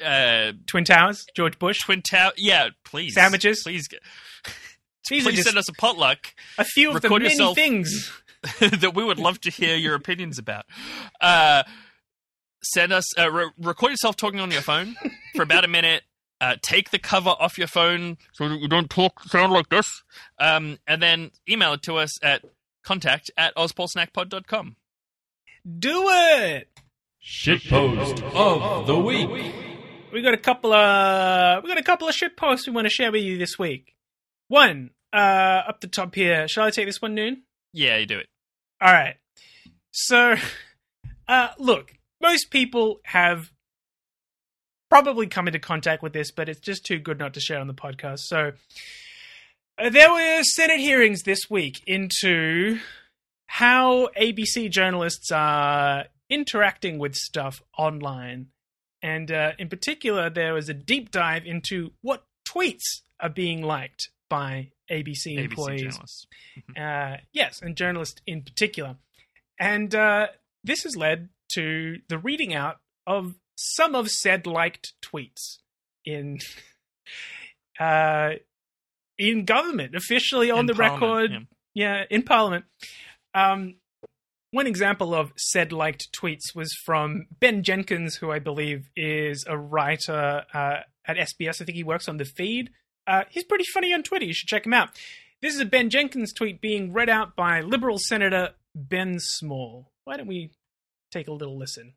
uh, 0.05 0.53
Twin 0.67 0.85
Towers, 0.85 1.27
George 1.35 1.59
Bush. 1.59 1.79
Twin 1.81 2.03
Tower, 2.03 2.33
yeah, 2.37 2.69
please. 2.85 3.15
Sandwiches? 3.15 3.63
Please, 3.63 3.89
These 5.09 5.25
please 5.25 5.35
just 5.37 5.45
send 5.45 5.59
us 5.59 5.69
a 5.69 5.73
potluck 5.73 6.35
a 6.59 6.65
few 6.65 6.91
of 6.95 7.01
the 7.03 7.09
many 7.09 7.25
yourself. 7.25 7.55
things. 7.57 8.13
that 8.61 8.93
we 8.95 9.03
would 9.05 9.19
love 9.19 9.41
to 9.41 9.51
hear 9.51 9.75
your 9.75 9.97
opinions 9.97 10.39
about. 10.39 10.65
Uh, 11.21 11.65
send 12.63 12.93
us, 12.93 13.05
uh, 13.19 13.29
re- 13.31 13.51
record 13.59 13.91
yourself 13.91 14.15
talking 14.17 14.39
on 14.39 14.51
your 14.53 14.63
phone 14.63 14.95
for 15.35 15.43
about 15.43 15.65
a 15.65 15.69
minute. 15.69 16.05
Uh, 16.41 16.55
take 16.63 16.91
the 16.91 17.01
cover 17.01 17.31
off 17.31 17.59
your 17.59 17.67
phone 17.67 18.17
so 18.33 18.49
that 18.49 18.61
you 18.61 18.69
don't 18.69 18.89
talk 18.91 19.25
sound 19.25 19.53
like 19.53 19.71
this. 19.71 20.05
Um, 20.39 20.79
and 20.87 21.03
then 21.03 21.33
email 21.51 21.73
it 21.73 21.83
to 21.83 21.97
us 21.97 22.13
at 22.23 22.45
contact 22.85 23.29
at 23.37 23.57
ozpolsnackpod.com. 23.57 24.77
Do 25.81 26.05
it. 26.09 26.69
Shitpost 27.21 28.23
of 28.35 28.87
the 28.87 28.97
week. 29.01 29.53
We 30.13 30.23
got 30.23 30.35
a 30.35 30.39
couple 30.39 30.73
of 30.73 31.63
we 31.63 31.69
got 31.69 31.79
a 31.79 31.83
couple 31.83 32.09
of 32.09 32.15
shit 32.15 32.37
posts 32.37 32.67
we 32.67 32.73
want 32.73 32.87
to 32.87 32.91
share 32.91 33.13
with 33.13 33.23
you 33.23 33.37
this 33.37 33.59
week. 33.59 33.95
One, 34.49 34.91
uh, 35.13 35.63
up 35.69 35.81
the 35.81 35.87
top 35.87 36.15
here. 36.15 36.49
Shall 36.49 36.65
I 36.65 36.71
take 36.71 36.87
this 36.87 37.03
one, 37.03 37.15
Noon? 37.15 37.43
Yeah, 37.73 37.99
you 37.99 38.07
do 38.07 38.19
it. 38.19 38.29
All 38.81 38.93
right. 38.93 39.17
So, 39.91 40.37
uh, 41.29 41.49
look, 41.59 41.93
most 42.23 42.51
people 42.51 43.01
have 43.05 43.53
probably 44.89 45.27
come 45.27 45.47
into 45.47 45.59
contact 45.59 46.03
with 46.03 46.15
this, 46.15 46.31
but 46.31 46.49
it's 46.49 46.61
just 46.61 46.87
too 46.87 46.99
good 46.99 47.19
not 47.19 47.35
to 47.35 47.41
share 47.41 47.61
on 47.61 47.67
the 47.67 47.75
podcast. 47.75 48.21
So, 48.21 48.53
uh, 49.79 49.91
there 49.91 50.11
were 50.11 50.43
Senate 50.43 50.81
hearings 50.81 51.23
this 51.23 51.51
week 51.51 51.83
into 51.87 52.79
how 53.47 54.09
ABC 54.19 54.71
journalists 54.71 55.31
are 55.31 56.07
interacting 56.31 56.99
with 56.99 57.15
stuff 57.15 57.63
online. 57.77 58.47
And 59.03 59.31
uh, 59.31 59.53
in 59.59 59.69
particular, 59.69 60.29
there 60.29 60.55
was 60.55 60.69
a 60.69 60.75
deep 60.75 61.11
dive 61.11 61.47
into 61.47 61.93
what 62.03 62.25
tweets 62.47 63.03
are 63.21 63.29
being 63.29 63.63
liked 63.63 64.11
by 64.29 64.73
ABC, 64.91 65.37
ABC 65.37 65.45
employees. 65.45 66.27
Uh, 66.77 67.19
yes, 67.33 67.63
and 67.63 67.77
journalists 67.77 68.21
in 68.27 68.43
particular. 68.43 68.97
And 69.61 69.95
uh, 69.95 70.27
this 70.65 70.83
has 70.83 70.97
led 70.97 71.29
to 71.53 71.99
the 72.09 72.19
reading 72.19 72.53
out 72.53 72.79
of 73.07 73.37
some 73.55 73.95
of 73.95 74.09
said 74.11 74.47
liked 74.47 74.93
tweets 75.03 75.59
in 76.05 76.39
uh, 77.81 78.33
in 79.17 79.45
government, 79.45 79.95
officially 79.95 80.51
on 80.51 80.61
In 80.61 80.67
the 80.67 80.75
record. 80.75 81.47
Yeah, 81.75 82.05
in 82.11 82.23
Parliament. 82.23 82.65
Um, 83.35 83.77
one 84.51 84.67
example 84.67 85.15
of 85.15 85.33
said 85.37 85.73
liked 85.73 86.13
tweets 86.13 86.55
was 86.55 86.73
from 86.85 87.27
Ben 87.39 87.63
Jenkins, 87.63 88.17
who 88.17 88.31
I 88.31 88.39
believe 88.39 88.89
is 88.97 89.45
a 89.47 89.59
writer 89.59 90.45
uh, 90.55 90.81
at 91.07 91.17
SBS. 91.17 91.61
I 91.61 91.65
think 91.65 91.77
he 91.77 91.85
works 91.85 92.09
on 92.09 92.17
the 92.17 92.25
feed. 92.25 92.71
Uh, 93.07 93.25
he's 93.31 93.45
pretty 93.45 93.65
funny 93.65 93.93
on 93.93 94.03
Twitter. 94.03 94.25
You 94.25 94.35
should 94.35 94.49
check 94.49 94.67
him 94.67 94.75
out. 94.75 94.91
This 95.41 95.55
is 95.55 95.61
a 95.61 95.65
Ben 95.65 95.91
Jenkins 95.91 96.33
tweet 96.33 96.61
being 96.61 96.93
read 96.93 97.09
out 97.09 97.37
by 97.37 97.61
Liberal 97.61 97.99
Senator 97.99 98.51
Ben 98.75 99.19
Small. 99.21 99.93
Why 100.05 100.17
don't 100.17 100.27
we 100.27 100.51
take 101.13 101.29
a 101.29 101.33
little 101.33 101.57
listen? 101.57 101.95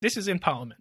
This 0.00 0.16
is 0.16 0.28
in 0.28 0.38
Parliament. 0.38 0.80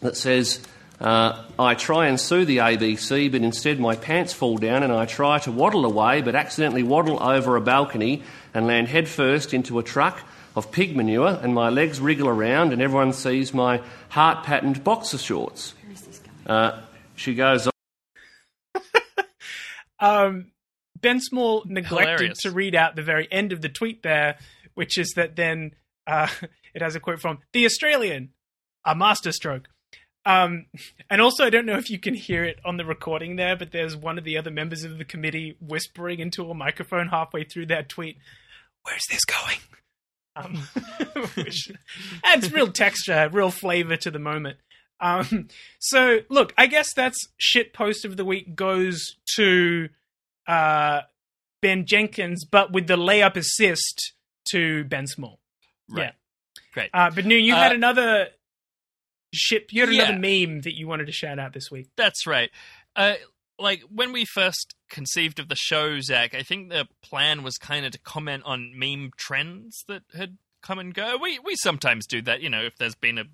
that 0.00 0.16
says, 0.16 0.60
uh, 1.00 1.44
I 1.58 1.74
try 1.74 2.08
and 2.08 2.20
sue 2.20 2.44
the 2.44 2.58
ABC, 2.58 3.30
but 3.30 3.42
instead 3.42 3.80
my 3.80 3.96
pants 3.96 4.32
fall 4.32 4.58
down 4.58 4.82
and 4.82 4.92
I 4.92 5.06
try 5.06 5.38
to 5.40 5.52
waddle 5.52 5.84
away, 5.84 6.22
but 6.22 6.34
accidentally 6.34 6.82
waddle 6.82 7.22
over 7.22 7.56
a 7.56 7.60
balcony 7.60 8.22
and 8.54 8.66
land 8.66 8.88
headfirst 8.88 9.52
into 9.52 9.78
a 9.78 9.82
truck 9.82 10.20
of 10.56 10.70
pig 10.70 10.96
manure, 10.96 11.38
and 11.42 11.52
my 11.52 11.68
legs 11.68 12.00
wriggle 12.00 12.28
around, 12.28 12.72
and 12.72 12.80
everyone 12.80 13.12
sees 13.12 13.52
my 13.52 13.82
heart 14.10 14.44
patterned 14.44 14.84
boxer 14.84 15.18
shorts. 15.18 15.74
Where 15.82 15.92
is 15.92 16.00
this 16.02 16.20
Uh, 16.46 16.80
she 17.16 17.34
goes 17.34 17.68
Um, 20.00 20.52
ben 21.00 21.20
Small 21.20 21.64
neglected 21.66 22.10
Hilarious. 22.10 22.38
to 22.42 22.50
read 22.50 22.74
out 22.74 22.96
the 22.96 23.02
very 23.02 23.28
end 23.30 23.52
of 23.52 23.62
the 23.62 23.68
tweet 23.68 24.02
there, 24.02 24.38
which 24.74 24.98
is 24.98 25.12
that 25.16 25.36
then 25.36 25.72
uh, 26.06 26.28
it 26.74 26.82
has 26.82 26.94
a 26.94 27.00
quote 27.00 27.20
from 27.20 27.38
The 27.52 27.64
Australian, 27.64 28.30
a 28.84 28.94
masterstroke. 28.94 29.68
Um, 30.26 30.66
and 31.10 31.20
also, 31.20 31.44
I 31.44 31.50
don't 31.50 31.66
know 31.66 31.76
if 31.76 31.90
you 31.90 31.98
can 31.98 32.14
hear 32.14 32.44
it 32.44 32.58
on 32.64 32.78
the 32.78 32.84
recording 32.84 33.36
there, 33.36 33.56
but 33.56 33.72
there's 33.72 33.94
one 33.94 34.16
of 34.16 34.24
the 34.24 34.38
other 34.38 34.50
members 34.50 34.82
of 34.82 34.96
the 34.96 35.04
committee 35.04 35.56
whispering 35.60 36.18
into 36.20 36.50
a 36.50 36.54
microphone 36.54 37.08
halfway 37.08 37.44
through 37.44 37.66
that 37.66 37.90
tweet, 37.90 38.16
Where's 38.84 39.04
this 39.10 39.24
going? 39.24 39.58
Um, 40.36 40.56
which 41.36 41.70
adds 42.24 42.52
real 42.52 42.70
texture, 42.70 43.28
real 43.32 43.50
flavor 43.50 43.96
to 43.98 44.10
the 44.10 44.18
moment. 44.18 44.58
Um, 45.00 45.48
so, 45.78 46.20
look, 46.28 46.52
I 46.56 46.66
guess 46.66 46.92
that's 46.94 47.18
shit 47.38 47.72
post 47.72 48.04
of 48.04 48.16
the 48.16 48.24
week 48.24 48.54
goes 48.54 49.00
to 49.36 49.88
uh, 50.46 51.02
Ben 51.62 51.84
Jenkins, 51.86 52.44
but 52.44 52.72
with 52.72 52.86
the 52.86 52.96
layup 52.96 53.36
assist 53.36 54.12
to 54.50 54.84
Ben 54.84 55.06
Small. 55.06 55.40
Right. 55.88 56.04
Yeah. 56.04 56.10
Great. 56.72 56.90
Uh, 56.94 57.10
but 57.10 57.24
no, 57.26 57.34
you 57.36 57.54
had 57.54 57.72
Uh, 57.72 57.76
another 57.76 58.28
ship. 59.32 59.68
You 59.72 59.82
had 59.86 59.92
Yeah. 59.94 60.02
another 60.12 60.18
meme 60.18 60.60
that 60.62 60.74
you 60.76 60.86
wanted 60.88 61.06
to 61.06 61.12
shout 61.12 61.38
out 61.38 61.52
this 61.52 61.70
week. 61.70 61.88
That's 61.96 62.26
right. 62.26 62.50
Uh, 62.96 63.14
like 63.58 63.82
when 63.92 64.12
we 64.12 64.24
first 64.24 64.74
conceived 64.88 65.38
of 65.38 65.48
the 65.48 65.56
show, 65.56 66.00
Zach, 66.00 66.34
I 66.34 66.42
think 66.42 66.70
the 66.70 66.86
plan 67.02 67.42
was 67.42 67.56
kind 67.56 67.86
of 67.86 67.92
to 67.92 67.98
comment 67.98 68.42
on 68.44 68.72
meme 68.76 69.12
trends 69.16 69.84
that 69.88 70.02
had 70.16 70.38
come 70.62 70.78
and 70.78 70.94
go. 70.94 71.16
We 71.20 71.38
we 71.38 71.54
sometimes 71.56 72.06
do 72.06 72.22
that, 72.22 72.40
you 72.40 72.50
know, 72.50 72.62
if 72.62 72.76
there's 72.76 72.94
been 72.94 73.18
a 73.18 73.24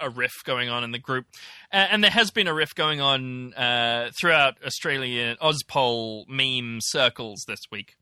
a 0.00 0.08
riff 0.08 0.32
going 0.44 0.68
on 0.68 0.84
in 0.84 0.92
the 0.92 0.98
group, 0.98 1.26
uh, 1.72 1.86
and 1.90 2.02
there 2.02 2.10
has 2.10 2.30
been 2.30 2.46
a 2.46 2.54
riff 2.54 2.74
going 2.74 3.00
on 3.00 3.52
uh, 3.54 4.10
throughout 4.18 4.56
Australian 4.64 5.36
Ozpol 5.36 6.26
meme 6.28 6.78
circles 6.80 7.44
this 7.46 7.60
week. 7.70 7.96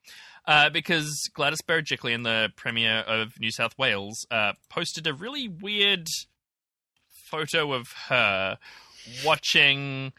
Uh, 0.46 0.68
because 0.68 1.10
Gladys 1.32 1.62
Berejiklian, 1.62 2.22
the 2.22 2.50
Premier 2.54 2.98
of 2.98 3.40
New 3.40 3.50
South 3.50 3.76
Wales, 3.78 4.26
uh, 4.30 4.52
posted 4.68 5.06
a 5.06 5.14
really 5.14 5.48
weird 5.48 6.06
photo 7.30 7.72
of 7.72 7.86
her 8.08 8.58
watching 9.24 10.12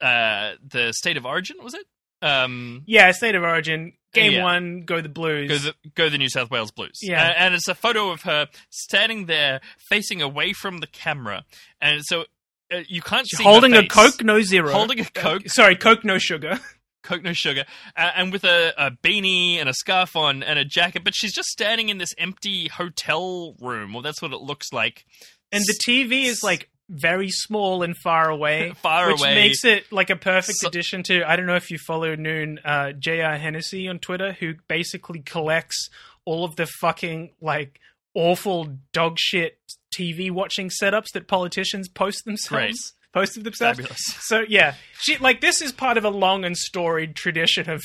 uh, 0.00 0.52
the 0.66 0.92
State 0.92 1.16
of 1.16 1.26
Origin. 1.26 1.56
Was 1.62 1.74
it? 1.74 1.86
Um, 2.22 2.82
Yeah, 2.86 3.10
State 3.12 3.34
of 3.34 3.42
Origin, 3.42 3.92
Game 4.12 4.32
Yeah. 4.32 4.42
One, 4.42 4.82
Go 4.82 5.00
the 5.00 5.08
Blues. 5.08 5.48
go 5.48 5.58
the 5.58 5.74
go 5.94 6.08
the 6.08 6.18
New 6.18 6.28
South 6.28 6.50
Wales 6.50 6.70
Blues. 6.72 6.98
Yeah. 7.02 7.22
Uh, 7.22 7.32
and 7.36 7.54
it's 7.54 7.68
a 7.68 7.74
photo 7.74 8.10
of 8.10 8.22
her 8.22 8.48
standing 8.70 9.26
there, 9.26 9.60
facing 9.88 10.20
away 10.22 10.52
from 10.52 10.78
the 10.78 10.86
camera, 10.88 11.44
and 11.80 12.02
so 12.04 12.24
uh, 12.72 12.80
you 12.88 13.00
can't 13.02 13.26
see 13.28 13.44
her 13.44 13.48
holding 13.50 13.74
a. 13.74 13.86
Coke, 13.86 14.22
no 14.24 14.40
zero. 14.42 14.72
Holding 14.72 15.00
a 15.00 15.04
Coke. 15.04 15.42
Sorry, 15.46 15.76
Coke, 15.76 16.04
no 16.04 16.18
sugar. 16.18 16.58
Coke 17.04 17.22
no 17.22 17.32
sugar, 17.32 17.64
uh, 17.96 18.10
and 18.16 18.32
with 18.32 18.44
a, 18.44 18.74
a 18.76 18.90
beanie 18.90 19.54
and 19.58 19.68
a 19.68 19.72
scarf 19.72 20.16
on 20.16 20.42
and 20.42 20.58
a 20.58 20.64
jacket, 20.64 21.04
but 21.04 21.14
she's 21.14 21.32
just 21.32 21.48
standing 21.48 21.88
in 21.88 21.98
this 21.98 22.12
empty 22.18 22.68
hotel 22.68 23.54
room. 23.60 23.92
Well, 23.92 24.02
that's 24.02 24.20
what 24.20 24.32
it 24.32 24.40
looks 24.40 24.72
like. 24.72 25.06
And 25.52 25.62
the 25.64 25.78
TV 25.88 26.24
is 26.24 26.42
like 26.42 26.68
very 26.88 27.28
small 27.28 27.82
and 27.82 27.96
far 27.96 28.30
away, 28.30 28.72
Far 28.82 29.08
which 29.08 29.20
away. 29.20 29.34
makes 29.34 29.64
it 29.64 29.90
like 29.92 30.10
a 30.10 30.16
perfect 30.16 30.58
So- 30.58 30.68
addition 30.68 31.02
to. 31.04 31.22
I 31.28 31.36
don't 31.36 31.46
know 31.46 31.56
if 31.56 31.70
you 31.70 31.78
follow 31.78 32.14
Noon 32.14 32.58
uh, 32.64 32.92
Jr. 32.92 33.34
Hennessy 33.36 33.88
on 33.88 33.98
Twitter, 33.98 34.32
who 34.32 34.54
basically 34.68 35.20
collects 35.20 35.90
all 36.24 36.44
of 36.44 36.56
the 36.56 36.66
fucking 36.80 37.32
like 37.40 37.80
awful 38.14 38.78
dog 38.92 39.16
shit 39.18 39.58
TV 39.96 40.30
watching 40.30 40.70
setups 40.70 41.12
that 41.14 41.28
politicians 41.28 41.88
post 41.88 42.24
themselves. 42.24 42.52
Right. 42.52 42.74
Post 43.12 43.36
of 43.38 43.44
themselves. 43.44 43.78
Fabulous. 43.78 44.00
So 44.20 44.44
yeah, 44.48 44.74
she 45.00 45.16
like 45.18 45.40
this 45.40 45.62
is 45.62 45.72
part 45.72 45.96
of 45.96 46.04
a 46.04 46.10
long 46.10 46.44
and 46.44 46.56
storied 46.56 47.16
tradition 47.16 47.68
of 47.70 47.82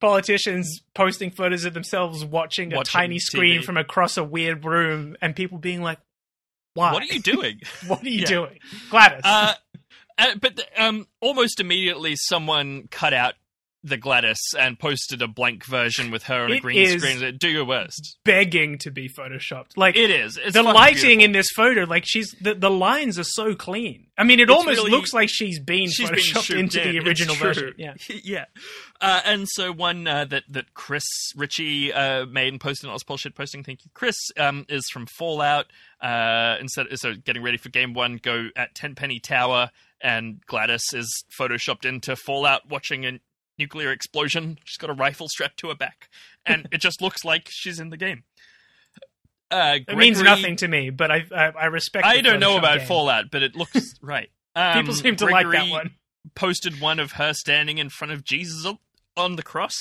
politicians 0.00 0.80
posting 0.94 1.30
photos 1.30 1.64
of 1.64 1.74
themselves 1.74 2.24
watching 2.24 2.72
a 2.72 2.76
Watching 2.76 2.92
tiny 2.98 3.18
screen 3.18 3.62
from 3.62 3.76
across 3.76 4.16
a 4.16 4.24
weird 4.24 4.64
room, 4.64 5.16
and 5.20 5.34
people 5.34 5.58
being 5.58 5.82
like, 5.82 5.98
"Why? 6.74 6.92
What 6.92 7.02
are 7.02 7.06
you 7.14 7.20
doing? 7.20 7.60
What 7.86 8.02
are 8.02 8.08
you 8.08 8.20
Yeah. 8.20 8.26
doing, 8.26 8.58
Gladys?" 8.90 9.22
uh, 9.24 9.54
uh, 10.18 10.34
but 10.40 10.60
um, 10.76 11.06
almost 11.20 11.58
immediately, 11.60 12.14
someone 12.16 12.86
cut 12.90 13.12
out 13.12 13.34
the 13.86 13.98
Gladys 13.98 14.38
and 14.58 14.78
posted 14.78 15.20
a 15.20 15.28
blank 15.28 15.62
version 15.66 16.10
with 16.10 16.22
her 16.22 16.44
on 16.44 16.52
a 16.52 16.58
green 16.58 16.98
screen. 16.98 17.36
Do 17.36 17.50
your 17.50 17.66
worst. 17.66 18.16
begging 18.24 18.78
to 18.78 18.90
be 18.90 19.10
photoshopped. 19.10 19.76
Like 19.76 19.94
It 19.94 20.08
is. 20.08 20.38
It's 20.38 20.54
the 20.54 20.62
lighting 20.62 21.18
beautiful. 21.18 21.24
in 21.26 21.32
this 21.32 21.48
photo, 21.54 21.82
like 21.84 22.04
she's 22.06 22.34
the, 22.40 22.54
the 22.54 22.70
lines 22.70 23.18
are 23.18 23.24
so 23.24 23.54
clean. 23.54 24.06
I 24.16 24.24
mean, 24.24 24.40
it 24.40 24.44
It's 24.44 24.52
almost 24.52 24.78
really- 24.78 24.90
looks 24.90 25.12
like 25.12 25.28
she's 25.30 25.60
been 25.60 25.90
She's 25.90 26.08
been 26.08 26.18
photoshopped 26.18 26.58
into 26.58 26.80
in. 26.82 26.92
the 26.92 26.98
original 27.06 27.34
version. 27.34 27.74
Yeah. 27.76 27.92
yeah. 28.24 28.44
Uh, 29.02 29.20
and 29.26 29.46
so 29.50 29.70
one 29.70 30.06
uh, 30.06 30.24
that 30.26 30.44
that 30.48 30.72
Chris 30.72 31.04
Ritchie 31.36 31.92
uh, 31.92 32.24
made 32.24 32.54
and 32.54 32.60
posted 32.60 32.88
on 32.88 32.96
Ozpol 32.96 33.18
shit 33.18 33.34
posting. 33.34 33.62
Thank 33.64 33.84
you, 33.84 33.90
Chris. 33.92 34.16
Um, 34.38 34.64
is 34.70 34.86
from 34.90 35.04
Fallout. 35.18 35.66
Uh, 36.04 36.56
instead, 36.60 36.86
so 36.98 37.14
getting 37.14 37.42
ready 37.42 37.56
for 37.56 37.70
game 37.70 37.94
one, 37.94 38.18
go 38.22 38.48
at 38.56 38.74
Tenpenny 38.74 39.18
Tower, 39.20 39.70
and 40.02 40.44
Gladys 40.46 40.84
is 40.92 41.24
photoshopped 41.38 41.86
into 41.86 42.14
Fallout, 42.14 42.68
watching 42.68 43.06
a 43.06 43.20
nuclear 43.58 43.90
explosion. 43.90 44.58
She's 44.64 44.76
got 44.76 44.90
a 44.90 44.94
rifle 44.94 45.28
strapped 45.28 45.56
to 45.60 45.68
her 45.68 45.74
back, 45.74 46.10
and 46.44 46.68
it 46.72 46.78
just 46.82 47.00
looks 47.00 47.24
like 47.24 47.48
she's 47.50 47.80
in 47.80 47.88
the 47.88 47.96
game. 47.96 48.24
Uh, 49.50 49.78
It 49.86 49.96
means 49.96 50.20
nothing 50.20 50.56
to 50.56 50.68
me, 50.68 50.90
but 50.90 51.10
I 51.10 51.24
I, 51.34 51.44
I 51.58 51.64
respect. 51.66 52.04
I 52.06 52.16
the 52.16 52.22
don't 52.22 52.40
know 52.40 52.58
about 52.58 52.78
game. 52.78 52.86
Fallout, 52.88 53.30
but 53.30 53.42
it 53.42 53.54
looks 53.54 53.94
right. 54.02 54.30
Um, 54.56 54.80
People 54.80 54.94
seem 54.94 55.16
to 55.16 55.26
like 55.26 55.50
that 55.50 55.70
one. 55.70 55.92
Posted 56.34 56.80
one 56.80 56.98
of 56.98 57.12
her 57.12 57.32
standing 57.34 57.78
in 57.78 57.88
front 57.90 58.12
of 58.12 58.24
Jesus 58.24 58.64
on- 58.66 58.78
on 59.16 59.36
the 59.36 59.42
cross, 59.44 59.74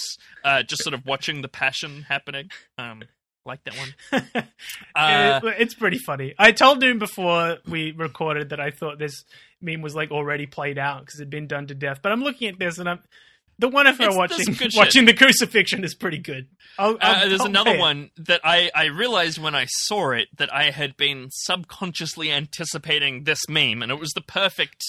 uh, 0.43 0.61
just 0.61 0.83
sort 0.83 0.93
of 0.93 1.05
watching 1.07 1.41
the 1.41 1.47
passion 1.47 2.03
happening. 2.03 2.51
Um, 2.77 3.03
like 3.45 3.63
that 3.65 3.75
one. 3.77 4.43
Uh, 4.95 5.39
It- 5.43 5.55
it's 5.59 5.73
pretty 5.73 5.97
funny. 5.97 6.33
I 6.37 6.51
told 6.51 6.79
Noon 6.81 6.99
before 6.99 7.57
we 7.67 7.91
recorded 7.91 8.49
that 8.49 8.59
I 8.59 8.71
thought 8.71 8.99
this 8.99 9.23
meme 9.61 9.81
was 9.81 9.95
like 9.95 10.11
already 10.11 10.45
played 10.45 10.77
out 10.77 11.01
because 11.05 11.19
it'd 11.19 11.29
been 11.29 11.47
done 11.47 11.67
to 11.67 11.75
death. 11.75 11.99
But 12.01 12.11
I'm 12.11 12.23
looking 12.23 12.47
at 12.49 12.59
this 12.59 12.77
and 12.77 12.87
I'm 12.89 12.99
the 13.59 13.69
one 13.69 13.85
of 13.87 13.97
her 13.99 14.09
watching 14.15 14.37
there's 14.45 14.57
good 14.57 14.71
shit. 14.73 14.77
watching 14.77 15.05
the 15.05 15.13
crucifixion 15.13 15.83
is 15.83 15.93
pretty 15.95 16.17
good. 16.19 16.47
I'll, 16.77 16.95
Uh, 16.95 16.97
I'll- 17.01 17.29
there's 17.29 17.41
I'll 17.41 17.47
another 17.47 17.77
one 17.77 18.11
that 18.17 18.41
I, 18.43 18.71
I 18.75 18.85
realized 18.85 19.37
when 19.39 19.55
I 19.55 19.65
saw 19.67 20.11
it 20.11 20.27
that 20.37 20.53
I 20.53 20.71
had 20.71 20.95
been 20.97 21.27
subconsciously 21.31 22.31
anticipating 22.31 23.23
this 23.25 23.39
meme, 23.49 23.81
and 23.81 23.91
it 23.91 23.99
was 23.99 24.11
the 24.11 24.21
perfect 24.21 24.83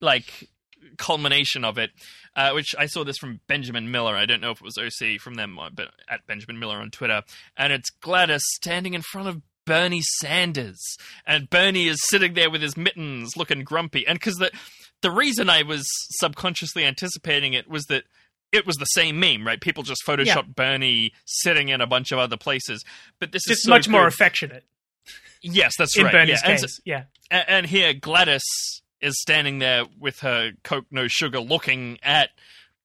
like 0.00 0.48
culmination 0.96 1.64
of 1.64 1.78
it. 1.78 1.90
Uh, 2.38 2.52
which 2.52 2.72
I 2.78 2.86
saw 2.86 3.02
this 3.02 3.18
from 3.18 3.40
Benjamin 3.48 3.90
Miller. 3.90 4.14
I 4.14 4.24
don't 4.24 4.40
know 4.40 4.52
if 4.52 4.60
it 4.60 4.64
was 4.64 4.78
OC 4.78 5.18
from 5.20 5.34
them, 5.34 5.58
uh, 5.58 5.70
but 5.74 5.88
at 6.08 6.24
Benjamin 6.28 6.60
Miller 6.60 6.76
on 6.76 6.92
Twitter, 6.92 7.24
and 7.56 7.72
it's 7.72 7.90
Gladys 7.90 8.44
standing 8.54 8.94
in 8.94 9.02
front 9.02 9.26
of 9.26 9.42
Bernie 9.66 10.04
Sanders, 10.20 10.80
and 11.26 11.50
Bernie 11.50 11.88
is 11.88 11.98
sitting 12.08 12.34
there 12.34 12.48
with 12.48 12.62
his 12.62 12.76
mittens, 12.76 13.36
looking 13.36 13.64
grumpy. 13.64 14.06
And 14.06 14.20
because 14.20 14.36
the 14.36 14.52
the 15.02 15.10
reason 15.10 15.50
I 15.50 15.64
was 15.64 15.84
subconsciously 16.20 16.84
anticipating 16.84 17.54
it 17.54 17.68
was 17.68 17.86
that 17.86 18.04
it 18.52 18.64
was 18.64 18.76
the 18.76 18.84
same 18.84 19.18
meme, 19.18 19.44
right? 19.44 19.60
People 19.60 19.82
just 19.82 20.02
photoshopped 20.06 20.54
Bernie 20.54 21.12
sitting 21.26 21.70
in 21.70 21.80
a 21.80 21.88
bunch 21.88 22.12
of 22.12 22.20
other 22.20 22.36
places, 22.36 22.84
but 23.18 23.32
this 23.32 23.42
is 23.50 23.64
so 23.64 23.70
much 23.70 23.88
more 23.88 24.06
affectionate 24.06 24.62
Yes, 25.42 25.72
that's 25.78 25.96
in 25.96 26.04
right. 26.04 26.12
Bernie's 26.12 26.40
yeah. 26.44 26.50
And 26.50 26.60
so- 26.60 26.82
yeah. 26.84 27.04
and 27.30 27.66
here 27.66 27.94
Gladys 27.94 28.42
is 29.00 29.20
standing 29.20 29.58
there 29.58 29.84
with 29.98 30.20
her 30.20 30.52
Coke 30.64 30.86
no 30.90 31.06
sugar, 31.08 31.40
looking 31.40 31.98
at 32.02 32.30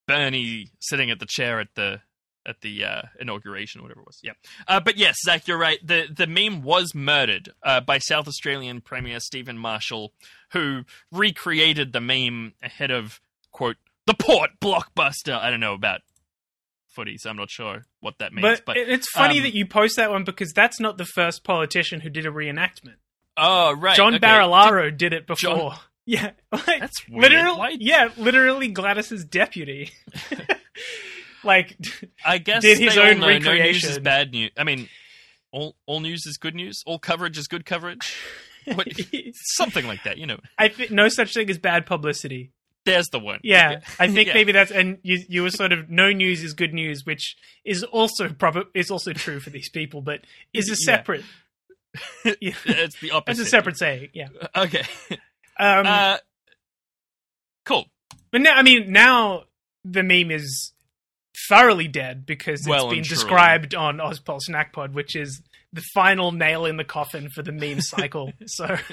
Bernie 0.07 0.71
sitting 0.79 1.09
at 1.11 1.19
the 1.19 1.25
chair 1.27 1.59
at 1.59 1.75
the 1.75 2.01
at 2.45 2.59
the 2.61 2.83
uh, 2.83 3.01
inauguration, 3.19 3.79
or 3.79 3.83
whatever 3.83 4.01
it 4.01 4.05
was. 4.05 4.19
Yeah, 4.21 4.33
uh, 4.67 4.79
but 4.79 4.97
yes, 4.97 5.15
Zach, 5.23 5.47
you're 5.47 5.57
right. 5.57 5.79
the 5.85 6.07
The 6.13 6.27
meme 6.27 6.61
was 6.61 6.93
murdered 6.93 7.49
uh, 7.63 7.81
by 7.81 7.99
South 7.99 8.27
Australian 8.27 8.81
Premier 8.81 9.19
Stephen 9.19 9.57
Marshall, 9.57 10.13
who 10.51 10.83
recreated 11.11 11.93
the 11.93 12.01
meme 12.01 12.53
ahead 12.61 12.91
of 12.91 13.21
quote 13.51 13.77
the 14.05 14.13
Port 14.13 14.51
blockbuster. 14.61 15.37
I 15.39 15.49
don't 15.49 15.61
know 15.61 15.73
about 15.73 16.01
footy, 16.87 17.17
so 17.17 17.29
I'm 17.29 17.37
not 17.37 17.49
sure 17.49 17.85
what 18.01 18.19
that 18.19 18.33
means. 18.33 18.59
But, 18.59 18.65
But, 18.65 18.77
it's 18.77 19.09
funny 19.09 19.37
um, 19.37 19.43
that 19.43 19.53
you 19.53 19.65
post 19.65 19.95
that 19.95 20.11
one 20.11 20.23
because 20.23 20.51
that's 20.53 20.79
not 20.79 20.97
the 20.97 21.05
first 21.05 21.43
politician 21.43 22.01
who 22.01 22.09
did 22.09 22.25
a 22.25 22.31
reenactment. 22.31 22.95
oh 23.37 23.73
right, 23.73 23.95
John 23.95 24.15
okay. 24.15 24.25
Barilaro 24.25 24.95
did, 24.95 25.13
it 25.13 25.27
before. 25.27 25.71
John- 25.71 25.79
Yeah, 26.05 26.31
like, 26.51 26.79
That's 26.81 27.07
weird. 27.07 27.31
literally. 27.31 27.57
Why- 27.57 27.77
Yeah, 27.79 28.09
literally 28.17 28.67
Gladys's 28.69 29.23
deputy. 29.25 29.91
like, 31.43 31.77
I 32.25 32.37
guess 32.37 32.61
Did 32.61 32.77
his 32.79 32.97
own 32.97 33.19
know 33.19 33.27
no 33.27 33.37
news 33.37 33.41
is 33.43 33.47
recreation. 33.47 34.03
bad 34.03 34.31
news. 34.31 34.51
I 34.57 34.63
mean, 34.63 34.89
all 35.51 35.75
all 35.85 35.99
news 35.99 36.25
is 36.25 36.37
good 36.37 36.55
news. 36.55 36.81
All 36.85 36.99
coverage 36.99 37.37
is 37.37 37.47
good 37.47 37.65
coverage. 37.65 38.15
What, 38.65 38.87
something 39.55 39.85
like 39.85 40.03
that, 40.03 40.17
you 40.17 40.25
know. 40.25 40.39
I 40.57 40.69
think 40.69 40.91
no 40.91 41.09
such 41.09 41.33
thing 41.33 41.49
as 41.49 41.57
bad 41.57 41.85
publicity. 41.85 42.51
There's 42.85 43.07
the 43.11 43.19
one. 43.19 43.39
Yeah, 43.43 43.79
I 43.97 44.07
think 44.09 44.27
Yeah. 44.27 44.33
maybe 44.33 44.51
that's 44.51 44.71
and 44.71 44.97
you 45.03 45.19
you 45.29 45.43
were 45.43 45.51
sort 45.51 45.71
of 45.71 45.89
no 45.89 46.11
news 46.11 46.43
is 46.43 46.53
good 46.53 46.73
news, 46.73 47.05
which 47.05 47.35
is 47.63 47.83
also 47.83 48.27
prob 48.29 48.57
is 48.73 48.91
also 48.91 49.13
true 49.13 49.39
for 49.39 49.49
these 49.51 49.69
people, 49.69 50.01
but 50.01 50.21
is 50.53 50.69
a 50.69 50.75
separate. 50.75 51.23
Yeah. 52.41 52.53
it's 52.65 52.99
the 52.99 53.11
opposite. 53.11 53.37
That's 53.37 53.47
a 53.47 53.49
separate 53.49 53.77
saying. 53.77 54.09
Yeah. 54.13 54.27
Okay. 54.55 54.83
Um, 55.59 55.85
Uh, 55.85 56.17
cool. 57.65 57.85
but 58.31 58.41
now, 58.41 58.55
I 58.55 58.63
mean, 58.63 58.91
now 58.91 59.43
the 59.85 60.03
meme 60.03 60.31
is 60.31 60.73
thoroughly 61.49 61.87
dead 61.87 62.25
because 62.25 62.61
it's 62.61 62.67
Well 62.69 62.89
been 62.89 63.03
described 63.03 63.75
on 63.75 63.97
Ozpol 63.97 64.39
Snack 64.41 64.73
Pod, 64.73 64.93
which 64.93 65.15
is 65.15 65.41
the 65.71 65.81
final 65.93 66.31
nail 66.31 66.65
in 66.65 66.77
the 66.77 66.83
coffin 66.83 67.29
for 67.29 67.41
the 67.41 67.51
meme 67.51 67.81
cycle. 67.81 68.31
so, 68.45 68.77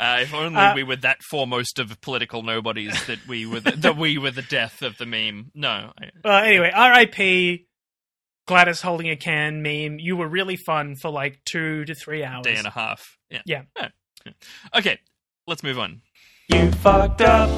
Uh, 0.00 0.20
if 0.22 0.32
only 0.32 0.56
Uh, 0.60 0.74
we 0.76 0.84
were 0.84 0.94
that 0.94 1.20
foremost 1.24 1.80
of 1.80 2.00
political 2.00 2.44
nobodies 2.44 3.04
that 3.06 3.18
we 3.26 3.44
were 3.46 3.58
the, 3.58 3.72
that 3.72 3.96
we 3.96 4.16
were 4.16 4.30
the 4.30 4.42
death 4.42 4.80
of 4.82 4.96
the 4.96 5.04
meme. 5.06 5.50
No. 5.56 5.92
Uh, 6.24 6.28
anyway, 6.46 6.70
R.I.P. 6.72 7.66
Gladys 8.46 8.80
holding 8.80 9.10
a 9.10 9.16
can 9.16 9.60
meme. 9.60 9.98
You 9.98 10.16
were 10.16 10.28
really 10.28 10.54
fun 10.54 10.94
for 10.94 11.10
like 11.10 11.40
two 11.44 11.84
to 11.84 11.96
three 11.96 12.22
hours. 12.22 12.44
day 12.44 12.54
and 12.54 12.66
a 12.68 12.70
half. 12.70 13.18
Yeah. 13.28 13.42
Yeah. 13.44 13.64
Okay. 14.72 15.00
Let's 15.48 15.62
move 15.62 15.78
on. 15.78 16.02
You 16.48 16.70
fucked 16.70 17.22
up. 17.22 17.48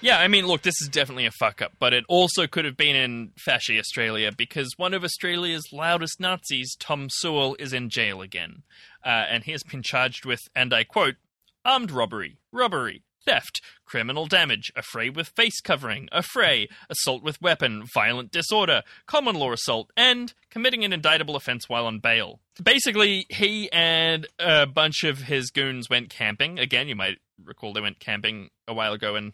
Yeah, 0.00 0.20
I 0.20 0.28
mean, 0.28 0.46
look, 0.46 0.62
this 0.62 0.80
is 0.80 0.88
definitely 0.88 1.26
a 1.26 1.32
fuck 1.32 1.60
up, 1.60 1.72
but 1.80 1.92
it 1.92 2.04
also 2.08 2.46
could 2.46 2.64
have 2.64 2.76
been 2.76 2.94
in 2.94 3.32
fashy 3.48 3.76
Australia 3.76 4.30
because 4.30 4.74
one 4.76 4.94
of 4.94 5.02
Australia's 5.02 5.72
loudest 5.72 6.20
Nazis, 6.20 6.76
Tom 6.78 7.08
Sewell, 7.10 7.56
is 7.58 7.72
in 7.72 7.90
jail 7.90 8.22
again. 8.22 8.62
Uh, 9.04 9.24
and 9.28 9.42
he 9.42 9.50
has 9.50 9.64
been 9.64 9.82
charged 9.82 10.24
with, 10.24 10.38
and 10.54 10.72
I 10.72 10.84
quote, 10.84 11.16
armed 11.64 11.90
robbery, 11.90 12.36
robbery, 12.52 13.02
theft, 13.26 13.60
criminal 13.84 14.26
damage, 14.26 14.72
affray 14.76 15.14
with 15.14 15.28
face 15.28 15.60
covering, 15.60 16.08
affray, 16.12 16.68
assault 16.88 17.22
with 17.22 17.40
weapon, 17.42 17.84
violent 17.92 18.30
disorder, 18.30 18.82
common 19.06 19.36
law 19.36 19.52
assault, 19.52 19.90
and 19.96 20.32
committing 20.50 20.84
an 20.84 20.92
indictable 20.92 21.36
offense 21.36 21.68
while 21.68 21.86
on 21.86 21.98
bail. 21.98 22.40
Basically, 22.62 23.26
he 23.28 23.70
and 23.72 24.26
a 24.38 24.66
bunch 24.66 25.04
of 25.04 25.22
his 25.22 25.50
goons 25.50 25.90
went 25.90 26.08
camping. 26.08 26.58
Again, 26.58 26.88
you 26.88 26.96
might 26.96 27.18
recall 27.44 27.72
they 27.72 27.80
went 27.80 28.00
camping 28.00 28.50
a 28.66 28.72
while 28.72 28.92
ago 28.92 29.14
and 29.14 29.32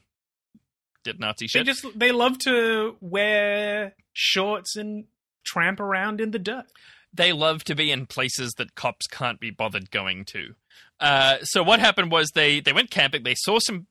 did 1.04 1.20
Nazi 1.20 1.46
shit. 1.46 1.64
They 1.64 1.72
just 1.72 1.98
they 1.98 2.12
love 2.12 2.38
to 2.40 2.96
wear 3.00 3.94
shorts 4.12 4.76
and 4.76 5.04
tramp 5.44 5.80
around 5.80 6.20
in 6.20 6.30
the 6.30 6.38
dirt. 6.38 6.66
They 7.12 7.32
love 7.32 7.64
to 7.64 7.74
be 7.74 7.90
in 7.90 8.06
places 8.06 8.54
that 8.58 8.74
cops 8.74 9.06
can't 9.06 9.40
be 9.40 9.50
bothered 9.50 9.90
going 9.90 10.24
to. 10.26 10.54
Uh, 11.00 11.38
so 11.42 11.62
what 11.62 11.80
happened 11.80 12.10
was 12.10 12.30
they 12.34 12.60
they 12.60 12.72
went 12.72 12.90
camping. 12.90 13.22
They 13.22 13.34
saw 13.34 13.58
some 13.58 13.86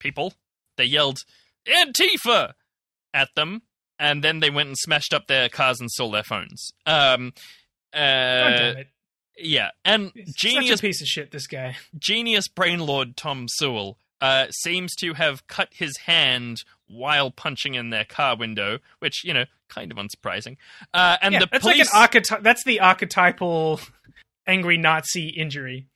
people. 0.00 0.34
They 0.76 0.84
yelled 0.84 1.18
Antifa 1.66 2.52
at 3.14 3.28
them, 3.36 3.62
and 3.98 4.22
then 4.22 4.40
they 4.40 4.50
went 4.50 4.68
and 4.68 4.78
smashed 4.78 5.14
up 5.14 5.26
their 5.26 5.48
cars 5.48 5.80
and 5.80 5.90
stole 5.90 6.10
their 6.10 6.22
phones. 6.22 6.72
Um, 6.84 7.32
uh, 7.92 8.74
yeah, 9.38 9.70
and 9.84 10.12
genius 10.36 10.70
such 10.70 10.78
a 10.80 10.82
piece 10.82 11.00
of 11.02 11.08
shit. 11.08 11.30
This 11.30 11.46
guy. 11.46 11.76
genius 11.98 12.48
brain 12.48 12.80
lord 12.80 13.16
Tom 13.16 13.46
Sewell 13.48 13.98
uh, 14.20 14.46
seems 14.50 14.94
to 14.96 15.14
have 15.14 15.46
cut 15.46 15.68
his 15.72 15.96
hand 16.06 16.62
while 16.88 17.30
punching 17.30 17.74
in 17.74 17.90
their 17.90 18.04
car 18.04 18.36
window, 18.36 18.78
which 19.00 19.24
you 19.24 19.34
know, 19.34 19.44
kind 19.68 19.90
of 19.92 19.98
unsurprising. 19.98 20.56
Uh, 20.94 21.16
and 21.20 21.32
yeah, 21.34 21.40
the 21.40 21.48
that's 21.50 21.62
police. 21.62 21.78
like 21.78 21.94
an 21.94 22.00
archetype. 22.22 22.42
That's 22.42 22.64
the 22.64 22.80
archetypal 22.80 23.80
angry 24.46 24.76
Nazi 24.78 25.28
injury. 25.28 25.86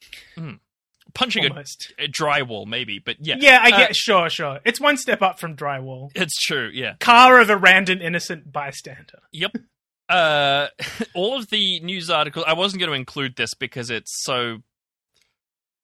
punching 1.15 1.45
a, 1.45 1.51
a 1.99 2.09
drywall, 2.09 2.67
maybe, 2.67 2.99
but 2.99 3.17
yeah, 3.21 3.37
Yeah, 3.39 3.59
I 3.63 3.71
Uh, 3.71 3.77
get. 3.79 3.97
Sure, 3.97 4.29
sure. 4.31 4.61
It's 4.65 4.81
one 4.81 4.97
step 4.97 5.23
up 5.23 5.39
from 5.41 5.57
drywall. 5.57 6.11
it's 6.15 6.37
true. 6.41 6.71
Yeah, 6.73 6.95
Car 7.01 7.41
of 7.41 7.51
a 7.51 7.57
random 7.57 8.01
innocent 8.03 8.53
bystander. 8.53 9.21
yep. 9.33 9.53
Uh, 10.09 10.67
all 11.15 11.39
of 11.39 11.51
the 11.51 11.79
news 11.81 12.11
articles. 12.11 12.45
I 12.49 12.55
wasn't 12.55 12.81
going 12.81 12.91
to 12.91 12.97
include 12.97 13.37
this 13.37 13.55
because 13.55 13.91
it's 13.91 14.13
so 14.25 14.59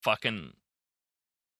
fucking 0.03 0.51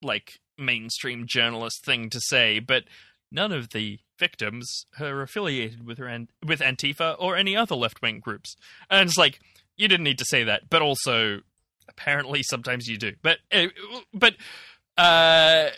like 0.02 0.40
mainstream 0.58 1.26
journalist 1.28 1.84
thing 1.86 2.10
to 2.10 2.20
say, 2.20 2.60
but 2.60 2.84
none 3.32 3.52
of 3.52 3.70
the 3.70 4.00
victims 4.20 4.86
are 5.00 5.22
affiliated 5.22 5.86
with 5.86 5.98
her 5.98 6.08
an- 6.08 6.30
with 6.46 6.60
Antifa 6.60 7.16
or 7.20 7.36
any 7.36 7.56
other 7.56 7.76
left 7.76 8.02
wing 8.02 8.20
groups. 8.20 8.56
And 8.90 9.08
it's 9.08 9.18
like 9.18 9.40
you 9.76 9.88
didn't 9.88 10.04
need 10.06 10.20
to 10.20 10.26
say 10.26 10.44
that, 10.44 10.70
but 10.70 10.82
also 10.82 11.42
apparently 11.88 12.44
sometimes 12.44 12.88
you 12.88 12.98
do. 12.98 13.14
But 13.22 13.40
uh, 13.52 13.68
but 14.14 14.36
uh 14.98 15.70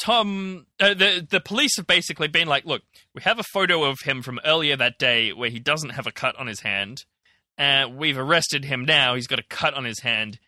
Tom, 0.00 0.66
uh, 0.80 0.94
the 0.94 1.26
the 1.28 1.40
police 1.40 1.76
have 1.76 1.86
basically 1.86 2.28
been 2.28 2.48
like, 2.48 2.64
look, 2.64 2.82
we 3.14 3.20
have 3.22 3.38
a 3.38 3.44
photo 3.52 3.84
of 3.84 3.98
him 4.02 4.22
from 4.22 4.40
earlier 4.44 4.74
that 4.76 4.98
day 4.98 5.32
where 5.32 5.50
he 5.50 5.58
doesn't 5.58 5.90
have 5.90 6.06
a 6.06 6.12
cut 6.12 6.36
on 6.36 6.46
his 6.46 6.60
hand, 6.60 7.04
and 7.58 7.96
we've 7.98 8.16
arrested 8.16 8.64
him 8.64 8.86
now. 8.86 9.14
He's 9.14 9.26
got 9.26 9.38
a 9.38 9.44
cut 9.44 9.74
on 9.74 9.84
his 9.84 10.00
hand, 10.00 10.38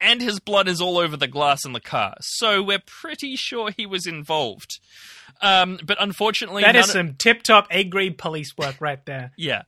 and 0.00 0.20
his 0.20 0.40
blood 0.40 0.68
is 0.68 0.80
all 0.80 0.98
over 0.98 1.16
the 1.16 1.26
glass 1.28 1.64
in 1.64 1.72
the 1.72 1.80
car. 1.80 2.14
So 2.20 2.62
we're 2.62 2.82
pretty 2.86 3.36
sure 3.36 3.70
he 3.76 3.86
was 3.86 4.06
involved. 4.06 4.78
Um, 5.42 5.78
but 5.84 5.96
unfortunately, 6.00 6.62
That 6.62 6.76
is 6.76 6.90
some 6.92 7.14
tip 7.14 7.42
top 7.42 7.66
A 7.70 7.84
grade 7.84 8.16
police 8.18 8.56
work 8.56 8.76
right 8.80 9.04
there. 9.06 9.32
yeah. 9.36 9.62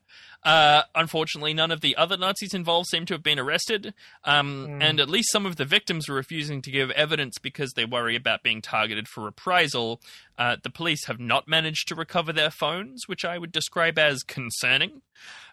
Uh, 0.45 0.83
unfortunately, 0.95 1.53
none 1.53 1.71
of 1.73 1.81
the 1.81 1.97
other 1.97 2.17
Nazis 2.17 2.55
involved 2.55 2.89
seem 2.89 3.05
to 3.07 3.15
have 3.15 3.23
been 3.25 3.39
arrested, 3.41 3.93
um, 4.25 4.67
Hmm. 4.67 4.83
and 4.83 5.01
at 5.01 5.11
least 5.11 5.31
some 5.33 5.45
of 5.45 5.57
the 5.57 5.65
victims 5.65 6.09
are 6.09 6.15
refusing 6.15 6.63
to 6.63 6.71
give 6.71 6.91
evidence 6.93 7.35
because 7.43 7.73
they 7.73 7.85
worry 7.85 8.15
about 8.15 8.43
being 8.45 8.63
targeted 8.63 9.09
for 9.09 9.25
reprisal. 9.25 10.01
Uh, 10.39 10.57
the 10.63 10.71
police 10.71 11.07
have 11.07 11.19
not 11.19 11.49
managed 11.49 11.89
to 11.89 11.95
recover 11.97 12.33
their 12.33 12.51
phones, 12.51 13.03
which 13.07 13.25
I 13.25 13.37
would 13.37 13.51
describe 13.53 13.99
as 13.99 14.23
concerning. 14.23 15.03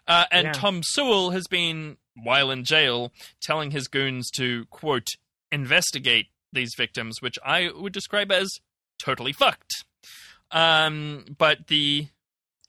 Uh, 0.06 0.26
and 0.30 0.46
Yeah. 0.46 0.52
Tom 0.52 0.82
Sewell 0.84 1.30
has 1.30 1.46
been, 1.50 1.96
while 2.14 2.50
in 2.52 2.62
jail, 2.64 3.12
telling 3.42 3.72
his 3.72 3.88
goons 3.88 4.30
to, 4.36 4.66
quote, 4.66 5.08
investigate 5.50 6.28
these 6.52 6.70
victims, 6.76 7.20
which 7.20 7.38
I 7.44 7.70
would 7.74 7.92
describe 7.92 8.30
as 8.30 8.48
totally 8.98 9.32
fucked. 9.32 9.84
Um, 10.52 11.24
but 11.38 11.66
the 11.66 12.08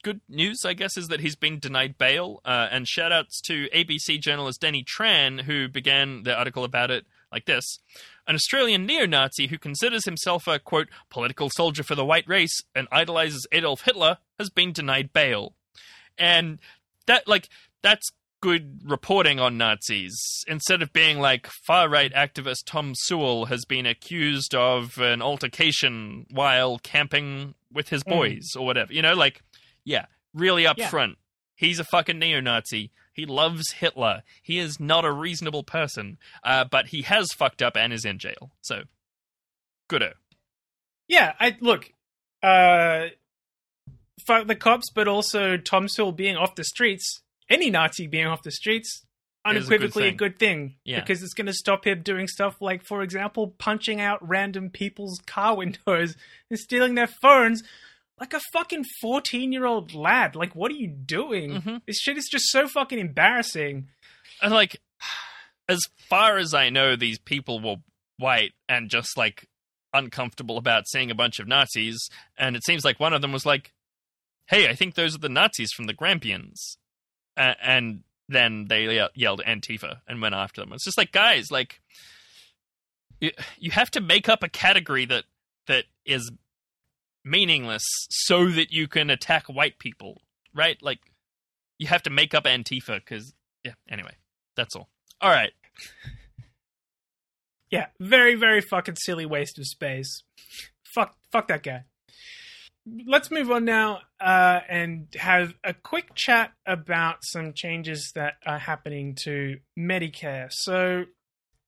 good 0.02 0.20
news, 0.28 0.64
I 0.64 0.74
guess, 0.74 0.96
is 0.96 1.08
that 1.08 1.20
he's 1.20 1.36
been 1.36 1.58
denied 1.58 1.98
bail. 1.98 2.40
Uh, 2.44 2.68
and 2.70 2.86
shout 2.86 3.12
outs 3.12 3.40
to 3.42 3.68
ABC 3.74 4.20
journalist 4.20 4.60
Danny 4.60 4.84
Tran, 4.84 5.42
who 5.42 5.68
began 5.68 6.22
the 6.22 6.34
article 6.34 6.64
about 6.64 6.90
it 6.90 7.06
like 7.30 7.44
this 7.44 7.78
An 8.26 8.34
Australian 8.34 8.86
neo 8.86 9.06
Nazi 9.06 9.48
who 9.48 9.58
considers 9.58 10.04
himself 10.04 10.46
a, 10.46 10.58
quote, 10.58 10.88
political 11.10 11.50
soldier 11.50 11.82
for 11.82 11.94
the 11.94 12.04
white 12.04 12.28
race 12.28 12.60
and 12.74 12.88
idolizes 12.90 13.46
Adolf 13.52 13.82
Hitler 13.82 14.18
has 14.38 14.50
been 14.50 14.72
denied 14.72 15.12
bail. 15.12 15.54
And 16.16 16.58
that, 17.06 17.28
like, 17.28 17.48
that's 17.82 18.10
good 18.40 18.80
reporting 18.84 19.40
on 19.40 19.58
Nazis. 19.58 20.16
Instead 20.46 20.82
of 20.82 20.92
being 20.92 21.18
like 21.18 21.48
far 21.66 21.88
right 21.88 22.12
activist 22.12 22.64
Tom 22.66 22.92
Sewell 22.94 23.46
has 23.46 23.64
been 23.64 23.86
accused 23.86 24.54
of 24.54 24.98
an 24.98 25.20
altercation 25.20 26.26
while 26.30 26.78
camping 26.78 27.54
with 27.72 27.88
his 27.88 28.04
boys 28.04 28.54
or 28.56 28.64
whatever. 28.64 28.92
You 28.92 29.02
know, 29.02 29.14
like, 29.14 29.42
yeah, 29.88 30.06
really 30.34 30.62
Yeah. 30.64 30.74
upfront. 30.74 31.16
He's 31.56 31.78
a 31.80 31.84
fucking 31.84 32.18
neo 32.18 32.40
Nazi. 32.40 32.92
He 33.12 33.26
loves 33.26 33.72
Hitler. 33.72 34.22
He 34.42 34.58
is 34.58 34.78
not 34.78 35.04
a 35.04 35.10
reasonable 35.10 35.64
person, 35.64 36.18
uh, 36.44 36.64
but 36.64 36.88
he 36.88 37.02
has 37.02 37.32
fucked 37.32 37.62
up 37.62 37.76
and 37.76 37.92
is 37.92 38.04
in 38.04 38.18
jail. 38.18 38.52
So, 38.60 38.84
goodo. 39.90 40.12
Yeah, 41.08 41.32
I 41.40 41.56
look. 41.60 41.92
Uh, 42.42 43.06
fuck 44.26 44.46
the 44.46 44.54
cops, 44.54 44.90
but 44.94 45.08
also 45.08 45.56
Tom 45.56 45.88
Sewell 45.88 46.12
being 46.12 46.36
off 46.36 46.54
the 46.54 46.64
streets. 46.64 47.22
Any 47.50 47.70
Nazi 47.70 48.06
being 48.06 48.26
off 48.26 48.42
the 48.42 48.50
streets, 48.52 48.88
Is 48.88 49.00
a 49.00 49.50
good 49.50 49.56
unequivocally 49.56 50.08
a 50.08 50.12
good 50.12 50.38
thing. 50.38 50.76
Yeah. 50.84 51.00
because 51.00 51.22
it's 51.22 51.32
going 51.34 51.46
to 51.46 51.52
stop 51.54 51.86
him 51.86 52.02
doing 52.02 52.28
stuff 52.28 52.60
like, 52.60 52.84
for 52.84 53.02
example, 53.02 53.48
punching 53.58 54.00
out 54.00 54.18
random 54.26 54.70
people's 54.70 55.18
car 55.26 55.56
windows 55.62 56.14
and 56.50 56.58
stealing 56.58 56.94
their 56.94 57.06
phones. 57.06 57.62
Like 58.20 58.34
a 58.34 58.40
fucking 58.52 58.84
fourteen-year-old 59.00 59.94
lad. 59.94 60.34
Like, 60.34 60.54
what 60.56 60.70
are 60.72 60.76
you 60.76 60.88
doing? 60.88 61.60
Mhm. 61.62 61.82
This 61.86 61.98
shit 62.00 62.16
is 62.18 62.28
just 62.30 62.46
so 62.50 62.66
fucking 62.66 62.98
embarrassing. 62.98 63.88
And 64.42 64.52
like, 64.52 64.80
as 65.68 65.80
far 66.08 66.36
as 66.38 66.54
I 66.54 66.70
know, 66.70 66.96
these 66.96 67.18
people 67.18 67.60
were 67.60 67.76
white 68.18 68.52
and 68.68 68.90
just 68.90 69.16
like 69.16 69.48
uncomfortable 69.94 70.58
about 70.58 70.88
seeing 70.88 71.10
a 71.10 71.14
bunch 71.14 71.38
of 71.38 71.46
Nazis. 71.48 72.08
And 72.36 72.56
it 72.56 72.64
seems 72.64 72.84
like 72.84 72.98
one 73.00 73.12
of 73.14 73.22
them 73.22 73.32
was 73.32 73.46
like, 73.46 73.72
"Hey, 74.48 74.68
I 74.68 74.74
think 74.74 74.94
those 74.94 75.14
are 75.14 75.18
the 75.18 75.28
Nazis 75.28 75.72
from 75.72 75.86
the 75.86 75.94
Grampians," 75.94 76.78
uh, 77.36 77.54
and 77.62 78.02
then 78.28 78.66
they 78.68 78.84
ye- 78.96 79.08
yelled 79.14 79.42
Antifa 79.46 80.00
and 80.06 80.20
went 80.20 80.34
after 80.34 80.60
them. 80.60 80.72
It's 80.72 80.84
just 80.84 80.98
like, 80.98 81.12
guys, 81.12 81.50
like, 81.50 81.80
you, 83.20 83.30
you 83.58 83.70
have 83.70 83.90
to 83.92 84.00
make 84.00 84.28
up 84.28 84.42
a 84.42 84.48
category 84.48 85.04
that 85.06 85.24
that 85.66 85.84
is 86.04 86.30
meaningless 87.28 87.84
so 88.10 88.48
that 88.50 88.72
you 88.72 88.88
can 88.88 89.10
attack 89.10 89.46
white 89.46 89.78
people, 89.78 90.22
right? 90.54 90.80
Like 90.82 91.00
you 91.78 91.86
have 91.88 92.02
to 92.04 92.10
make 92.10 92.34
up 92.34 92.44
Antifa 92.44 92.96
because 92.96 93.32
yeah. 93.64 93.72
Anyway, 93.88 94.14
that's 94.56 94.74
all. 94.76 94.88
All 95.20 95.30
right. 95.30 95.52
Yeah, 97.70 97.86
very, 98.00 98.34
very 98.34 98.60
fucking 98.60 98.96
silly 98.96 99.26
waste 99.26 99.58
of 99.58 99.66
space. 99.66 100.22
Fuck, 100.94 101.16
fuck 101.30 101.48
that 101.48 101.62
guy. 101.62 101.84
Let's 103.06 103.30
move 103.30 103.50
on 103.50 103.66
now 103.66 104.00
uh, 104.18 104.60
and 104.68 105.08
have 105.18 105.52
a 105.62 105.74
quick 105.74 106.14
chat 106.14 106.52
about 106.64 107.18
some 107.22 107.52
changes 107.52 108.12
that 108.14 108.34
are 108.46 108.58
happening 108.58 109.14
to 109.24 109.58
Medicare. 109.78 110.48
So, 110.50 111.04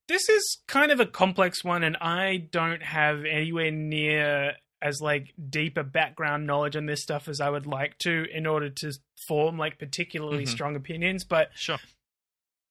this 0.08 0.28
is 0.28 0.62
kind 0.66 0.90
of 0.90 0.98
a 0.98 1.06
complex 1.06 1.62
one, 1.62 1.84
and 1.84 1.96
I 1.98 2.48
don't 2.50 2.82
have 2.82 3.24
anywhere 3.26 3.70
near 3.70 4.54
as 4.82 5.00
like 5.00 5.32
deeper 5.50 5.82
background 5.82 6.46
knowledge 6.46 6.74
on 6.76 6.86
this 6.86 7.02
stuff 7.02 7.28
as 7.28 7.40
I 7.40 7.50
would 7.50 7.66
like 7.66 7.98
to 7.98 8.24
in 8.32 8.46
order 8.46 8.70
to 8.70 8.92
form 9.28 9.58
like 9.58 9.78
particularly 9.78 10.44
Mhm. 10.44 10.48
strong 10.48 10.76
opinions. 10.76 11.24
But 11.24 11.50
Sure. 11.54 11.78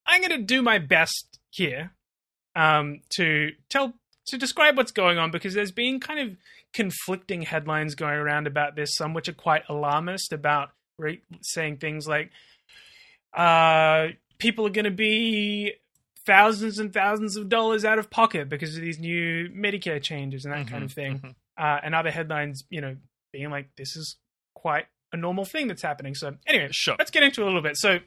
I'm 0.05 0.21
going 0.21 0.31
to 0.39 0.43
do 0.45 0.61
my 0.61 0.79
best 0.79 1.39
here 1.51 1.91
um, 2.55 3.01
to 3.11 3.51
tell 3.69 3.93
to 4.27 4.37
describe 4.37 4.75
what's 4.77 4.91
going 4.91 5.17
on 5.17 5.31
because 5.31 5.53
there's 5.53 5.71
been 5.71 5.99
kind 5.99 6.19
of 6.19 6.37
conflicting 6.73 7.43
headlines 7.43 7.95
going 7.95 8.15
around 8.17 8.47
about 8.47 8.75
this. 8.75 8.95
Some 8.95 9.13
which 9.13 9.27
are 9.29 9.33
quite 9.33 9.63
alarmist 9.69 10.33
about 10.33 10.71
re- 10.97 11.21
saying 11.41 11.77
things 11.77 12.07
like 12.07 12.31
uh, 13.33 14.07
people 14.39 14.65
are 14.65 14.71
going 14.71 14.85
to 14.85 14.91
be 14.91 15.73
thousands 16.25 16.79
and 16.79 16.93
thousands 16.93 17.35
of 17.37 17.49
dollars 17.49 17.85
out 17.85 17.99
of 17.99 18.09
pocket 18.09 18.49
because 18.49 18.75
of 18.75 18.81
these 18.81 18.99
new 18.99 19.49
Medicare 19.49 20.01
changes 20.01 20.45
and 20.45 20.53
that 20.53 20.67
kind 20.67 20.83
of 20.83 20.91
thing. 20.91 21.19
Mhm. 21.19 21.35
Uh, 21.59 21.79
and 21.83 21.93
other 21.93 22.09
headlines, 22.09 22.63
you 22.69 22.79
know, 22.79 22.95
being 23.33 23.49
like 23.51 23.69
this 23.75 23.95
is 23.97 24.15
quite 24.55 24.85
a 25.11 25.17
normal 25.17 25.43
thing 25.43 25.67
that's 25.67 25.81
happening. 25.81 26.15
So 26.15 26.35
anyway, 26.47 26.69
Sure. 26.71 26.95
let's 26.97 27.11
get 27.11 27.21
into 27.23 27.41
it 27.41 27.43
a 27.43 27.47
little 27.47 27.61
bit. 27.61 27.75
So 27.75 27.99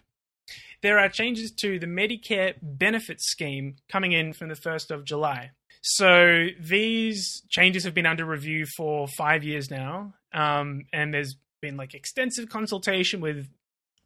there 0.82 0.98
are 0.98 1.08
changes 1.08 1.52
to 1.60 1.78
the 1.78 1.86
Medicare 1.86 2.54
benefits 2.62 3.30
scheme 3.30 3.76
coming 3.90 4.12
in 4.12 4.32
from 4.32 4.48
the 4.48 4.54
1st 4.56 4.90
of 4.90 5.04
July. 5.04 5.50
So 5.82 6.46
these 6.60 7.42
changes 7.50 7.84
have 7.84 7.92
been 7.94 8.06
under 8.06 8.24
review 8.24 8.64
for 8.76 9.06
five 9.08 9.44
years 9.44 9.70
now. 9.70 10.14
Um, 10.32 10.86
and 10.92 11.12
there's 11.12 11.36
been 11.60 11.76
like 11.76 11.92
extensive 11.94 12.48
consultation 12.48 13.20
with 13.20 13.48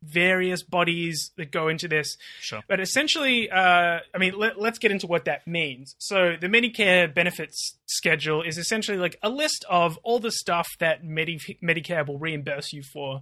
various 0.06 0.62
bodies 0.62 1.30
that 1.36 1.50
go 1.50 1.68
into 1.68 1.88
this. 1.88 2.16
Sure. 2.40 2.62
But 2.68 2.80
essentially, 2.80 3.50
uh, 3.50 4.00
I 4.14 4.18
mean, 4.18 4.34
let, 4.38 4.60
let's 4.60 4.78
get 4.78 4.90
into 4.90 5.06
what 5.06 5.24
that 5.26 5.46
means. 5.46 5.94
So, 5.98 6.36
the 6.40 6.46
Medicare 6.48 7.12
benefits 7.12 7.76
schedule 7.86 8.42
is 8.42 8.58
essentially 8.58 8.98
like 8.98 9.16
a 9.22 9.28
list 9.28 9.64
of 9.68 9.98
all 10.02 10.18
the 10.18 10.30
stuff 10.32 10.66
that 10.80 11.04
Medi- 11.04 11.58
Medicare 11.62 12.06
will 12.06 12.18
reimburse 12.18 12.72
you 12.72 12.82
for. 12.82 13.20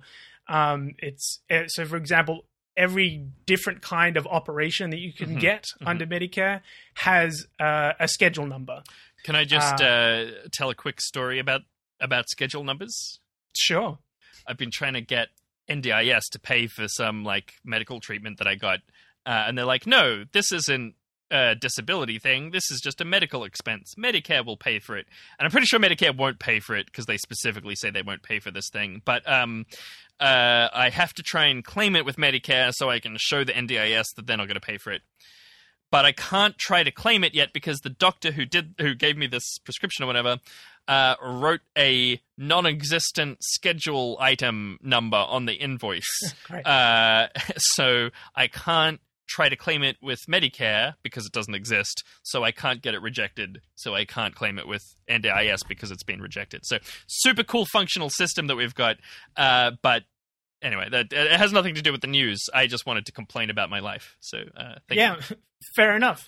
Um, 0.49 0.95
it's 0.99 1.41
uh, 1.51 1.67
so, 1.69 1.85
for 1.87 1.97
example, 1.97 2.45
every 2.77 3.25
different 3.47 3.81
kind 3.83 4.17
of 4.17 4.27
operation 4.27 4.91
that 4.91 4.99
you 4.99 5.13
can 5.13 5.37
Mhm. 5.37 5.41
get 5.41 5.65
Mhm. 5.81 5.87
under 5.89 6.07
Medicare 6.07 6.61
has 6.95 7.47
uh, 7.61 7.93
a 8.01 8.09
schedule 8.09 8.47
number. 8.47 8.83
Can 9.23 9.37
I 9.37 9.45
just 9.45 9.81
Uh, 9.81 9.85
uh, 9.85 10.31
tell 10.53 10.71
a 10.71 10.75
quick 10.75 11.01
story 11.01 11.39
about 11.39 11.63
about 12.01 12.29
schedule 12.29 12.65
numbers? 12.65 13.21
Sure. 13.57 13.99
I've 14.47 14.59
been 14.59 14.73
trying 14.73 14.95
to 14.95 15.01
get 15.01 15.29
NDIS 15.69 16.23
to 16.33 16.39
pay 16.39 16.67
for 16.67 16.89
some 16.89 17.25
like 17.25 17.55
medical 17.65 18.01
treatment 18.01 18.39
that 18.39 18.47
I 18.47 18.55
got, 18.55 18.81
uh, 19.27 19.45
and 19.47 19.57
they're 19.57 19.65
like, 19.65 19.87
"No, 19.87 20.25
this 20.33 20.53
isn't 20.53 20.95
a 21.31 21.55
disability 21.55 22.19
thing. 22.19 22.51
This 22.51 22.71
is 22.71 22.81
just 22.81 23.01
a 23.01 23.05
medical 23.05 23.45
expense. 23.45 23.95
Medicare 23.99 24.45
will 24.45 24.57
pay 24.57 24.79
for 24.79 24.97
it." 24.97 25.07
And 25.39 25.47
I'm 25.47 25.51
pretty 25.51 25.67
sure 25.67 25.81
Medicare 25.81 26.17
won't 26.17 26.39
pay 26.39 26.61
for 26.61 26.77
it 26.77 26.87
because 26.87 27.07
they 27.07 27.17
specifically 27.17 27.75
say 27.77 27.91
they 27.91 28.03
won't 28.03 28.23
pay 28.23 28.39
for 28.39 28.51
this 28.51 28.69
thing. 28.71 29.03
But 29.05 29.29
um, 29.31 29.67
uh, 30.21 30.69
I 30.73 30.91
have 30.91 31.13
to 31.15 31.23
try 31.23 31.47
and 31.47 31.65
claim 31.65 31.97
it 31.97 32.05
with 32.05 32.17
Medicare 32.17 32.73
so 32.73 32.91
I 32.91 33.01
can 33.01 33.17
show 33.19 33.45
the 33.45 33.53
NDIS 33.53 34.07
that 34.17 34.27
they're 34.27 34.37
not 34.37 34.47
going 34.47 34.55
to 34.55 34.61
pay 34.61 34.79
for 34.79 34.93
it. 34.93 35.03
But 35.91 36.05
I 36.05 36.13
can't 36.13 36.59
try 36.59 36.83
to 36.83 36.91
claim 36.91 37.23
it 37.23 37.35
yet 37.35 37.53
because 37.53 37.79
the 37.79 37.91
doctor 37.91 38.33
who 38.33 38.45
did 38.45 38.75
who 38.81 38.95
gave 38.95 39.17
me 39.17 39.27
this 39.27 39.59
prescription 39.59 40.03
or 40.03 40.07
whatever 40.07 40.39
uh, 40.89 41.15
wrote 41.23 41.61
a 41.77 42.21
non-existent 42.37 43.39
schedule 43.43 44.17
item 44.21 44.79
number 44.83 45.17
on 45.17 45.47
the 45.47 45.55
invoice. 45.55 46.03
Uh, 46.65 47.29
so 47.57 48.11
I 48.35 48.47
can't 48.47 49.01
try 49.27 49.49
to 49.49 49.57
claim 49.57 49.83
it 49.83 49.97
with 50.03 50.21
Medicare 50.29 50.95
because 51.03 51.27
it 51.27 51.33
doesn't 51.33 51.55
exist. 51.55 52.05
So 52.23 52.45
I 52.45 52.53
can't 52.53 52.83
get 52.83 52.95
it 52.95 53.03
rejected. 53.03 53.61
So 53.75 53.95
I 53.95 54.05
can't 54.05 54.35
claim 54.35 54.59
it 54.59 54.69
with 54.69 54.83
NDIS 55.09 55.67
because 55.67 55.91
it's 55.91 56.03
been 56.03 56.21
rejected. 56.21 56.61
So 56.65 56.79
super 57.07 57.43
cool 57.43 57.67
functional 57.67 58.11
system 58.11 58.47
that 58.47 58.57
we've 58.57 58.75
got. 58.75 58.97
Uh, 59.37 59.73
but 59.83 60.05
anyway, 60.63 60.89
that 60.91 61.13
it 61.13 61.33
has 61.33 61.53
nothing 61.53 61.75
to 61.75 61.83
do 61.83 61.93
with 61.93 62.01
the 62.01 62.07
news. 62.07 62.41
I 62.53 62.67
just 62.67 62.87
wanted 62.87 63.07
to 63.07 63.13
complain 63.13 63.51
about 63.51 63.71
my 63.71 63.81
life. 63.81 64.17
So 64.21 64.39
uh, 64.57 64.75
thank 64.89 64.99
yeah, 64.99 65.17
you. 65.31 65.37
fair 65.77 65.97
enough. 65.97 66.27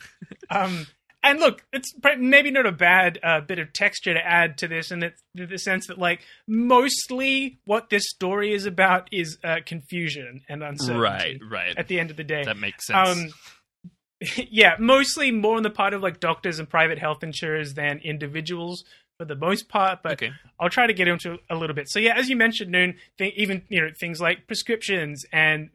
um, 0.50 0.86
and 1.30 1.40
look, 1.40 1.64
it's 1.72 1.92
maybe 2.18 2.50
not 2.50 2.66
a 2.66 2.72
bad 2.72 3.18
uh, 3.22 3.40
bit 3.40 3.58
of 3.58 3.72
texture 3.72 4.14
to 4.14 4.20
add 4.20 4.58
to 4.58 4.68
this, 4.68 4.90
in 4.90 5.00
the, 5.00 5.12
the 5.34 5.58
sense 5.58 5.86
that, 5.88 5.98
like, 5.98 6.20
mostly 6.46 7.58
what 7.64 7.90
this 7.90 8.04
story 8.08 8.52
is 8.52 8.66
about 8.66 9.08
is 9.12 9.38
uh, 9.44 9.56
confusion 9.64 10.42
and 10.48 10.62
uncertainty. 10.62 11.38
Right, 11.42 11.50
right. 11.50 11.76
At 11.76 11.88
the 11.88 12.00
end 12.00 12.10
of 12.10 12.16
the 12.16 12.24
day, 12.24 12.44
That 12.44 12.58
makes 12.58 12.86
sense. 12.86 13.08
um, 13.08 13.90
yeah, 14.36 14.76
mostly 14.78 15.30
more 15.30 15.56
on 15.56 15.62
the 15.62 15.70
part 15.70 15.94
of 15.94 16.02
like 16.02 16.20
doctors 16.20 16.58
and 16.58 16.68
private 16.68 16.98
health 16.98 17.22
insurers 17.22 17.74
than 17.74 17.98
individuals 17.98 18.84
for 19.18 19.24
the 19.24 19.36
most 19.36 19.68
part. 19.68 20.02
But 20.02 20.12
okay. 20.14 20.32
I'll 20.58 20.70
try 20.70 20.86
to 20.86 20.94
get 20.94 21.08
into 21.08 21.38
a 21.50 21.56
little 21.56 21.74
bit. 21.74 21.88
So 21.88 21.98
yeah, 21.98 22.14
as 22.16 22.28
you 22.28 22.36
mentioned, 22.36 22.70
Noon, 22.70 22.96
th- 23.18 23.34
even 23.36 23.62
you 23.68 23.80
know 23.82 23.90
things 23.98 24.20
like 24.20 24.46
prescriptions 24.46 25.24
and 25.32 25.70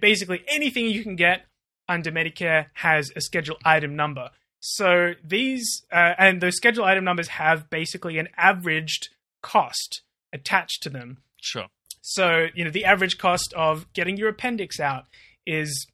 basically 0.00 0.42
anything 0.48 0.86
you 0.86 1.02
can 1.02 1.16
get 1.16 1.44
under 1.88 2.10
Medicare 2.10 2.66
has 2.74 3.10
a 3.14 3.20
schedule 3.20 3.58
item 3.64 3.96
number. 3.96 4.30
So 4.64 5.14
these 5.24 5.82
uh, 5.92 6.14
and 6.18 6.40
those 6.40 6.54
schedule 6.56 6.84
item 6.84 7.02
numbers 7.04 7.26
have 7.28 7.68
basically 7.68 8.18
an 8.18 8.28
averaged 8.36 9.08
cost 9.42 10.02
attached 10.32 10.84
to 10.84 10.88
them. 10.88 11.18
Sure. 11.40 11.66
So 12.00 12.46
you 12.54 12.64
know 12.64 12.70
the 12.70 12.84
average 12.84 13.18
cost 13.18 13.52
of 13.56 13.92
getting 13.92 14.16
your 14.16 14.28
appendix 14.28 14.78
out 14.78 15.06
is 15.46 15.86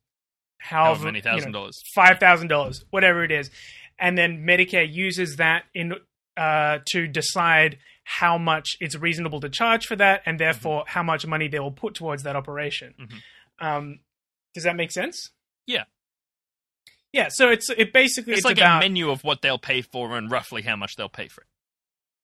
However 0.59 0.89
however 0.89 1.05
many 1.07 1.19
you 1.19 1.25
know, 1.25 1.31
thousand 1.33 1.53
dollars. 1.53 1.81
five 1.95 2.19
thousand 2.19 2.49
dollars, 2.49 2.85
whatever 2.91 3.25
it 3.25 3.31
is, 3.33 3.51
and 3.99 4.19
then 4.19 4.45
Medicare 4.45 4.87
uses 4.93 5.37
that 5.37 5.63
in 5.73 5.95
uh, 6.37 6.79
to 6.91 7.07
decide 7.07 7.79
how 8.05 8.37
much 8.39 8.77
it's 8.81 8.97
reasonable 8.97 9.41
to 9.41 9.49
charge 9.49 9.87
for 9.87 9.97
that, 9.97 10.21
and 10.27 10.39
therefore 10.39 10.81
Mm-hmm. 10.83 10.91
how 10.91 11.03
much 11.03 11.27
money 11.27 11.49
they 11.49 11.59
will 11.61 11.71
put 11.73 11.95
towards 11.95 12.23
that 12.25 12.37
operation. 12.37 12.95
Mhm. 13.01 13.21
Um, 13.67 14.01
does 14.55 14.65
that 14.65 14.77
make 14.77 14.91
sense? 14.93 15.31
Yeah. 15.67 15.85
Yeah. 17.13 17.29
So 17.31 17.51
it's 17.51 17.71
it 17.71 17.93
basically 17.93 18.33
It's, 18.33 18.41
it's, 18.41 18.45
like 18.45 18.59
about 18.59 18.83
a 18.83 18.87
menu 18.87 19.11
of 19.11 19.25
what 19.25 19.43
they'll 19.43 19.59
pay 19.59 19.83
for 19.83 20.17
and 20.17 20.31
roughly 20.31 20.63
how 20.63 20.77
much 20.77 20.97
they'll 20.97 21.09
pay 21.09 21.29
for 21.29 21.43
it. 21.43 21.47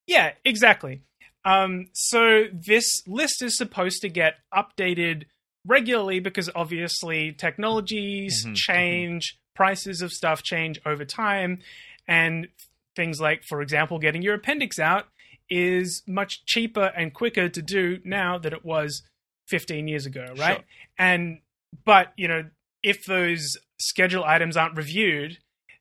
Yeah, 0.07 0.33
exactly. 0.43 1.01
Um, 1.43 1.87
so 1.93 2.45
this 2.51 3.01
list 3.07 3.41
is 3.41 3.57
supposed 3.57 4.01
to 4.01 4.09
get 4.09 4.35
updated 4.53 5.25
regularly 5.65 6.19
because 6.19 6.49
obviously 6.55 7.31
technologies 7.31 8.45
Mhm, 8.45 8.55
change, 8.55 9.39
prices 9.55 10.01
of 10.01 10.11
stuff 10.11 10.43
change 10.43 10.79
over 10.85 11.05
time, 11.05 11.59
and 12.07 12.47
things 12.95 13.19
like, 13.19 13.43
for 13.43 13.61
example, 13.61 13.99
getting 13.99 14.21
your 14.21 14.35
appendix 14.35 14.79
out 14.79 15.07
is 15.49 16.01
much 16.07 16.45
cheaper 16.45 16.91
and 16.95 17.13
quicker 17.13 17.49
to 17.49 17.61
do 17.61 17.99
now 18.03 18.37
than 18.37 18.53
it 18.53 18.65
was 18.65 19.03
15 19.47 19.87
years 19.87 20.05
ago, 20.05 20.25
right? 20.37 20.57
Sure. 20.57 20.65
And 20.97 21.39
but 21.83 22.13
you 22.17 22.27
know, 22.27 22.45
if 22.81 23.05
those 23.05 23.57
schedule 23.79 24.23
items 24.23 24.57
aren't 24.57 24.77
reviewed, 24.77 25.37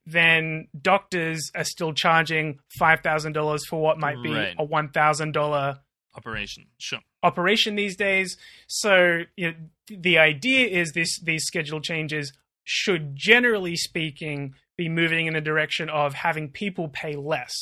then 0.07 0.69
doctors 0.81 1.51
are 1.55 1.65
still 1.65 1.93
charging 1.93 2.59
five 2.79 3.01
thousand 3.01 3.33
dollars 3.33 3.63
for 3.69 3.81
what 3.81 3.99
might 3.99 4.23
be 4.23 4.31
Right. 4.33 4.55
a 4.59 4.65
one 4.65 4.89
thousand 4.91 5.33
dollar 5.33 5.81
Operation. 6.17 6.67
Sure. 6.79 7.01
operation 7.25 7.75
these 7.75 7.97
days. 7.97 8.37
So 8.69 9.23
you 9.37 9.51
know, 9.51 9.55
the 9.89 10.19
idea 10.19 10.69
is 10.69 10.93
this: 10.93 11.19
these 11.21 11.43
schedule 11.45 11.81
changes 11.81 12.33
should, 12.63 13.17
generally 13.17 13.77
speaking, 13.77 14.55
be 14.77 14.89
moving 14.89 15.27
in 15.27 15.35
the 15.35 15.41
direction 15.41 15.89
of 15.89 16.15
having 16.15 16.51
people 16.51 16.89
pay 16.89 17.15
less. 17.17 17.53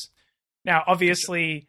Now, 0.64 0.83
obviously. 0.87 1.68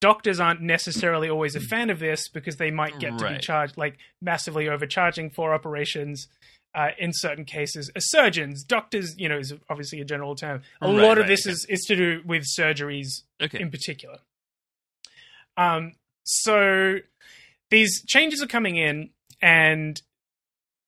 Doctors 0.00 0.38
aren't 0.38 0.60
necessarily 0.60 1.30
always 1.30 1.56
a 1.56 1.60
fan 1.60 1.88
of 1.88 1.98
this 1.98 2.28
because 2.28 2.56
they 2.56 2.70
might 2.70 2.98
get 2.98 3.16
to 3.16 3.26
be 3.28 3.38
charged 3.38 3.78
like 3.78 3.96
massively 4.20 4.68
overcharging 4.68 5.30
for 5.30 5.54
operations 5.54 6.28
uh, 6.74 6.88
in 6.98 7.10
certain 7.12 7.44
cases. 7.44 7.90
Surgeons, 7.98 8.64
doctors, 8.64 9.14
you 9.16 9.28
know, 9.28 9.38
is 9.38 9.52
obviously 9.70 10.00
a 10.00 10.04
general 10.04 10.34
term. 10.34 10.62
A 10.80 10.86
Right, 10.88 11.02
lot 11.02 11.18
of 11.18 11.22
right, 11.22 11.28
this 11.28 11.46
okay. 11.46 11.52
is, 11.52 11.66
is 11.68 11.84
to 11.88 11.96
do 11.96 12.20
with 12.24 12.44
surgeries 12.58 13.22
Okay. 13.40 13.60
in 13.60 13.70
particular. 13.70 14.18
Um, 15.56 15.92
so 16.24 16.96
these 17.70 18.02
changes 18.06 18.42
are 18.42 18.46
coming 18.46 18.76
in, 18.76 19.10
and 19.40 20.00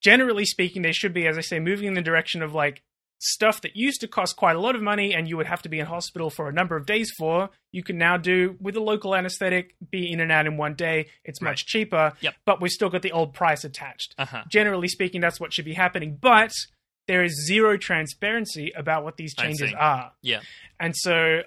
generally 0.02 0.44
speaking, 0.44 0.82
they 0.82 0.92
should 0.92 1.12
be, 1.14 1.26
as 1.26 1.38
I 1.38 1.42
say, 1.42 1.60
moving 1.60 1.86
in 1.88 1.94
the 1.94 2.02
direction 2.02 2.42
of 2.42 2.52
like 2.54 2.82
stuff 3.18 3.62
that 3.62 3.74
used 3.76 4.00
to 4.02 4.08
cost 4.08 4.36
quite 4.36 4.56
a 4.56 4.60
lot 4.60 4.74
of 4.74 4.82
money 4.82 5.14
and 5.14 5.26
you 5.28 5.36
would 5.36 5.46
have 5.46 5.62
to 5.62 5.68
be 5.68 5.78
in 5.78 5.86
hospital 5.86 6.28
for 6.28 6.48
a 6.48 6.52
number 6.52 6.76
of 6.76 6.84
days 6.86 7.10
for, 7.16 7.48
you 7.72 7.82
can 7.82 7.96
now 7.96 8.16
do 8.16 8.56
with 8.60 8.76
a 8.76 8.80
local 8.80 9.14
anesthetic, 9.14 9.74
be 9.90 10.12
in 10.12 10.20
and 10.20 10.30
out 10.30 10.46
in 10.46 10.56
one 10.56 10.74
day. 10.74 11.06
It's 11.24 11.40
much 11.40 11.64
cheaper, 11.66 12.12
Yep. 12.20 12.34
but 12.44 12.60
we've 12.60 12.70
still 12.70 12.90
got 12.90 13.02
the 13.02 13.12
old 13.12 13.32
price 13.32 13.64
attached. 13.64 14.14
Uh-huh. 14.18 14.42
Generally 14.50 14.88
speaking, 14.88 15.20
that's 15.20 15.40
what 15.40 15.52
should 15.52 15.64
be 15.64 15.72
happening, 15.74 16.18
but 16.20 16.52
there 17.08 17.24
is 17.24 17.46
zero 17.46 17.76
transparency 17.78 18.72
about 18.76 19.02
what 19.04 19.16
these 19.16 19.34
changes 19.34 19.72
are. 19.78 20.12
Yeah. 20.22 20.40
And 20.78 20.94
so 20.94 21.40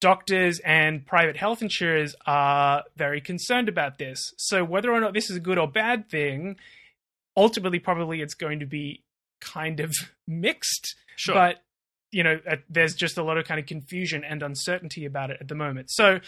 doctors 0.00 0.58
and 0.64 1.06
private 1.06 1.36
health 1.36 1.62
insurers 1.62 2.14
are 2.26 2.82
very 2.96 3.20
concerned 3.20 3.68
about 3.68 3.98
this. 3.98 4.32
So 4.38 4.64
whether 4.64 4.90
or 4.90 5.00
not 5.00 5.14
this 5.14 5.30
is 5.30 5.36
a 5.36 5.40
good 5.40 5.58
or 5.58 5.68
bad 5.70 6.08
thing, 6.10 6.56
ultimately 7.36 7.78
probably 7.78 8.20
it's 8.20 8.34
going 8.34 8.60
to 8.60 8.66
be 8.66 9.02
kind 9.40 9.80
of 9.80 9.92
mixed. 10.26 10.94
Sure. 11.16 11.34
But 11.34 11.62
you 12.12 12.22
know, 12.22 12.38
uh, 12.48 12.56
there's 12.70 12.94
just 12.94 13.18
a 13.18 13.22
lot 13.22 13.36
of 13.36 13.44
kind 13.46 13.58
of 13.60 13.66
confusion 13.66 14.22
and 14.24 14.42
uncertainty 14.42 15.04
about 15.04 15.30
it 15.30 15.38
at 15.40 15.48
the 15.48 15.54
moment. 15.56 15.90
So, 15.90 16.20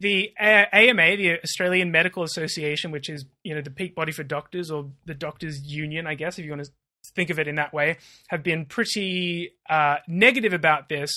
the 0.00 0.32
A- 0.38 0.68
AMA, 0.74 1.16
the 1.16 1.40
Australian 1.42 1.90
Medical 1.92 2.24
Association, 2.24 2.90
which 2.90 3.08
is 3.08 3.24
you 3.44 3.54
know 3.54 3.60
the 3.62 3.70
peak 3.70 3.94
body 3.94 4.12
for 4.12 4.22
doctors 4.24 4.70
or 4.70 4.90
the 5.06 5.14
doctors' 5.14 5.62
union, 5.62 6.06
I 6.06 6.14
guess 6.14 6.38
if 6.38 6.44
you 6.44 6.50
want 6.50 6.64
to 6.64 6.70
think 7.14 7.30
of 7.30 7.38
it 7.38 7.48
in 7.48 7.54
that 7.54 7.72
way, 7.72 7.96
have 8.28 8.42
been 8.42 8.66
pretty 8.66 9.52
uh, 9.68 9.96
negative 10.08 10.52
about 10.52 10.88
this, 10.88 11.10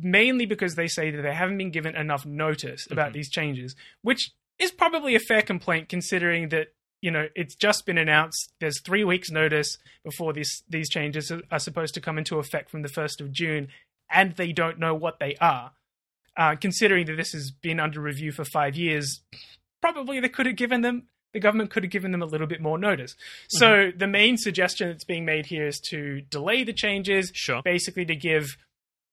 mainly 0.00 0.46
because 0.46 0.74
they 0.76 0.86
say 0.86 1.10
that 1.10 1.20
they 1.22 1.34
haven't 1.34 1.58
been 1.58 1.70
given 1.70 1.94
enough 1.96 2.24
notice 2.24 2.86
about 2.90 3.10
Mhm. 3.10 3.14
these 3.14 3.30
changes, 3.30 3.74
which 4.02 4.30
is 4.58 4.70
probably 4.70 5.14
a 5.14 5.20
fair 5.20 5.42
complaint 5.42 5.88
considering 5.88 6.48
that 6.50 6.68
you 7.00 7.10
know 7.10 7.28
it's 7.34 7.54
just 7.54 7.86
been 7.86 7.98
announced. 7.98 8.52
There's 8.60 8.80
three 8.80 9.04
weeks 9.04 9.30
notice 9.30 9.78
before 10.04 10.32
these 10.32 10.62
these 10.68 10.88
changes 10.88 11.30
are, 11.50 11.58
supposed 11.58 11.94
to 11.94 12.00
come 12.00 12.18
into 12.18 12.38
effect 12.38 12.70
from 12.70 12.82
the 12.82 12.88
first 12.88 13.20
of 13.20 13.32
June, 13.32 13.68
and 14.10 14.34
they 14.36 14.52
don't 14.52 14.78
know 14.78 14.94
what 14.94 15.18
they 15.20 15.36
are. 15.40 15.72
Uh, 16.36 16.54
considering 16.54 17.06
that 17.06 17.16
this 17.16 17.32
has 17.32 17.50
been 17.50 17.80
under 17.80 18.00
review 18.00 18.30
for 18.30 18.44
five 18.44 18.76
years, 18.76 19.20
probably 19.80 20.20
they 20.20 20.28
could 20.28 20.46
have 20.46 20.56
given 20.56 20.82
them 20.82 21.08
the 21.34 21.40
government 21.40 21.70
could 21.70 21.82
have 21.82 21.90
given 21.92 22.10
them 22.12 22.22
a 22.22 22.26
little 22.26 22.46
bit 22.46 22.60
more 22.60 22.78
notice. 22.78 23.14
So 23.48 23.90
the 23.94 24.06
main 24.06 24.36
suggestion 24.38 24.88
that's 24.88 25.04
being 25.04 25.24
made 25.26 25.46
here 25.46 25.66
is 25.66 25.78
to 25.90 26.22
delay 26.22 26.64
the 26.64 26.72
changes, 26.72 27.30
Sure. 27.34 27.60
basically 27.62 28.04
to 28.06 28.16
give 28.16 28.56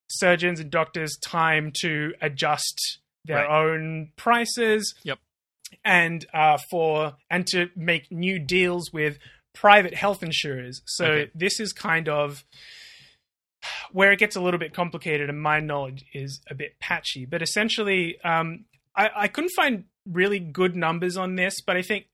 surgeons 0.09 0.59
and 0.59 0.69
doctors 0.71 1.17
time 1.25 1.71
to 1.81 2.13
adjust 2.21 2.99
their 3.25 3.37
Right. 3.45 3.63
own 3.65 4.11
prices. 4.15 4.93
Yep. 5.03 5.19
And 5.83 6.25
uh, 6.33 6.57
for 6.69 7.15
and 7.29 7.45
to 7.47 7.69
make 7.75 8.11
new 8.11 8.39
deals 8.39 8.91
with 8.93 9.17
private 9.53 9.93
health 9.93 10.21
insurers. 10.23 10.81
So 10.85 11.05
Okay. 11.05 11.31
this 11.35 11.59
is 11.59 11.73
kind 11.73 12.09
of 12.09 12.43
where 13.91 14.11
it 14.11 14.19
gets 14.19 14.35
a 14.35 14.41
little 14.41 14.59
bit 14.59 14.73
complicated, 14.73 15.29
and 15.29 15.41
my 15.41 15.59
knowledge 15.59 16.05
is 16.13 16.41
a 16.49 16.55
bit 16.55 16.79
patchy. 16.79 17.25
But 17.25 17.41
essentially, 17.41 18.19
um, 18.23 18.65
I, 18.95 19.09
I 19.15 19.27
couldn't 19.27 19.51
find 19.55 19.85
really 20.05 20.39
good 20.39 20.75
numbers 20.75 21.17
on 21.17 21.35
this, 21.35 21.61
but 21.65 21.75
I 21.75 21.81
think 21.81 22.07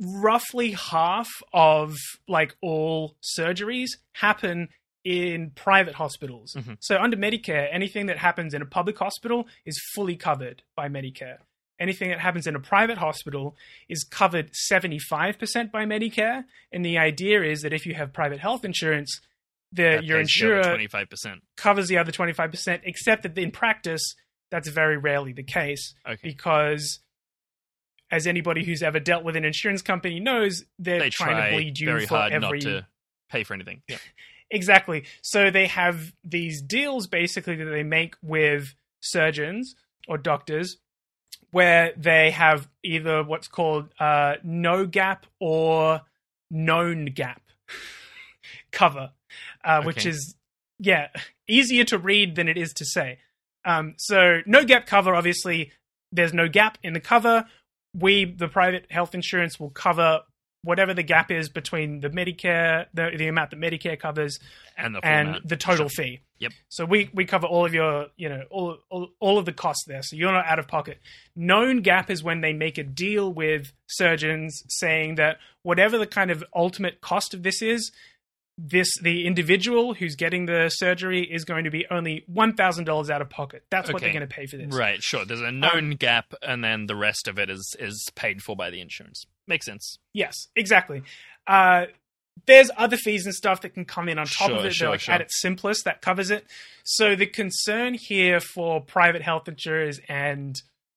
roughly 0.00 0.72
half 0.72 1.28
of 1.52 1.94
like 2.28 2.56
all 2.62 3.16
surgeries 3.38 3.88
happen 4.14 4.68
in 5.04 5.50
private 5.54 5.94
hospitals. 5.94 6.54
Mhm. 6.58 6.76
So 6.80 6.98
under 6.98 7.16
Medicare, 7.16 7.68
anything 7.72 8.06
that 8.06 8.18
happens 8.18 8.52
in 8.52 8.60
a 8.60 8.66
public 8.66 8.98
hospital 8.98 9.46
is 9.64 9.80
fully 9.94 10.16
covered 10.16 10.62
by 10.76 10.88
Medicare. 10.88 11.38
Anything 11.80 12.10
that 12.10 12.20
happens 12.20 12.46
in 12.46 12.54
a 12.54 12.60
private 12.60 12.98
hospital 12.98 13.56
is 13.88 14.04
covered 14.04 14.52
75% 14.70 15.72
by 15.72 15.86
Medicare. 15.86 16.44
And 16.70 16.84
the 16.84 16.98
idea 16.98 17.42
is 17.42 17.62
that 17.62 17.72
if 17.72 17.86
you 17.86 17.94
have 17.94 18.12
private 18.12 18.38
health 18.38 18.64
insurance, 18.66 19.20
the, 19.72 20.00
your 20.02 20.20
insurer 20.20 20.62
25%. 20.62 21.36
covers 21.56 21.88
the 21.88 21.96
other 21.96 22.12
25%, 22.12 22.80
except 22.84 23.22
that 23.22 23.38
in 23.38 23.50
practice, 23.50 24.14
that's 24.50 24.68
very 24.68 24.98
rarely 24.98 25.32
the 25.32 25.42
case 25.42 25.94
Okay. 26.06 26.18
because, 26.22 27.00
as 28.10 28.26
anybody 28.26 28.64
who's 28.64 28.82
ever 28.82 29.00
dealt 29.00 29.24
with 29.24 29.36
an 29.36 29.44
insurance 29.44 29.80
company 29.80 30.20
knows, 30.20 30.64
they're 30.78 30.98
They 30.98 31.10
trying 31.10 31.36
try 31.36 31.50
to 31.50 31.56
bleed 31.56 31.78
you 31.78 31.86
very 31.86 32.06
for 32.06 32.16
hard 32.18 32.32
every. 32.32 32.58
not 32.58 32.60
to 32.62 32.86
pay 33.30 33.42
for 33.44 33.54
anything. 33.54 33.82
Yeah. 33.88 33.96
Exactly. 34.52 35.04
So 35.22 35.52
they 35.52 35.68
have 35.68 36.12
these 36.24 36.60
deals 36.60 37.06
basically 37.06 37.54
that 37.54 37.66
they 37.66 37.84
make 37.84 38.16
with 38.20 38.74
surgeons 38.98 39.76
or 40.08 40.18
doctors 40.18 40.76
where 41.50 41.92
they 41.96 42.30
have 42.30 42.68
either 42.82 43.22
what's 43.22 43.48
called 43.48 43.88
uh, 43.98 44.34
no 44.42 44.86
gap 44.86 45.26
or 45.40 46.02
known 46.50 47.06
gap 47.06 47.42
cover, 48.72 49.10
uh, 49.64 49.82
which 49.82 50.06
is, 50.06 50.34
yeah, 50.78 51.08
easier 51.48 51.84
to 51.84 51.98
read 51.98 52.36
than 52.36 52.48
it 52.48 52.56
is 52.56 52.72
to 52.74 52.84
say. 52.84 53.18
Um, 53.64 53.94
so 53.98 54.40
no 54.46 54.64
gap 54.64 54.86
cover, 54.86 55.14
obviously, 55.14 55.72
there's 56.12 56.32
no 56.32 56.48
gap 56.48 56.78
in 56.82 56.92
the 56.92 57.00
cover. 57.00 57.44
We, 57.94 58.24
the 58.24 58.48
private 58.48 58.86
health 58.90 59.14
insurance, 59.14 59.58
will 59.58 59.70
cover 59.70 60.20
whatever 60.62 60.92
the 60.92 61.02
gap 61.02 61.30
is 61.30 61.48
between 61.48 62.00
the 62.00 62.10
Medicare, 62.10 62.86
the, 62.92 63.10
the 63.16 63.28
amount 63.28 63.50
that 63.50 63.58
Medicare 63.58 63.98
covers, 63.98 64.38
And 64.76 64.94
the 64.94 65.00
and 65.04 65.40
the 65.44 65.56
total 65.56 65.88
Sure. 65.88 66.04
fee. 66.04 66.20
Yep. 66.38 66.52
So 66.68 66.84
we 66.84 67.10
we 67.12 67.24
cover 67.24 67.46
all 67.46 67.66
of 67.66 67.74
your, 67.74 68.06
you 68.16 68.28
know, 68.28 68.42
all, 68.50 68.78
all 68.90 69.08
all 69.20 69.38
of 69.38 69.44
the 69.44 69.52
costs 69.52 69.84
there. 69.86 70.02
So 70.02 70.16
you're 70.16 70.32
not 70.32 70.46
out 70.46 70.58
of 70.58 70.68
pocket. 70.68 70.98
Known 71.36 71.82
gap 71.82 72.10
is 72.10 72.22
when 72.22 72.40
they 72.40 72.52
make 72.52 72.78
a 72.78 72.82
deal 72.84 73.32
with 73.32 73.72
surgeons 73.88 74.62
saying 74.68 75.16
that 75.16 75.38
whatever 75.62 75.98
the 75.98 76.06
kind 76.06 76.30
of 76.30 76.42
ultimate 76.54 77.00
cost 77.00 77.34
of 77.34 77.42
this 77.42 77.60
is, 77.60 77.92
this 78.56 78.88
the 79.02 79.26
individual 79.26 79.94
who's 79.94 80.16
getting 80.16 80.46
the 80.46 80.68
surgery 80.70 81.22
is 81.22 81.44
going 81.44 81.64
to 81.64 81.70
be 81.70 81.86
only 81.90 82.24
one 82.26 82.54
thousand 82.54 82.84
dollars 82.84 83.10
out 83.10 83.22
of 83.22 83.28
pocket. 83.30 83.64
That's 83.70 83.92
what 83.92 84.00
they're 84.00 84.12
going 84.12 84.26
to 84.26 84.34
pay 84.34 84.46
for 84.46 84.56
this. 84.56 84.74
Right, 84.74 85.02
sure. 85.02 85.24
There's 85.24 85.40
a 85.40 85.52
known 85.52 85.90
um, 85.92 85.96
gap, 85.96 86.34
and 86.42 86.62
then 86.62 86.86
the 86.86 86.96
rest 86.96 87.28
of 87.28 87.38
it 87.38 87.48
is 87.50 87.76
is 87.78 88.08
paid 88.14 88.42
for 88.42 88.56
by 88.56 88.70
the 88.70 88.80
insurance. 88.80 89.26
Makes 89.50 89.66
sense. 89.66 89.98
Yes, 90.14 90.46
exactly. 90.54 91.02
Uh, 91.44 91.86
there's 92.46 92.70
other 92.76 92.96
fees 92.96 93.26
and 93.26 93.34
stuff 93.34 93.62
that 93.62 93.74
can 93.74 93.84
come 93.84 94.08
in 94.08 94.16
on 94.16 94.26
top 94.26 94.52
of 94.52 94.64
it. 94.64 94.72
sure, 94.72 94.86
but 94.86 94.92
like 94.92 95.00
sure. 95.00 95.14
at 95.16 95.20
its 95.20 95.40
simplest, 95.40 95.84
that 95.86 96.00
covers 96.00 96.30
it. 96.30 96.46
So 96.84 97.16
the 97.16 97.26
concern 97.26 97.94
here 97.94 98.38
for 98.38 98.80
private 98.80 99.22
health 99.22 99.48
insurers 99.48 99.98
and 100.08 100.54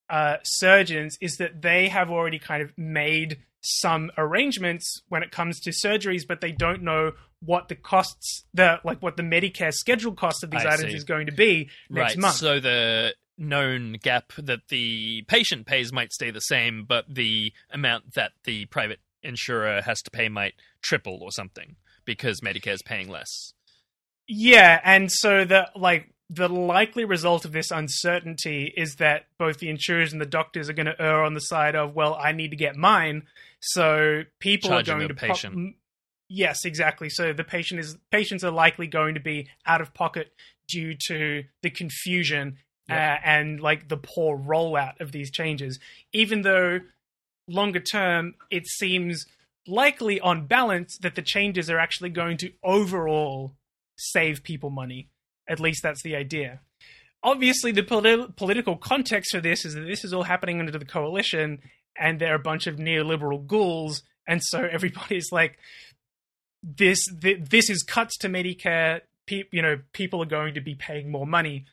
uh, 0.07 0.37
surgeons 0.43 1.17
is 1.19 1.37
that 1.37 1.63
they 1.63 1.87
have 1.87 2.11
already 2.11 2.37
kind 2.37 2.61
of 2.61 2.77
made 2.77 3.39
some 3.61 4.11
arrangements 4.19 5.01
when 5.09 5.23
it 5.23 5.31
comes 5.31 5.59
to 5.61 5.71
surgeries, 5.71 6.21
but 6.27 6.39
they 6.39 6.51
don't 6.51 6.83
know 6.83 7.13
what 7.43 7.69
the 7.69 7.75
costs, 7.75 8.43
the 8.53 8.79
like 8.83 9.01
what 9.01 9.17
the 9.17 9.23
Medicare 9.23 9.73
scheduled 9.73 10.17
cost 10.17 10.43
of 10.43 10.51
these 10.51 10.63
I 10.63 10.73
items 10.73 10.91
see. 10.91 10.97
is 10.97 11.05
going 11.05 11.25
to 11.25 11.31
be 11.31 11.71
next 11.89 12.13
right. 12.13 12.21
month. 12.21 12.35
So 12.35 12.59
the 12.59 13.15
known 13.37 13.93
gap 14.01 14.33
that 14.37 14.67
the 14.69 15.23
patient 15.27 15.65
pays 15.65 15.91
might 15.91 16.13
stay 16.13 16.31
the 16.31 16.39
same, 16.39 16.85
but 16.85 17.05
the 17.09 17.53
amount 17.71 18.13
that 18.13 18.31
the 18.43 18.65
private 18.65 18.99
insurer 19.21 19.81
has 19.81 20.01
to 20.03 20.11
pay 20.11 20.29
might 20.29 20.53
triple 20.81 21.19
or 21.21 21.31
something 21.31 21.75
because 22.05 22.41
Medicare 22.41 22.73
is 22.73 22.81
paying 22.81 23.09
less. 23.09 23.53
Yeah, 24.27 24.79
and 24.83 25.11
so 25.11 25.45
the 25.45 25.69
like 25.75 26.13
the 26.29 26.49
likely 26.49 27.05
result 27.05 27.45
of 27.45 27.51
this 27.51 27.71
uncertainty 27.71 28.73
is 28.75 28.95
that 28.95 29.25
both 29.37 29.59
the 29.59 29.69
insurers 29.69 30.13
and 30.13 30.21
the 30.21 30.25
doctors 30.25 30.69
are 30.69 30.73
going 30.73 30.85
to 30.87 31.01
err 31.01 31.23
on 31.23 31.33
the 31.33 31.41
side 31.41 31.75
of 31.75 31.95
well, 31.95 32.15
I 32.15 32.31
need 32.31 32.51
to 32.51 32.57
get 32.57 32.75
mine. 32.75 33.23
So 33.59 34.23
people 34.39 34.69
Charging 34.69 34.95
are 34.95 34.97
going 34.97 35.09
to 35.09 35.15
patient. 35.15 35.75
yes, 36.29 36.65
exactly. 36.65 37.09
So 37.09 37.33
the 37.33 37.43
patient 37.43 37.79
is 37.79 37.97
patients 38.11 38.43
are 38.43 38.51
likely 38.51 38.87
going 38.87 39.13
to 39.15 39.19
be 39.19 39.49
out 39.65 39.81
of 39.81 39.93
pocket 39.93 40.33
due 40.67 40.95
to 41.07 41.43
the 41.61 41.69
confusion 41.69 42.57
Yep. 42.89 42.97
uh, 42.97 43.17
and 43.25 43.61
like 43.61 43.87
the 43.87 43.97
poor 43.97 44.37
rollout 44.37 44.99
of 44.99 45.11
these 45.11 45.31
changes. 45.31 45.79
Even 46.11 46.41
though 46.41 46.79
longer 47.47 47.79
term, 47.79 48.35
it 48.49 48.67
seems 48.67 49.25
likely 49.67 50.19
on 50.19 50.47
balance 50.47 50.97
that 51.01 51.15
the 51.15 51.21
changes 51.21 51.69
are 51.69 51.79
actually 51.79 52.09
going 52.09 52.37
to 52.37 52.51
overall 52.63 53.53
save 53.97 54.43
people 54.43 54.69
money. 54.69 55.07
At 55.47 55.59
least 55.59 55.83
that's 55.83 56.03
the 56.03 56.15
idea. 56.15 56.59
Obviously, 57.21 57.71
the 57.71 57.83
politi- 57.83 58.35
political 58.35 58.75
context 58.75 59.31
for 59.31 59.39
this 59.39 59.63
is 59.63 59.75
that 59.75 59.81
this 59.87 60.03
is 60.03 60.13
all 60.13 60.23
happening 60.23 60.59
under 60.59 60.77
the 60.77 60.83
coalition, 60.85 61.59
and 61.97 62.19
they're 62.19 62.35
a 62.35 62.39
bunch 62.39 62.67
of 62.67 62.75
neoliberal 62.75 63.45
ghouls, 63.47 64.03
and 64.27 64.41
so 64.43 64.59
everybody's 64.71 65.31
like, 65.31 65.57
"This, 66.61 66.99
th- 67.21 67.49
this 67.49 67.69
is 67.69 67.83
cuts 67.83 68.17
to 68.19 68.29
Medicare. 68.29 69.01
Pe- 69.25 69.43
you 69.51 69.61
know, 69.61 69.79
people 69.93 70.21
are 70.21 70.25
going 70.25 70.53
to 70.55 70.61
be 70.61 70.75
paying 70.75 71.09
more 71.09 71.25
money 71.27 71.65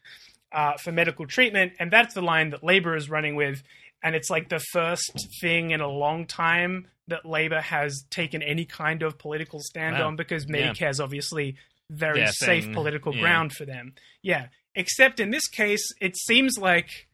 uh, 0.53 0.77
for 0.77 0.93
medical 0.93 1.27
treatment, 1.27 1.73
and 1.79 1.91
that's 1.91 2.15
the 2.15 2.23
line 2.23 2.51
that 2.51 2.63
Labor 2.65 2.97
is 2.97 3.09
running 3.11 3.37
with. 3.37 3.63
And 4.03 4.15
it's 4.15 4.31
like 4.31 4.49
the 4.49 4.61
first 4.73 5.29
thing 5.41 5.73
in 5.73 5.81
a 5.81 5.89
long 5.89 6.27
time 6.27 6.87
that 7.09 7.27
Labor 7.27 7.61
has 7.61 8.05
taken 8.11 8.43
any 8.43 8.65
kind 8.65 9.03
of 9.03 9.19
political 9.19 9.61
stand 9.61 9.97
Wow. 9.99 10.07
on 10.09 10.17
because 10.17 10.47
Yeah. 10.49 10.73
Medicare 10.73 10.89
is 10.91 11.01
obviously 11.01 11.57
very 11.91 12.21
Their 12.21 12.33
safe 12.33 12.65
thing, 12.65 12.75
political 12.75 13.15
yeah. 13.15 13.21
ground 13.21 13.53
for 13.53 13.65
them. 13.67 13.95
Yeah. 14.23 14.47
Except 14.75 15.21
in 15.21 15.31
this 15.31 15.49
case, 15.49 15.83
it 16.01 16.17
seems 16.17 16.57
like 16.59 17.09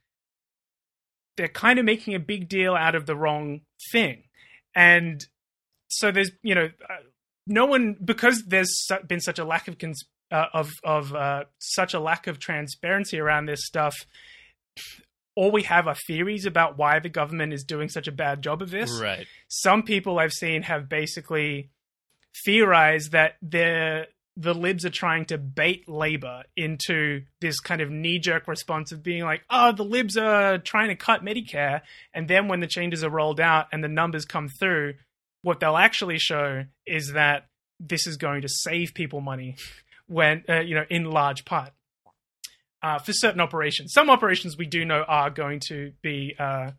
they're 1.37 1.49
kind 1.49 1.79
of 1.79 1.85
making 1.85 2.15
a 2.15 2.19
big 2.21 2.49
deal 2.49 2.75
out 2.75 2.95
of 2.95 3.07
the 3.07 3.17
wrong 3.17 3.63
thing. 3.91 4.25
And 4.75 5.25
so 5.89 6.11
there's, 6.11 6.31
you 6.43 6.55
know, 6.55 6.71
uh, 6.89 6.95
no 7.47 7.67
one, 7.67 7.97
because 8.05 8.45
there's 8.47 8.75
been 9.07 9.21
such 9.21 9.39
a 9.39 9.45
lack 9.45 9.67
of 9.69 9.79
cons- 9.79 10.05
uh, 10.31 10.47
of 10.53 10.71
of 10.85 11.15
uh, 11.15 11.45
such 11.59 11.95
a 11.95 12.01
lack 12.01 12.27
of 12.27 12.39
transparency 12.39 13.19
around 13.19 13.47
this 13.47 13.65
stuff. 13.65 13.95
All 15.35 15.51
we 15.51 15.65
have 15.65 15.87
are 15.87 15.97
theories 16.07 16.47
about 16.47 16.79
why 16.79 16.99
the 16.99 17.11
government 17.11 17.53
is 17.53 17.63
doing 17.63 17.89
such 17.89 18.09
a 18.09 18.13
bad 18.13 18.43
job 18.43 18.63
of 18.63 18.71
this. 18.71 18.91
Right. 19.01 19.27
Some 19.49 19.83
people 19.83 20.19
I've 20.19 20.33
seen 20.33 20.63
have 20.63 20.89
basically 20.89 21.71
theorized 22.45 23.13
that 23.13 23.35
they're 23.43 24.07
the 24.39 24.55
libs 24.55 24.85
are 24.85 24.91
trying 24.91 25.25
to 25.25 25.39
bait 25.39 25.89
labor 25.89 26.43
into 26.57 27.23
this 27.41 27.59
kind 27.59 27.81
of 27.81 27.91
knee-jerk 27.91 28.47
response 28.47 28.93
of 28.93 29.03
being 29.03 29.23
like 29.23 29.43
oh 29.49 29.73
the 29.73 29.85
libs 29.85 30.17
are 30.17 30.59
trying 30.59 30.89
to 30.89 30.95
cut 30.95 31.25
medicare 31.25 31.81
and 32.13 32.29
then 32.29 32.47
when 32.47 32.61
the 32.61 32.67
changes 32.67 33.03
are 33.03 33.09
rolled 33.09 33.41
out 33.41 33.67
and 33.73 33.83
the 33.83 33.89
numbers 33.89 34.27
come 34.27 34.49
through 34.49 34.93
what 35.41 35.59
they'll 35.59 35.77
actually 35.77 36.19
show 36.19 36.65
is 36.87 37.13
that 37.15 37.47
this 37.81 38.07
is 38.07 38.17
going 38.19 38.43
to 38.43 38.49
save 38.49 38.93
people 38.95 39.21
money 39.21 39.57
when 40.09 40.45
uh, 40.49 40.61
you 40.61 40.75
know 40.75 40.85
in 40.91 41.05
large 41.05 41.45
part 41.45 41.71
uh, 42.83 42.99
for 42.99 43.13
certain 43.13 43.41
operations 43.41 43.93
some 43.93 44.11
operations 44.11 44.57
we 44.57 44.67
do 44.67 44.85
know 44.85 45.03
are 45.09 45.31
going 45.31 45.61
to 45.61 45.93
be 46.03 46.35
uh, 46.39 46.71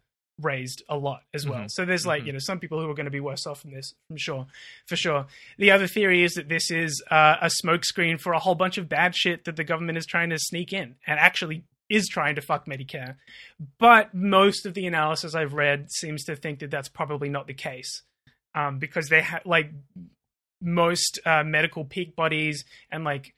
raised 0.41 0.84
a 0.88 0.95
lot 0.95 1.21
as 1.34 1.47
well 1.47 1.61
Mhm. 1.61 1.71
so 1.71 1.84
there's 1.86 2.05
like 2.05 2.23
Mhm. 2.23 2.28
you 2.28 2.34
know 2.34 2.39
some 2.39 2.59
people 2.59 2.80
who 2.80 2.89
are 2.89 2.93
going 2.93 3.05
to 3.05 3.11
be 3.11 3.19
worse 3.19 3.47
off 3.47 3.61
from 3.61 3.71
this 3.71 3.93
from 4.07 4.17
sure 4.17 4.45
for 4.86 4.95
sure 4.95 5.25
the 5.57 5.71
other 5.71 5.88
theory 5.88 6.23
is 6.23 6.34
that 6.34 6.47
this 6.47 6.69
is 6.69 7.03
uh, 7.09 7.38
a 7.41 7.49
smokescreen 7.63 8.19
for 8.19 8.34
a 8.34 8.39
whole 8.39 8.53
bunch 8.55 8.78
of 8.78 8.88
bad 8.88 9.15
shit 9.15 9.45
that 9.45 9.55
the 9.55 9.63
government 9.63 9.97
is 9.97 10.05
trying 10.05 10.30
to 10.30 10.38
sneak 10.38 10.71
in 10.73 10.95
and 11.07 11.19
actually 11.19 11.63
is 11.89 12.07
trying 12.09 12.36
to 12.36 12.41
fuck 12.41 12.65
Medicare. 12.65 13.15
But 13.80 14.13
most 14.13 14.65
of 14.65 14.73
the 14.73 14.86
analysis 14.88 15.34
I've 15.34 15.53
read 15.53 15.89
seems 15.89 16.25
to 16.25 16.36
think 16.36 16.59
that 16.59 16.69
that's 16.69 16.89
probably 16.89 17.30
not 17.30 17.47
the 17.47 17.53
case 17.53 18.03
um, 18.53 18.78
because 18.78 19.07
they 19.07 19.21
ha- 19.21 19.39
like 19.45 19.71
most 20.62 21.20
uh, 21.26 21.43
medical 21.43 21.86
peak 21.86 22.16
bodies 22.16 22.66
and 22.91 23.03
like 23.03 23.34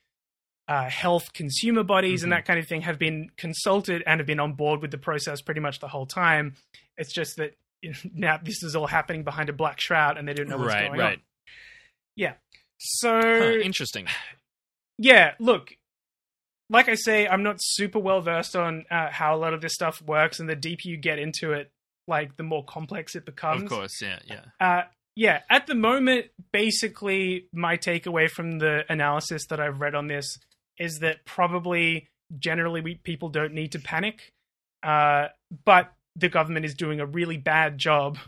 uh, 0.68 0.88
health 0.88 1.32
consumer 1.32 1.82
bodies 1.82 2.22
and 2.22 2.32
Mhm. 2.32 2.36
that 2.36 2.44
kind 2.44 2.58
of 2.60 2.66
thing 2.68 2.82
have 2.82 2.98
been 2.98 3.28
consulted 3.36 4.02
and 4.06 4.20
have 4.20 4.26
been 4.26 4.38
on 4.40 4.52
board 4.52 4.80
with 4.80 4.90
the 4.92 4.98
process 4.98 5.40
pretty 5.42 5.60
much 5.60 5.80
the 5.80 5.88
whole 5.88 6.06
time. 6.06 6.54
It's 6.96 7.12
just 7.12 7.36
that 7.38 7.56
you 7.82 7.90
know, 7.90 7.96
now 8.14 8.38
this 8.42 8.62
is 8.62 8.76
all 8.76 8.86
happening 8.86 9.24
behind 9.24 9.48
a 9.48 9.52
black 9.52 9.80
shroud 9.80 10.16
and 10.18 10.28
they 10.28 10.34
don't 10.34 10.48
know 10.48 10.58
what's 10.58 10.72
right. 10.74 10.88
going 10.88 11.00
Right. 11.00 11.16
on. 11.18 11.22
Yeah. 12.14 12.34
So 12.78 13.20
Huh, 13.20 13.58
interesting. 13.62 14.06
yeah, 14.98 15.34
look, 15.38 15.74
like 16.68 16.88
I 16.88 16.94
say, 16.94 17.26
I'm 17.26 17.42
not 17.42 17.56
super 17.58 17.98
well 17.98 18.20
versed 18.20 18.54
on 18.54 18.84
uh, 18.90 19.10
how 19.10 19.34
a 19.34 19.38
lot 19.38 19.54
of 19.54 19.60
this 19.60 19.74
stuff 19.74 20.00
works, 20.02 20.38
and 20.40 20.48
the 20.48 20.54
deeper 20.54 20.82
you 20.84 20.96
get 20.96 21.18
into 21.18 21.52
it, 21.52 21.72
like 22.06 22.36
the 22.36 22.42
more 22.44 22.64
complex 22.64 23.16
it 23.16 23.24
becomes. 23.24 23.64
Of 23.64 23.68
course. 23.70 24.00
Yeah. 24.00 24.18
Yeah. 24.24 24.44
Uh, 24.60 24.82
yeah, 25.16 25.40
at 25.50 25.66
the 25.66 25.74
moment, 25.74 26.26
basically, 26.52 27.48
my 27.52 27.76
takeaway 27.76 28.30
from 28.30 28.58
the 28.58 28.84
analysis 28.88 29.46
that 29.46 29.60
I've 29.60 29.80
read 29.80 29.94
on 29.94 30.06
this 30.06 30.38
is 30.78 31.00
that 31.00 31.24
probably 31.24 32.08
generally 32.38 32.80
we, 32.80 32.94
people 32.94 33.28
don't 33.28 33.52
need 33.52 33.72
to 33.72 33.78
panic, 33.78 34.32
uh, 34.82 35.28
but 35.64 35.92
the 36.16 36.28
government 36.28 36.64
is 36.64 36.74
doing 36.74 37.00
a 37.00 37.06
really 37.06 37.36
bad 37.36 37.78
job 37.78 38.18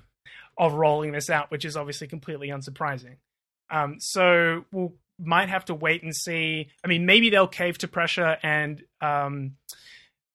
of 0.59 0.75
rolling 0.75 1.13
this 1.13 1.31
out, 1.31 1.51
which 1.51 1.65
is 1.65 1.77
obviously 1.77 2.07
completely 2.07 2.49
unsurprising. 2.49 3.17
Um, 3.71 3.97
so 3.99 4.65
we'll 4.71 4.95
might 5.19 5.49
have 5.49 5.65
to 5.67 5.75
wait 5.75 6.03
and 6.03 6.15
see. 6.15 6.69
I 6.85 6.89
mean, 6.89 7.07
maybe 7.07 7.31
they'll 7.31 7.47
cave 7.47 7.79
to 7.79 7.89
pressure 7.89 8.37
and 8.43 8.83
um, 9.01 9.57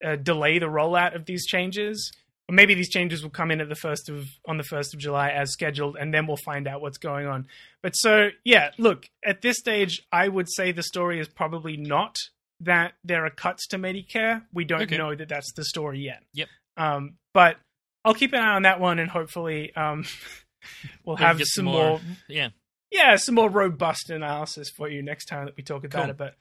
uh, 0.04 0.16
delay 0.16 0.60
the 0.60 0.68
rollout 0.68 1.16
of 1.16 1.26
these 1.26 1.46
changes. 1.46 2.12
Or 2.50 2.56
maybe 2.56 2.76
these 2.76 2.90
changes 2.90 3.24
will 3.24 3.30
come 3.30 3.52
in 3.52 3.60
at 3.60 3.68
the 3.68 3.76
first 3.76 4.08
of 4.10 4.26
on 4.48 4.58
the 4.58 4.64
first 4.64 4.94
of 4.94 5.00
July 5.02 5.30
as 5.32 5.52
scheduled, 5.52 5.98
and 5.98 6.14
then 6.14 6.28
we'll 6.28 6.38
find 6.38 6.66
out 6.68 6.80
what's 6.82 6.98
going 6.98 7.28
on. 7.28 7.48
But 7.84 7.92
so 7.92 8.30
yeah, 8.46 8.72
look 8.78 9.06
at 9.26 9.42
this 9.42 9.58
stage, 9.58 10.02
I 10.14 10.30
would 10.30 10.48
say 10.50 10.72
the 10.72 10.84
story 10.84 11.20
is 11.20 11.28
probably 11.28 11.76
not 11.76 12.16
that 12.62 12.94
there 13.04 13.26
are 13.26 13.30
cuts 13.30 13.68
to 13.68 13.78
Medicare. 13.78 14.44
We 14.54 14.64
don't 14.64 14.84
Okay. 14.84 14.98
know 14.98 15.14
that 15.14 15.28
that's 15.30 15.52
the 15.56 15.66
story 15.66 16.00
yet. 16.00 16.24
Yep. 16.34 16.48
Um, 16.78 17.18
but 17.34 17.58
I'll 18.06 18.14
keep 18.14 18.32
an 18.34 18.40
eye 18.40 18.56
on 18.56 18.62
that 18.62 18.80
one, 18.80 19.00
and 19.00 19.10
hopefully, 19.12 19.76
um, 19.76 20.06
we'll 21.04 21.18
We'll 21.18 21.18
have 21.18 21.42
some 21.44 21.66
more 21.66 21.74
more- 21.90 22.02
Yeah. 22.30 22.50
yeah, 22.92 23.18
some 23.18 23.36
more 23.36 23.50
robust 23.50 24.10
analysis 24.10 24.70
for 24.70 24.88
you 24.90 25.02
next 25.04 25.26
time 25.26 25.46
that 25.46 25.58
we 25.58 25.64
talk 25.64 25.84
about 25.84 26.04
Cool. 26.04 26.12
it. 26.12 26.18
But 26.18 26.36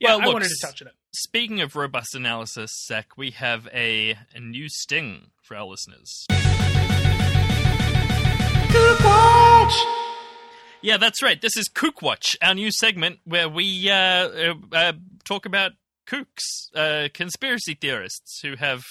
yeah, 0.00 0.10
Well, 0.10 0.20
I 0.20 0.24
look, 0.26 0.32
wanted 0.34 0.48
to 0.48 0.66
touch 0.66 0.82
on 0.82 0.88
it. 0.88 0.94
Speaking 1.14 1.60
of 1.60 1.76
robust 1.76 2.14
analysis, 2.14 2.70
Zach, 2.86 3.16
we 3.16 3.30
have 3.32 3.68
a, 3.72 4.16
a 4.34 4.40
new 4.40 4.68
sting 4.68 5.30
for 5.42 5.56
our 5.56 5.64
listeners. 5.64 6.26
Yeah, 10.82 10.98
that's 10.98 11.22
right. 11.22 11.40
This 11.40 11.56
is 11.56 11.68
Kook 11.68 12.02
Watch, 12.02 12.36
our 12.42 12.54
new 12.54 12.70
segment 12.70 13.18
where 13.24 13.48
we 13.48 13.90
uh, 13.90 13.94
uh, 13.94 14.54
uh, 14.72 14.92
talk 15.24 15.46
about 15.46 15.72
kooks, 16.06 16.70
uh, 16.74 17.08
conspiracy 17.12 17.74
theorists 17.74 18.40
who 18.40 18.56
have 18.56 18.82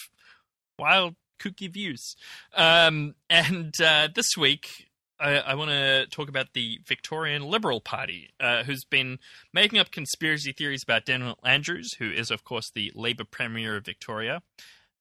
wild, 0.78 1.16
kooky 1.40 1.72
views. 1.72 2.16
Um, 2.54 3.16
and 3.30 3.74
uh, 3.82 4.10
this 4.14 4.36
week, 4.38 4.85
I, 5.20 5.38
I 5.38 5.56
want 5.56 5.72
to 5.72 6.08
talk 6.08 6.30
about 6.30 6.54
the 6.54 6.80
Victorian 6.86 7.44
Liberal 7.44 7.82
Party, 7.82 8.30
uh, 8.40 8.64
who's 8.64 8.84
been 8.84 9.20
making 9.54 9.80
up 9.80 9.92
conspiracy 9.92 10.52
theories 10.52 10.84
about 10.84 11.06
Daniel 11.06 11.38
Andrews, 11.44 11.94
who 11.94 12.12
is, 12.12 12.32
of 12.32 12.44
course, 12.44 12.70
the 12.70 12.92
Labour 12.96 13.24
Premier 13.24 13.78
of 13.78 13.86
Victoria, 13.86 14.42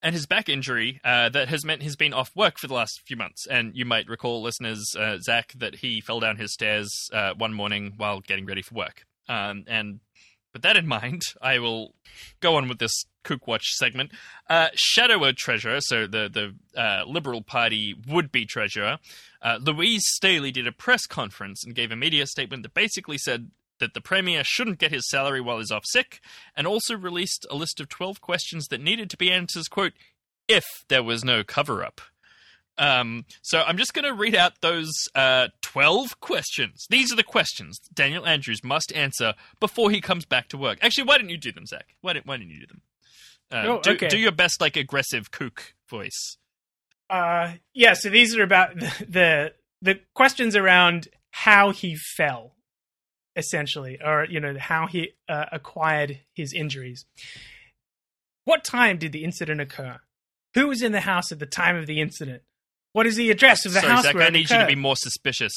and 0.02 0.14
his 0.14 0.26
back 0.26 0.48
injury 0.48 1.00
uh, 1.04 1.28
that 1.30 1.48
has 1.48 1.64
meant 1.64 1.82
he's 1.82 1.96
been 1.96 2.12
off 2.12 2.30
work 2.36 2.58
for 2.58 2.66
the 2.66 2.74
last 2.74 3.00
few 3.06 3.16
months. 3.16 3.46
And 3.46 3.74
you 3.74 3.84
might 3.84 4.08
recall, 4.08 4.42
listeners, 4.42 4.94
uh, 4.98 5.18
Zach, 5.18 5.52
that 5.56 5.76
he 5.76 6.00
fell 6.00 6.20
down 6.20 6.36
his 6.36 6.52
stairs 6.52 7.10
uh, 7.12 7.34
one 7.36 7.54
morning 7.54 7.94
while 7.96 8.20
getting 8.20 8.46
ready 8.46 8.62
for 8.62 8.74
work. 8.74 9.06
Um, 9.28 9.64
and 9.66 10.00
with 10.55 10.62
that 10.62 10.78
in 10.78 10.86
mind, 10.86 11.22
I 11.42 11.59
will 11.59 11.94
go 12.40 12.57
on 12.57 12.68
with 12.68 12.78
this 12.78 13.05
Kook 13.22 13.46
Watch 13.46 13.66
segment. 13.74 14.12
Uh, 14.48 14.68
Shadow 14.74 15.30
Treasurer, 15.32 15.80
so 15.82 16.07
the 16.07 16.30
the 16.74 16.80
uh, 16.80 17.05
Liberal 17.07 17.42
Party 17.42 17.94
would 18.09 18.32
be 18.32 18.46
treasurer, 18.46 18.98
uh, 19.42 19.59
Louise 19.61 20.05
Staley 20.07 20.50
did 20.50 20.66
a 20.66 20.72
press 20.72 21.07
conference 21.07 21.64
and 21.64 21.74
gave 21.74 21.90
a 21.90 21.96
media 21.96 22.26
statement 22.26 22.62
that 22.62 22.72
basically 22.72 23.18
said 23.18 23.50
that 23.80 23.92
the 23.92 24.00
Premier 24.00 24.42
shouldn't 24.44 24.78
get 24.78 24.92
his 24.92 25.09
salary 25.09 25.40
while 25.40 25.59
he's 25.59 25.70
off 25.70 25.84
sick, 25.86 26.20
and 26.57 26.66
also 26.66 26.96
released 26.96 27.46
a 27.50 27.57
list 27.57 27.80
of 27.80 27.88
12 27.88 28.20
questions 28.20 28.66
that 28.68 28.80
needed 28.80 29.11
to 29.11 29.16
be 29.16 29.30
answered, 29.30 29.68
quote, 29.68 29.92
if 30.46 30.64
there 30.88 31.02
was 31.02 31.24
no 31.24 31.42
cover 31.42 31.82
up. 31.84 32.00
Um, 32.77 33.25
so 33.43 33.62
I'm 33.62 33.77
just 33.77 33.95
going 33.95 34.05
to 34.05 34.12
read 34.12 34.35
out 34.35 34.61
those 34.61 34.91
uh, 35.14 35.49
12 35.62 36.20
questions. 36.20 36.87
These 36.91 37.12
are 37.12 37.16
the 37.16 37.22
questions 37.22 37.79
Daniel 37.93 38.27
Andrews 38.27 38.64
must 38.64 38.93
answer 38.95 39.35
before 39.61 39.91
he 39.91 40.01
comes 40.01 40.25
back 40.25 40.49
to 40.49 40.59
work. 40.59 40.79
Actually, 40.83 41.05
why 41.05 41.18
didn't 41.18 41.31
you 41.31 41.39
do 41.39 41.53
them, 41.53 41.66
Zach? 41.66 41.95
Why 42.01 42.14
didn't, 42.14 42.27
why 42.27 42.37
didn't 42.37 42.51
you 42.53 42.61
do 42.61 42.66
them? 42.66 42.83
Uh, 43.53 43.68
Oh, 43.68 43.81
do, 43.81 43.91
okay. 43.93 44.09
do 44.09 44.18
your 44.18 44.33
best, 44.33 44.61
like, 44.61 44.77
aggressive 44.77 45.31
kook 45.31 45.75
voice. 45.89 46.37
Uh, 47.09 47.53
yeah, 47.75 47.93
so 47.95 48.09
these 48.11 48.35
are 48.37 48.43
about 48.43 48.75
the, 48.79 48.93
the 49.09 49.53
the 49.83 50.01
questions 50.14 50.57
around 50.57 51.09
how 51.31 51.70
he 51.70 51.95
fell, 52.16 52.55
essentially, 53.37 53.99
or 54.03 54.25
you 54.25 54.41
know 54.41 54.57
how 54.59 54.87
he 54.87 55.11
uh, 55.29 55.45
acquired 55.53 56.20
his 56.35 56.55
injuries. 56.55 57.05
What 58.45 58.64
time 58.64 58.97
did 58.99 59.12
the 59.12 59.25
incident 59.25 59.61
occur? 59.61 60.01
Who 60.55 60.68
was 60.68 60.83
in 60.83 60.93
the 60.93 61.01
house 61.03 61.31
at 61.33 61.39
the 61.39 61.47
time 61.47 61.77
of 61.77 61.87
the 61.87 62.01
incident? 62.01 62.43
What 62.95 63.07
is 63.07 63.16
the 63.16 63.30
address 63.30 63.66
of 63.66 63.74
the 63.74 63.80
Sorry, 63.80 63.92
house 63.92 64.05
Zach, 64.05 64.14
where 64.14 64.26
I 64.26 64.30
need 64.30 64.49
you 64.49 64.57
to 64.57 64.66
be 64.66 64.76
more 64.76 64.97
suspicious. 64.97 65.53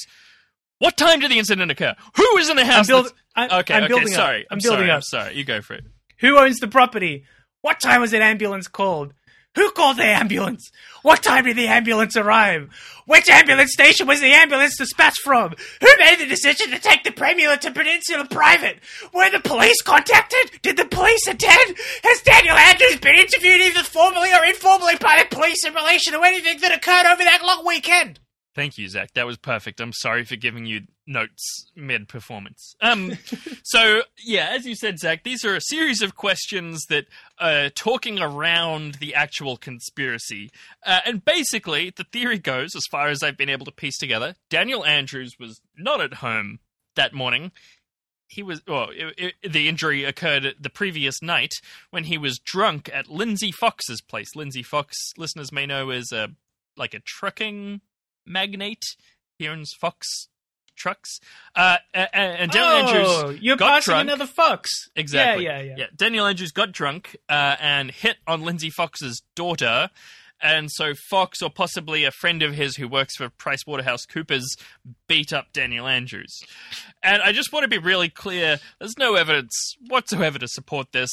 What 0.80 0.98
time 0.98 1.20
did 1.20 1.30
the 1.32 1.38
incident 1.38 1.72
occur? 1.72 1.96
Who 2.16 2.36
was 2.36 2.50
in 2.50 2.56
the 2.56 2.64
I'm, 2.64 2.68
house? 2.68 2.88
build, 2.88 3.06
that's- 3.06 3.52
I, 3.54 3.60
okay, 3.60 3.76
I'm 3.76 3.84
okay, 3.84 3.88
building 3.90 4.08
sorry. 4.10 4.42
up. 4.42 4.48
I'm, 4.52 4.56
I'm 4.56 4.60
building 4.62 4.80
sorry, 4.80 4.92
up. 4.92 4.96
I'm 4.98 5.02
sorry. 5.04 5.36
You 5.36 5.44
go 5.44 5.62
for 5.62 5.76
it. 5.76 5.84
Who 6.20 6.38
owns 6.38 6.58
the 6.58 6.68
property? 6.68 7.26
What 7.62 7.80
time 7.80 8.02
was 8.02 8.14
an 8.14 8.24
ambulance 8.24 8.68
called? 8.68 9.14
Who 9.58 9.72
called 9.72 9.98
the 9.98 10.06
ambulance? 10.06 10.70
What 11.02 11.24
time 11.24 11.46
did 11.46 11.58
the 11.58 11.66
ambulance 11.66 12.16
arrive? 12.16 12.70
Which 13.08 13.28
ambulance 13.28 13.74
station 13.74 14.06
was 14.06 14.22
the 14.22 14.32
ambulance 14.32 14.78
dispatched 14.78 15.22
from? 15.24 15.56
Who 15.82 15.88
made 15.98 16.20
the 16.20 16.28
decision 16.28 16.70
to 16.70 16.80
take 16.80 17.04
the 17.04 17.12
Premier 17.12 17.58
to 17.58 17.72
Peninsula 17.72 18.28
Private? 18.30 18.78
Were 19.16 19.32
the 19.32 19.40
police 19.40 19.82
contacted? 19.82 20.62
Did 20.62 20.78
the 20.78 20.86
police 20.86 21.26
attend? 21.26 21.76
Has 22.04 22.22
Daniel 22.22 22.56
Andrews 22.56 23.00
been 23.00 23.16
interviewed 23.16 23.62
either 23.62 23.82
formally 23.82 24.32
or 24.32 24.46
informally 24.46 24.96
by 25.02 25.24
the 25.28 25.36
police 25.36 25.66
in 25.66 25.74
relation 25.74 26.14
to 26.14 26.22
anything 26.22 26.60
that 26.62 26.76
occurred 26.78 27.12
over 27.12 27.24
that 27.24 27.42
long 27.44 27.66
weekend? 27.66 28.20
Thank 28.58 28.80
you, 28.80 28.90
Zach. 28.90 29.14
That 29.14 29.28
was 29.28 29.38
perfect. 29.38 29.80
I'm 29.80 29.94
sorry 29.94 30.26
for 30.26 30.36
giving 30.36 30.66
you 30.66 30.88
notes 31.06 31.70
mid 31.76 32.08
performance. 32.08 32.74
Um, 32.82 33.16
so 33.64 34.02
yeah, 34.26 34.48
as 34.50 34.66
you 34.66 34.74
said, 34.74 34.98
Zach, 34.98 35.24
these 35.24 35.46
are 35.46 35.56
a 35.56 35.62
series 35.62 36.02
of 36.02 36.16
questions 36.16 36.84
that 36.90 37.06
are 37.40 37.70
talking 37.70 38.20
around 38.20 38.96
the 38.96 39.14
actual 39.14 39.58
conspiracy, 39.58 40.50
uh, 40.84 41.02
and 41.06 41.24
basically 41.24 41.94
the 41.96 42.06
theory 42.06 42.40
goes, 42.40 42.76
as 42.76 42.82
far 42.90 43.10
as 43.10 43.22
I've 43.22 43.38
been 43.38 43.48
able 43.48 43.66
to 43.66 43.72
piece 43.72 44.00
together, 44.00 44.34
Daniel 44.50 44.84
Andrews 44.84 45.36
was 45.40 45.62
not 45.78 46.02
at 46.02 46.16
home 46.16 46.58
that 46.96 47.14
morning. 47.14 47.52
He 48.28 48.42
was 48.42 48.64
well. 48.68 48.90
It, 48.90 49.36
it, 49.44 49.52
the 49.54 49.70
injury 49.70 50.04
occurred 50.04 50.56
the 50.60 50.72
previous 50.72 51.22
night 51.22 51.54
when 51.92 52.06
he 52.06 52.18
was 52.18 52.40
drunk 52.40 52.90
at 52.92 53.08
Lindsay 53.08 53.52
Fox's 53.52 54.02
place. 54.02 54.36
Lindsay 54.36 54.64
Fox, 54.64 55.12
listeners 55.16 55.52
may 55.52 55.68
know, 55.68 55.92
is 55.92 56.12
a 56.12 56.30
like 56.76 56.96
a 56.96 57.00
trucking 57.00 57.82
magnate. 58.28 58.84
He 59.38 59.48
owns 59.48 59.74
Fox 59.80 60.28
trucks. 60.78 61.20
Uh, 61.56 61.78
and, 61.94 62.10
and 62.14 62.52
Daniel 62.52 62.90
oh, 62.90 63.26
Andrews 63.26 63.42
you're 63.42 63.58
got 63.58 63.70
passing 63.70 63.92
drunk. 63.92 64.08
another 64.08 64.28
fox. 64.28 64.70
Exactly. 64.96 65.46
Yeah, 65.46 65.60
yeah, 65.60 65.76
yeah. 65.78 65.86
Daniel 65.96 66.26
Andrews 66.26 66.52
got 66.52 66.72
drunk 66.72 67.18
uh, 67.28 67.58
and 67.60 67.92
hit 67.92 68.18
on 68.26 68.44
Lindsay 68.44 68.70
Fox's 68.70 69.22
daughter. 69.36 69.90
And 70.40 70.70
so 70.72 70.94
Fox, 71.10 71.42
or 71.42 71.50
possibly 71.50 72.04
a 72.04 72.12
friend 72.12 72.44
of 72.44 72.54
his 72.54 72.76
who 72.76 72.88
works 72.88 73.16
for 73.18 73.30
PricewaterhouseCoopers, 73.30 74.46
beat 75.08 75.34
up 75.34 75.52
Daniel 75.52 75.88
Andrews. 75.88 76.40
And 77.02 77.24
I 77.24 77.32
just 77.32 77.52
want 77.52 77.64
to 77.64 77.68
be 77.68 77.80
really 77.80 78.10
clear 78.10 78.60
there's 78.80 79.00
no 79.00 79.16
evidence 79.16 79.76
whatsoever 79.88 80.38
to 80.38 80.48
support 80.48 80.92
this. 80.92 81.10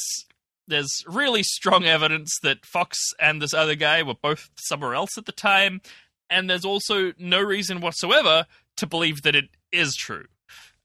There's 0.67 1.03
really 1.07 1.43
strong 1.43 1.85
evidence 1.85 2.37
that 2.43 2.65
Fox 2.65 2.99
and 3.19 3.41
this 3.41 3.53
other 3.53 3.75
guy 3.75 4.03
were 4.03 4.15
both 4.15 4.49
somewhere 4.55 4.93
else 4.93 5.17
at 5.17 5.25
the 5.25 5.31
time. 5.31 5.81
And 6.29 6.49
there's 6.49 6.65
also 6.65 7.13
no 7.17 7.41
reason 7.41 7.81
whatsoever 7.81 8.45
to 8.77 8.87
believe 8.87 9.21
that 9.23 9.35
it 9.35 9.45
is 9.71 9.95
true. 9.95 10.25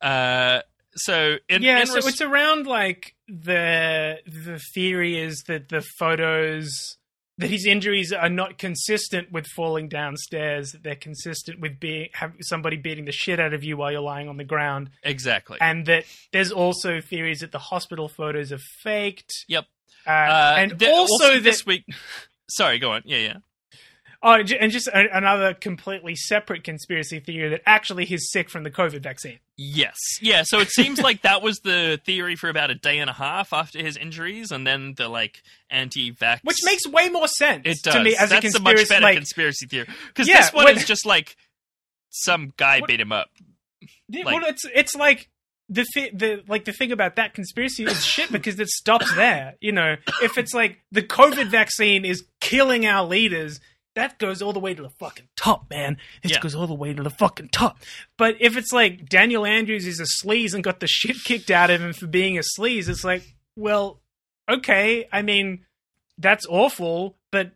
Uh, 0.00 0.60
so, 0.94 1.36
in, 1.48 1.62
yeah, 1.62 1.80
in 1.80 1.86
so 1.86 1.96
res- 1.96 2.06
it's 2.06 2.20
around 2.20 2.66
like 2.66 3.14
the 3.28 4.18
the 4.26 4.60
theory 4.74 5.18
is 5.18 5.44
that 5.46 5.68
the 5.68 5.82
photos 5.98 6.96
that 7.38 7.48
his 7.48 7.64
injuries 7.64 8.12
are 8.12 8.28
not 8.28 8.58
consistent 8.58 9.32
with 9.32 9.46
falling 9.46 9.88
downstairs. 9.88 10.72
That 10.72 10.82
they're 10.82 10.94
consistent 10.96 11.60
with 11.60 11.78
being 11.80 12.08
have 12.14 12.32
somebody 12.40 12.76
beating 12.76 13.04
the 13.04 13.12
shit 13.12 13.38
out 13.40 13.54
of 13.54 13.62
you 13.64 13.76
while 13.76 13.92
you're 13.92 14.00
lying 14.00 14.28
on 14.28 14.36
the 14.36 14.44
ground, 14.44 14.90
exactly. 15.02 15.58
and 15.60 15.86
that 15.86 16.04
there's 16.32 16.50
also 16.50 17.00
theories 17.00 17.38
that 17.40 17.52
the 17.52 17.58
hospital 17.58 18.08
photos 18.08 18.52
are 18.52 18.60
faked. 18.82 19.32
Yep. 19.48 19.66
Uh, 20.06 20.10
Uh, 20.10 20.54
and 20.58 20.82
also, 20.82 21.34
that 21.34 21.44
this 21.44 21.64
week. 21.64 21.84
Sorry, 22.50 22.78
go 22.78 22.90
on. 22.90 23.02
Yeah, 23.04 23.18
yeah. 23.18 23.36
Oh, 24.22 24.32
and 24.34 24.70
just 24.72 24.86
a, 24.88 25.16
another 25.16 25.54
completely 25.54 26.14
separate 26.14 26.64
conspiracy 26.64 27.20
theory 27.20 27.48
that 27.50 27.62
actually 27.66 28.04
he's 28.04 28.30
sick 28.30 28.50
from 28.50 28.64
the 28.64 28.70
COVID 28.70 29.02
vaccine. 29.02 29.38
Yes. 29.56 29.96
Yeah, 30.20 30.42
so 30.44 30.58
it 30.60 30.70
seems 30.70 31.00
like 31.00 31.22
that 31.22 31.42
was 31.42 31.58
the 31.60 32.00
theory 32.04 32.36
for 32.36 32.48
about 32.48 32.70
a 32.70 32.74
day 32.74 32.98
and 32.98 33.08
a 33.10 33.12
half 33.12 33.52
after 33.52 33.78
his 33.82 33.96
injuries, 33.96 34.50
and 34.52 34.66
then 34.66 34.94
the 34.96 35.08
like 35.08 35.42
anti-vax, 35.70 36.40
Which 36.44 36.58
makes 36.64 36.86
way 36.86 37.08
more 37.08 37.28
sense 37.28 37.62
it 37.66 37.78
does. 37.82 37.94
to 37.94 38.02
me 38.02 38.16
as 38.16 38.30
That's 38.30 38.54
a 38.54 38.58
a, 38.58 38.60
much 38.60 38.88
better 38.88 39.02
like, 39.02 39.16
conspiracy 39.16 39.66
theory 39.66 39.86
because 40.08 40.28
Yeah, 40.28 40.40
this 40.42 40.52
one 40.52 40.64
what- 40.64 40.76
is 40.76 40.84
just 40.84 41.04
like 41.06 41.36
some 42.10 42.52
guy 42.56 42.80
What- 42.80 42.88
beat 42.88 43.00
him 43.00 43.12
up. 43.12 43.28
Like- 44.12 44.24
well, 44.26 44.44
it's 44.44 44.64
it's 44.74 44.94
like 44.94 45.28
the 45.68 45.84
thi- 45.94 46.10
the 46.12 46.42
like 46.48 46.64
the 46.64 46.72
thing 46.72 46.90
about 46.92 47.16
that 47.16 47.32
conspiracy 47.32 47.84
is 47.84 48.04
shit 48.04 48.32
because 48.32 48.58
it 48.58 48.68
stops 48.68 49.14
there. 49.14 49.54
You 49.60 49.72
know, 49.72 49.96
if 50.22 50.36
it's 50.36 50.52
like 50.52 50.80
the 50.90 51.02
COVID 51.02 51.46
vaccine 51.46 52.04
is 52.04 52.24
killing 52.40 52.86
our 52.86 53.06
leaders, 53.06 53.60
that 53.94 54.18
goes 54.18 54.40
all 54.42 54.52
the 54.52 54.60
way 54.60 54.72
to 54.74 54.82
the 54.82 54.90
fucking 54.90 55.28
top, 55.36 55.68
man. 55.70 55.96
It 56.22 56.30
Yeah. 56.32 56.40
goes 56.40 56.54
all 56.54 56.66
the 56.66 56.74
way 56.74 56.92
to 56.92 57.02
the 57.02 57.10
fucking 57.10 57.48
top. 57.48 57.78
But 58.16 58.36
if 58.40 58.56
it's 58.56 58.72
like 58.72 59.08
Daniel 59.08 59.44
Andrews 59.44 59.86
is 59.86 59.98
a 60.00 60.04
sleaze 60.24 60.54
and 60.54 60.62
got 60.62 60.80
the 60.80 60.86
shit 60.86 61.16
kicked 61.24 61.50
out 61.50 61.70
of 61.70 61.80
him 61.82 61.92
for 61.92 62.06
being 62.06 62.38
a 62.38 62.42
sleaze, 62.56 62.88
it's 62.88 63.04
like, 63.04 63.34
well, 63.56 64.00
okay. 64.48 65.08
I 65.12 65.22
mean, 65.22 65.66
that's 66.18 66.46
awful, 66.48 67.16
but 67.32 67.52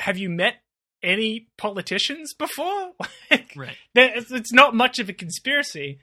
have 0.00 0.16
you 0.18 0.30
met 0.30 0.56
any 1.02 1.48
politicians 1.58 2.34
before? 2.34 2.92
Like, 3.30 3.52
Right. 3.56 3.76
it's, 3.94 4.30
it's 4.30 4.52
not 4.52 4.74
much 4.74 4.98
of 4.98 5.08
a 5.08 5.12
conspiracy. 5.12 5.98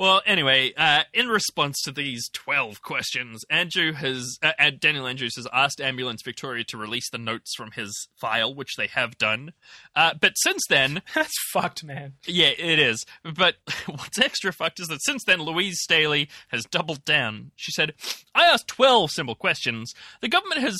Well, 0.00 0.22
anyway, 0.24 0.72
uh, 0.78 1.02
in 1.12 1.28
response 1.28 1.82
to 1.82 1.92
these 1.92 2.30
12 2.30 2.80
questions, 2.80 3.44
Andrew 3.50 3.92
has, 3.92 4.38
uh, 4.42 4.70
Daniel 4.78 5.06
Andrews 5.06 5.36
has 5.36 5.46
asked 5.52 5.78
Ambulance 5.78 6.22
Victoria 6.24 6.64
to 6.68 6.78
release 6.78 7.10
the 7.10 7.18
notes 7.18 7.54
from 7.54 7.72
his 7.72 8.08
file, 8.18 8.54
which 8.54 8.76
they 8.78 8.86
have 8.86 9.18
done. 9.18 9.52
Uh, 9.94 10.14
but 10.18 10.32
since 10.38 10.62
then, 10.70 11.02
That's 11.14 11.34
fucked, 11.52 11.84
man. 11.84 12.14
Yeah, 12.26 12.46
it 12.46 12.78
is. 12.78 13.04
But 13.22 13.56
what's 13.86 14.18
extra 14.18 14.54
fucked 14.54 14.80
is 14.80 14.88
that 14.88 15.02
since 15.02 15.22
then, 15.24 15.42
Louise 15.42 15.82
Staley 15.82 16.30
has 16.48 16.64
doubled 16.64 17.04
down. 17.04 17.50
She 17.56 17.70
said, 17.70 17.92
I 18.34 18.46
asked 18.46 18.68
12 18.68 19.10
simple 19.10 19.34
questions. 19.34 19.92
The 20.22 20.28
government 20.28 20.62
has 20.62 20.78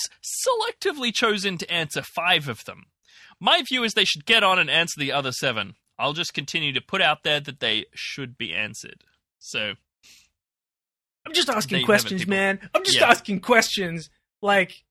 selectively 0.48 1.12
chosen 1.12 1.58
to 1.58 1.70
answer 1.70 2.00
five 2.00 2.48
of 2.48 2.64
them. 2.64 2.84
My 3.38 3.62
view 3.68 3.84
is 3.84 3.92
they 3.92 4.06
should 4.06 4.24
get 4.24 4.42
on 4.42 4.58
and 4.58 4.70
answer 4.70 4.98
the 4.98 5.12
other 5.12 5.32
seven. 5.32 5.74
I'll 5.98 6.14
just 6.14 6.32
continue 6.32 6.72
to 6.72 6.80
put 6.80 7.02
out 7.02 7.22
there 7.22 7.40
that 7.40 7.60
they 7.60 7.84
should 7.94 8.38
be 8.38 8.54
answered. 8.54 9.04
So, 9.41 9.74
I'm 11.26 11.32
just 11.32 11.49
asking 11.49 11.84
questions, 11.84 12.26
man. 12.26 12.61
I'm 12.74 12.84
just 12.84 12.99
Yeah. 12.99 13.09
asking 13.11 13.41
questions. 13.41 14.11
Like, 14.41 14.84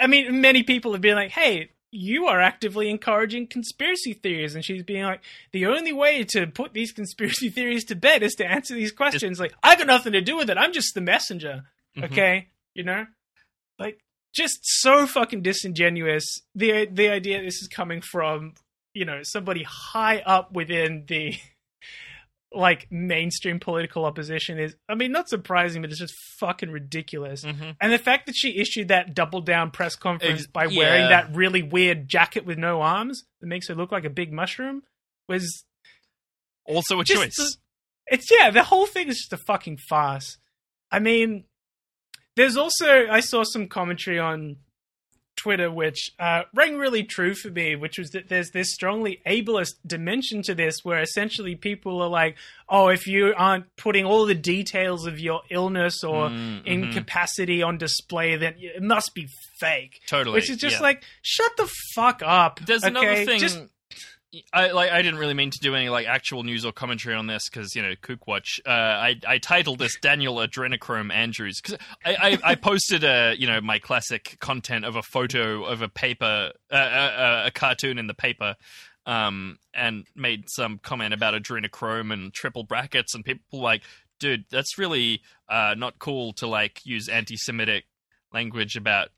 I 0.00 0.06
mean, 0.06 0.40
many 0.40 0.62
people 0.62 0.92
have 0.92 1.00
been 1.00 1.14
like, 1.16 1.30
hey, 1.30 1.70
you 1.92 2.26
are 2.26 2.40
actively 2.40 2.88
encouraging 2.88 3.46
conspiracy 3.48 4.12
theories. 4.12 4.54
And 4.54 4.64
she's 4.64 4.82
being 4.82 5.04
like, 5.04 5.20
the 5.52 5.66
only 5.66 5.92
way 5.92 6.24
to 6.24 6.46
put 6.46 6.72
these 6.72 6.92
conspiracy 6.92 7.50
theories 7.56 7.84
to 7.86 7.94
bed 7.96 8.22
is 8.22 8.34
to 8.36 8.46
answer 8.46 8.74
these 8.74 8.92
questions. 8.92 9.38
Like, 9.40 9.52
I 9.62 9.76
got 9.76 9.86
nothing 9.86 10.12
to 10.12 10.20
do 10.20 10.36
with 10.36 10.50
it. 10.50 10.58
I'm 10.58 10.72
just 10.72 10.94
the 10.94 11.00
messenger. 11.00 11.64
Mhm. 11.96 12.04
Okay? 12.04 12.48
You 12.74 12.84
know? 12.84 13.06
Like, 13.78 14.00
just 14.34 14.60
so 14.62 15.06
fucking 15.06 15.42
disingenuous. 15.42 16.42
The, 16.54 16.86
the 16.86 17.08
idea 17.08 17.42
this 17.42 17.60
is 17.60 17.68
coming 17.68 18.00
from, 18.00 18.54
you 18.94 19.04
know, 19.04 19.22
somebody 19.24 19.64
high 19.64 20.18
up 20.20 20.52
within 20.52 21.04
the 21.08 21.34
like 22.52 22.88
mainstream 22.90 23.60
political 23.60 24.04
opposition 24.04 24.58
is 24.58 24.74
I 24.88 24.96
mean 24.96 25.12
not 25.12 25.28
surprising 25.28 25.82
but 25.82 25.90
it's 25.90 26.00
just 26.00 26.14
fucking 26.38 26.70
ridiculous. 26.70 27.44
mhm. 27.44 27.76
And 27.80 27.92
the 27.92 27.98
fact 27.98 28.26
that 28.26 28.34
she 28.34 28.58
issued 28.58 28.88
that 28.88 29.14
double 29.14 29.40
down 29.40 29.70
press 29.70 29.94
conference 29.94 30.46
by 30.46 30.66
wearing 30.66 31.04
yeah. 31.04 31.08
that 31.08 31.34
really 31.34 31.62
weird 31.62 32.08
jacket 32.08 32.44
with 32.44 32.58
no 32.58 32.82
arms 32.82 33.24
that 33.40 33.46
makes 33.46 33.68
her 33.68 33.74
look 33.74 33.92
like 33.92 34.04
a 34.04 34.10
big 34.10 34.32
mushroom 34.32 34.82
was 35.28 35.64
also 36.66 37.00
a 37.00 37.04
choice. 37.04 37.58
it's 38.06 38.30
yeah, 38.30 38.50
the 38.50 38.64
whole 38.64 38.86
thing 38.86 39.08
is 39.08 39.18
just 39.18 39.32
a 39.32 39.36
fucking 39.36 39.78
farce. 39.88 40.36
I 40.90 40.98
mean, 40.98 41.44
there's 42.36 42.56
also 42.56 43.06
I 43.08 43.20
saw 43.20 43.44
some 43.44 43.68
commentary 43.68 44.18
on 44.18 44.56
Twitter 45.36 45.70
which 45.70 46.12
uh, 46.18 46.42
rang 46.54 46.76
really 46.76 47.02
true 47.02 47.34
for 47.34 47.48
me, 47.48 47.74
which 47.74 47.98
was 47.98 48.10
that 48.10 48.28
there's 48.28 48.50
this 48.50 48.72
strongly 48.72 49.20
ableist 49.26 49.74
dimension 49.86 50.42
to 50.42 50.54
this, 50.54 50.84
where 50.84 51.00
essentially 51.00 51.54
people 51.54 52.02
are 52.02 52.08
like, 52.08 52.36
"Oh, 52.68 52.88
if 52.88 53.06
you 53.06 53.32
aren't 53.36 53.74
putting 53.76 54.04
all 54.04 54.26
the 54.26 54.34
details 54.34 55.06
of 55.06 55.18
your 55.18 55.40
illness 55.50 56.04
or 56.04 56.28
Mm, 56.28 56.62
mhm. 56.62 56.66
incapacity 56.66 57.62
on 57.62 57.78
display, 57.78 58.36
then 58.36 58.54
it 58.58 58.82
must 58.82 59.14
be 59.14 59.28
fake." 59.58 60.00
Totally. 60.06 60.34
Which 60.34 60.50
is 60.50 60.58
just 60.58 60.76
yeah. 60.76 60.82
like, 60.82 61.04
shut 61.22 61.56
the 61.56 61.70
fuck 61.94 62.22
up. 62.22 62.60
There's 62.66 62.84
okay? 62.84 62.90
another 62.90 63.24
thing. 63.24 63.40
Just 63.40 63.60
I 64.52 64.70
like. 64.70 64.92
I 64.92 65.02
didn't 65.02 65.18
really 65.18 65.34
mean 65.34 65.50
to 65.50 65.58
do 65.58 65.74
any 65.74 65.88
like 65.88 66.06
actual 66.06 66.44
news 66.44 66.64
or 66.64 66.70
commentary 66.70 67.16
on 67.16 67.26
this 67.26 67.48
because 67.48 67.74
you 67.74 67.82
know 67.82 67.94
Kook 68.00 68.28
Watch. 68.28 68.60
Uh, 68.64 68.70
I 68.70 69.16
I 69.26 69.38
titled 69.38 69.80
this 69.80 69.98
Daniel 70.00 70.36
Adrenochrome 70.36 71.12
Andrews 71.12 71.60
because 71.60 71.78
I, 72.04 72.14
I 72.14 72.50
I 72.52 72.54
posted 72.54 73.02
a 73.02 73.34
you 73.36 73.48
know 73.48 73.60
my 73.60 73.80
classic 73.80 74.36
content 74.40 74.84
of 74.84 74.94
a 74.94 75.02
photo 75.02 75.64
of 75.64 75.82
a 75.82 75.88
paper 75.88 76.52
uh, 76.70 76.74
uh, 76.74 77.42
a 77.46 77.50
cartoon 77.50 77.98
in 77.98 78.06
the 78.06 78.14
paper. 78.14 78.56
Um, 79.06 79.58
and 79.72 80.06
made 80.14 80.50
some 80.50 80.78
comment 80.78 81.14
about 81.14 81.32
adrenochrome 81.32 82.12
and 82.12 82.32
triple 82.34 82.64
brackets, 82.64 83.14
and 83.14 83.24
people 83.24 83.60
like, 83.60 83.82
dude, 84.20 84.44
that's 84.50 84.78
really 84.78 85.22
uh, 85.48 85.74
not 85.76 85.98
cool 85.98 86.34
to 86.34 86.46
like 86.46 86.84
use 86.84 87.08
anti-Semitic 87.08 87.86
language 88.32 88.76
about 88.76 89.08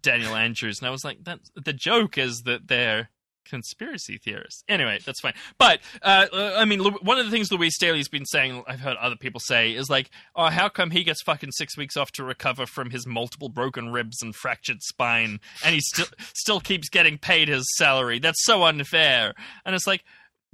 Daniel 0.00 0.34
Andrews. 0.34 0.78
And 0.78 0.86
I 0.86 0.90
was 0.90 1.04
like, 1.04 1.24
that 1.24 1.40
the 1.56 1.72
joke 1.72 2.16
is 2.16 2.42
that 2.42 2.68
they're 2.68 3.10
conspiracy 3.48 4.18
theorists. 4.18 4.62
Anyway, 4.68 4.98
that's 5.04 5.20
fine. 5.20 5.34
But 5.58 5.80
uh, 6.02 6.26
uh, 6.32 6.54
I 6.56 6.64
mean, 6.64 6.80
one 6.80 7.18
of 7.18 7.24
the 7.24 7.30
things 7.30 7.50
Louise 7.50 7.74
Staley's 7.74 8.08
been 8.08 8.26
saying, 8.26 8.62
I've 8.66 8.80
heard 8.80 8.96
other 8.98 9.16
people 9.16 9.40
say, 9.40 9.72
is 9.72 9.88
like, 9.88 10.10
oh, 10.34 10.46
how 10.46 10.68
come 10.68 10.90
he 10.90 11.04
gets 11.04 11.22
fucking 11.22 11.52
six 11.52 11.76
weeks 11.76 11.96
off 11.96 12.12
to 12.12 12.24
recover 12.24 12.66
from 12.66 12.90
his 12.90 13.06
multiple 13.06 13.48
broken 13.48 13.90
ribs 13.90 14.22
and 14.22 14.34
fractured 14.34 14.82
spine, 14.82 15.40
and 15.64 15.74
he 15.74 15.80
still 15.80 16.06
still 16.34 16.60
keeps 16.60 16.88
getting 16.88 17.18
paid 17.18 17.48
his 17.48 17.66
salary? 17.76 18.18
That's 18.18 18.44
so 18.44 18.64
unfair. 18.64 19.34
And 19.64 19.74
it's 19.74 19.86
like. 19.86 20.04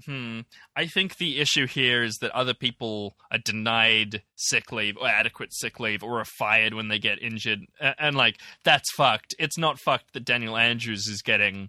Hmm. 0.06 0.40
I 0.74 0.86
think 0.86 1.18
the 1.18 1.38
issue 1.38 1.68
here 1.68 2.02
is 2.02 2.16
that 2.22 2.32
other 2.32 2.54
people 2.54 3.14
are 3.30 3.38
denied 3.38 4.22
sick 4.34 4.72
leave 4.72 4.96
or 4.96 5.06
adequate 5.06 5.54
sick 5.54 5.78
leave 5.78 6.02
or 6.02 6.18
are 6.18 6.24
fired 6.24 6.74
when 6.74 6.88
they 6.88 6.98
get 6.98 7.22
injured. 7.22 7.60
And, 7.78 7.94
and 7.98 8.16
like, 8.16 8.38
that's 8.64 8.90
fucked. 8.96 9.34
It's 9.38 9.58
not 9.58 9.78
fucked 9.78 10.14
that 10.14 10.24
Daniel 10.24 10.56
Andrews 10.56 11.06
is 11.06 11.22
getting 11.22 11.68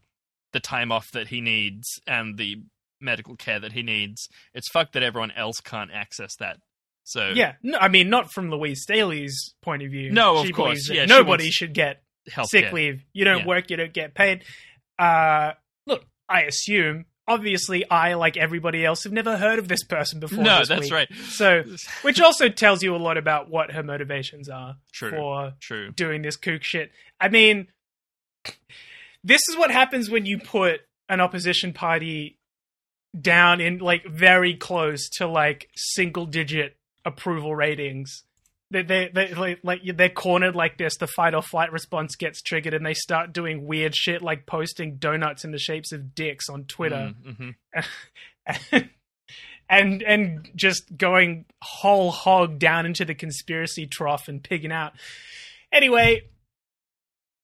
the 0.54 0.60
time 0.60 0.92
off 0.92 1.12
that 1.12 1.28
he 1.28 1.42
needs 1.42 2.00
and 2.08 2.38
the 2.38 2.58
medical 3.02 3.36
care 3.36 3.60
that 3.60 3.74
he 3.74 3.84
needs. 3.84 4.30
It's 4.54 4.70
fucked 4.70 4.94
that 4.94 5.04
everyone 5.04 5.32
else 5.32 5.60
can't 5.60 5.92
access 5.94 6.36
that. 6.38 6.58
So 7.04 7.32
yeah, 7.36 7.56
no, 7.62 7.78
I 7.80 7.90
mean, 7.90 8.10
not 8.10 8.32
from 8.32 8.50
Louise 8.50 8.82
Staley's 8.84 9.56
point 9.62 9.84
of 9.84 9.92
view. 9.92 10.10
No, 10.12 10.38
of 10.38 10.50
course, 10.54 10.90
yeah, 10.90 11.04
nobody 11.06 11.50
should 11.52 11.74
get 11.74 12.02
healthcare. 12.30 12.46
sick 12.46 12.72
leave. 12.72 13.04
You 13.12 13.26
don't 13.26 13.40
Yeah. 13.40 13.48
work, 13.48 13.70
you 13.70 13.76
don't 13.76 13.92
get 13.94 14.14
paid. 14.16 14.46
Uh, 14.98 15.52
look, 15.86 16.06
I 16.30 16.44
assume. 16.44 17.06
Obviously, 17.28 17.90
I, 17.90 18.16
like 18.16 18.36
everybody 18.36 18.86
else, 18.86 19.04
have 19.06 19.14
never 19.14 19.38
heard 19.38 19.58
of 19.58 19.70
this 19.70 19.84
person 19.84 20.20
before. 20.20 20.44
No, 20.44 20.64
that's 20.66 20.82
week. 20.82 20.92
right. 20.94 21.14
So, 21.30 21.64
which 22.02 22.20
also 22.20 22.50
tells 22.50 22.84
you 22.84 22.94
a 22.96 22.98
lot 22.98 23.18
about 23.18 23.50
what 23.50 23.72
her 23.72 23.82
motivations 23.82 24.50
are 24.50 24.76
True. 24.94 25.10
for 25.12 25.54
True. 25.62 25.92
doing 25.92 26.22
this 26.22 26.36
kook 26.36 26.64
shit. 26.64 26.92
I 27.22 27.30
mean, 27.30 27.68
this 29.24 29.42
is 29.50 29.58
what 29.58 29.72
happens 29.72 30.10
when 30.10 30.26
you 30.26 30.40
put 30.40 30.82
an 31.10 31.22
opposition 31.22 31.74
party 31.74 32.38
down 33.20 33.62
in 33.62 33.78
like 33.78 34.06
very 34.06 34.56
close 34.56 35.10
to 35.18 35.28
like 35.28 35.70
single 35.76 36.26
digit 36.26 36.76
approval 37.06 37.56
ratings. 37.56 38.24
They 38.72 38.82
they 38.82 39.12
they 39.14 39.34
like, 39.34 39.60
like 39.64 39.82
they're 39.96 40.10
cornered 40.10 40.56
like 40.56 40.78
this. 40.78 40.98
The 40.98 41.08
fight 41.08 41.36
or 41.36 41.44
flight 41.44 41.72
response 41.72 42.16
gets 42.16 42.42
triggered, 42.42 42.74
and 42.74 42.86
they 42.86 42.96
start 42.96 43.32
doing 43.32 43.68
weird 43.68 43.96
shit 43.96 44.22
like 44.24 44.48
posting 44.48 44.96
donuts 44.98 45.46
in 45.46 45.52
the 45.52 45.60
shapes 45.60 45.92
of 45.92 46.16
dicks 46.16 46.50
on 46.50 46.66
Twitter, 46.66 47.14
Mm-hmm. 47.26 48.78
and 49.70 50.02
and 50.02 50.50
just 50.56 50.98
going 50.98 51.46
whole 51.62 52.12
hog 52.12 52.58
down 52.58 52.86
into 52.86 53.06
the 53.06 53.14
conspiracy 53.16 53.86
trough 53.86 54.28
and 54.28 54.44
pigging 54.44 54.72
out. 54.72 54.94
Anyway, 55.72 56.24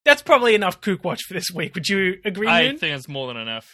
that's 0.10 0.22
probably 0.24 0.56
enough 0.56 0.82
kook 0.82 1.04
watch 1.04 1.22
for 1.28 1.36
this 1.36 1.46
week. 1.54 1.76
Would 1.76 1.88
you 1.88 2.16
agree? 2.26 2.48
I 2.48 2.70
Moon? 2.70 2.78
think 2.80 2.96
it's 2.98 3.08
more 3.08 3.28
than 3.28 3.38
enough. 3.38 3.72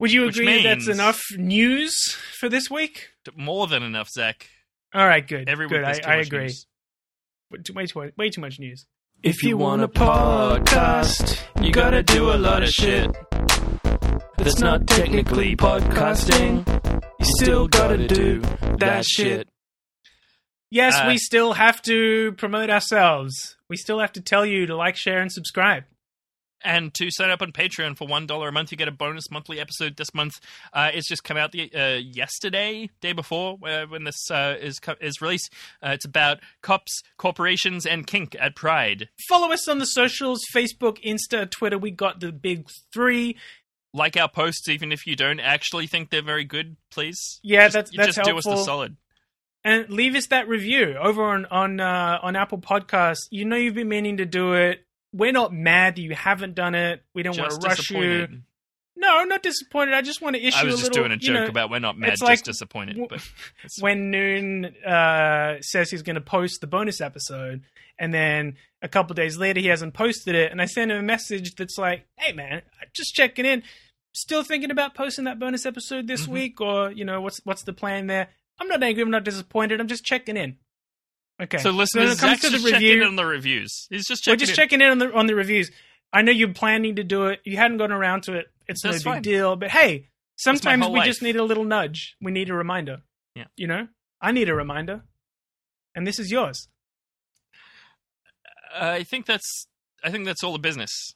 Would 0.00 0.12
you 0.12 0.26
which 0.26 0.36
agree 0.36 0.62
that's 0.62 0.88
enough 0.88 1.22
news 1.36 1.96
for 2.38 2.48
this 2.48 2.68
week? 2.68 3.10
More 3.36 3.68
than 3.68 3.82
enough, 3.84 4.08
Zach. 4.10 4.48
All 4.92 5.06
right, 5.06 5.26
good. 5.26 5.48
Every 5.48 5.68
good. 5.68 5.76
week 5.76 5.84
there's 5.84 6.00
I, 6.00 6.14
I 6.14 6.16
much 6.16 6.26
agree. 6.26 6.40
news. 6.40 6.66
Way 7.50 7.58
too, 7.62 7.72
way 7.74 7.86
too 7.86 8.12
way 8.18 8.30
too 8.30 8.40
much 8.40 8.58
news. 8.58 8.86
If 9.22 9.42
you 9.44 9.56
want 9.56 9.82
a 9.82 9.88
podcast, 9.88 11.40
you 11.62 11.72
gotta 11.72 12.02
do 12.02 12.32
a 12.32 12.36
lot 12.36 12.62
of 12.64 12.68
shit. 12.68 13.08
That's 14.36 14.58
not 14.58 14.86
technically 14.88 15.54
podcasting. 15.56 16.66
You 17.20 17.26
still 17.38 17.68
gotta 17.68 18.06
do 18.08 18.40
that 18.78 19.04
shit. 19.04 19.48
Yes, 20.70 20.94
Uh, 20.96 21.04
we 21.08 21.18
still 21.18 21.52
have 21.54 21.80
to 21.82 22.32
promote 22.32 22.70
ourselves. 22.70 23.56
We 23.68 23.76
still 23.76 24.00
have 24.00 24.12
to 24.12 24.20
tell 24.20 24.44
you 24.44 24.66
to 24.66 24.76
like, 24.76 24.96
share, 24.96 25.20
and 25.20 25.30
subscribe. 25.30 25.84
And 26.64 26.92
to 26.94 27.10
sign 27.10 27.30
up 27.30 27.42
on 27.42 27.52
Patreon 27.52 27.96
for 27.96 28.08
one 28.08 28.26
dollar 28.26 28.48
a 28.48 28.52
month, 28.52 28.72
you 28.72 28.78
get 28.78 28.88
a 28.88 28.92
bonus 28.92 29.30
monthly 29.30 29.60
episode 29.60 29.96
this 29.96 30.12
month. 30.14 30.40
Uh, 30.72 30.90
it's 30.92 31.06
just 31.06 31.22
come 31.22 31.36
out 31.36 31.52
the 31.52 31.70
uh, 31.72 31.98
yesterday, 31.98 32.90
day 33.00 33.12
before, 33.12 33.58
uh, 33.64 33.84
when 33.86 34.04
this 34.04 34.30
uh, 34.30 34.56
is 34.60 34.80
co- 34.80 34.96
is 35.00 35.20
released. 35.20 35.52
Uh, 35.82 35.90
it's 35.90 36.06
about 36.06 36.40
cops, 36.62 37.02
corporations, 37.18 37.84
and 37.86 38.06
kink 38.06 38.34
at 38.40 38.56
Pride. 38.56 39.08
Follow 39.28 39.52
us 39.52 39.68
on 39.68 39.78
the 39.78 39.84
socials: 39.86 40.40
Facebook, 40.52 40.98
Insta, 41.04 41.48
Twitter. 41.48 41.78
We 41.78 41.90
got 41.92 42.20
the 42.20 42.32
big 42.32 42.68
three. 42.92 43.36
Like 43.94 44.16
our 44.16 44.28
posts, 44.28 44.68
even 44.68 44.92
if 44.92 45.06
you 45.06 45.14
don't 45.14 45.40
actually 45.40 45.86
think 45.86 46.10
they're 46.10 46.20
very 46.22 46.44
good, 46.44 46.76
please. 46.90 47.38
Yeah, 47.42 47.66
Just- 47.66 47.74
that's 47.74 47.90
that's 47.96 48.16
just 48.16 48.24
do 48.26 48.36
us 48.38 48.44
helpful. 48.44 48.56
the 48.56 48.64
solid. 48.64 48.96
And 49.66 49.90
leave 49.90 50.14
us 50.14 50.28
that 50.28 50.48
review 50.48 50.96
over 50.98 51.24
on 51.24 51.44
on 51.46 51.80
uh, 51.80 52.18
on 52.22 52.36
Apple 52.36 52.58
Podcasts. 52.58 53.26
You 53.30 53.44
know 53.44 53.56
you've 53.56 53.74
been 53.74 53.88
meaning 53.88 54.18
to 54.18 54.24
do 54.24 54.54
it. 54.54 54.84
We're 55.12 55.32
not 55.32 55.52
mad 55.52 55.96
that 55.96 56.02
you 56.02 56.14
haven't 56.14 56.54
done 56.54 56.74
it. 56.74 57.02
We 57.14 57.22
don't 57.22 57.36
want 57.38 57.50
to 57.60 57.66
rush 57.68 57.90
you. 57.90 58.28
No, 58.98 59.24
not 59.24 59.42
disappointed. 59.42 59.92
I 59.94 60.00
just 60.00 60.22
want 60.22 60.36
to 60.36 60.42
issue 60.42 60.56
I 60.56 60.64
was 60.64 60.76
just 60.76 60.84
little. 60.92 61.02
doing 61.04 61.12
a 61.12 61.16
joke 61.18 61.34
know, 61.34 61.46
about 61.46 61.70
we're 61.70 61.80
not 61.80 61.98
mad, 61.98 62.12
it's 62.12 62.20
just 62.22 62.44
disappointed. 62.46 62.92
w- 62.96 63.08
But 63.10 63.20
when 63.80 64.10
Noon 64.10 64.64
uh, 64.86 65.60
says 65.60 65.90
he's 65.90 66.02
going 66.02 66.14
to 66.14 66.20
post 66.22 66.60
the 66.62 66.66
bonus 66.66 67.00
episode, 67.02 67.62
and 67.98 68.14
then 68.14 68.56
a 68.80 68.88
couple 68.88 69.12
days 69.14 69.36
later 69.36 69.60
he 69.60 69.66
hasn't 69.66 69.92
posted 69.92 70.34
it, 70.34 70.50
and 70.50 70.62
I 70.62 70.64
send 70.66 70.90
him 70.90 70.96
a 70.98 71.02
message 71.02 71.56
that's 71.56 71.76
like, 71.76 72.06
"Hey 72.16 72.32
man, 72.32 72.62
just 72.94 73.14
checking 73.14 73.44
in. 73.44 73.62
Still 74.14 74.42
thinking 74.42 74.70
about 74.70 74.94
posting 74.94 75.24
that 75.26 75.38
bonus 75.38 75.66
episode 75.66 76.06
this 76.06 76.24
Mhm. 76.26 76.28
week, 76.28 76.60
or 76.62 76.90
you 76.90 77.04
know 77.04 77.20
what's 77.20 77.40
what's 77.44 77.64
the 77.64 77.74
plan 77.74 78.06
there? 78.06 78.28
I'm 78.58 78.68
not 78.68 78.82
angry. 78.82 79.02
I'm 79.02 79.10
not 79.10 79.24
disappointed. 79.24 79.80
I'm 79.80 79.88
just 79.88 80.04
checking 80.04 80.36
in. 80.36 80.56
Okay. 81.40 81.58
so 81.58 81.70
when 81.70 81.78
listeners, 81.78 82.12
it 82.12 82.20
comes 82.20 82.40
Zach's 82.40 82.40
to 82.42 82.46
the 82.48 82.52
just 82.56 82.64
checking 82.64 82.88
review, 82.88 83.02
in 83.02 83.08
on 83.08 83.16
the 83.16 83.26
reviews. 83.26 83.86
He's 83.90 84.06
just 84.06 84.22
checking. 84.22 84.32
we're 84.32 84.38
just 84.38 84.52
in. 84.52 84.56
checking 84.56 84.80
in 84.80 84.90
on 84.90 84.98
the 84.98 85.12
on 85.12 85.26
the 85.26 85.34
reviews. 85.34 85.70
I 86.12 86.22
know 86.22 86.32
you're 86.32 86.54
planning 86.54 86.96
to 86.96 87.04
do 87.04 87.26
it. 87.26 87.40
You 87.44 87.56
hadn't 87.56 87.76
gotten 87.76 87.94
around 87.94 88.22
to 88.24 88.34
it. 88.34 88.46
It's 88.68 88.82
That's 88.82 89.04
no 89.04 89.10
fine. 89.10 89.22
big 89.22 89.24
deal. 89.24 89.56
But 89.56 89.70
hey, 89.70 90.08
sometimes 90.36 90.86
we 90.88 90.98
life. 90.98 91.06
just 91.06 91.20
need 91.22 91.36
a 91.36 91.44
little 91.44 91.64
nudge. 91.64 92.16
We 92.22 92.32
need 92.32 92.48
a 92.48 92.54
reminder. 92.54 93.02
Yeah. 93.34 93.44
You 93.56 93.66
know, 93.66 93.88
I 94.20 94.32
need 94.32 94.48
a 94.48 94.54
reminder, 94.54 95.02
and 95.94 96.06
this 96.06 96.18
is 96.18 96.30
yours. 96.30 96.68
I 98.74 99.02
think 99.02 99.26
that's 99.26 99.66
I 100.02 100.10
think 100.10 100.24
that's 100.24 100.42
all 100.42 100.52
the 100.52 100.58
business. 100.58 101.12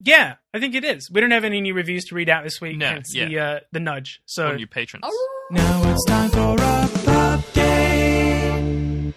Yeah, 0.00 0.34
I 0.52 0.60
think 0.60 0.74
it 0.74 0.84
is. 0.84 1.10
We 1.10 1.20
don't 1.20 1.30
have 1.30 1.44
any 1.44 1.60
new 1.60 1.74
reviews 1.74 2.04
to 2.06 2.14
read 2.14 2.28
out 2.28 2.44
this 2.44 2.60
week. 2.60 2.76
No, 2.76 2.86
hence 2.86 3.14
yeah. 3.14 3.26
the 3.26 3.38
uh, 3.38 3.60
the 3.72 3.80
nudge. 3.80 4.20
So 4.26 4.48
on 4.48 4.58
you 4.58 4.66
patrons. 4.66 5.06
Now 5.50 5.75
it's 5.96 6.04
time 6.04 6.28
for 6.30 6.38
a 6.38 6.56
update. 7.40 9.14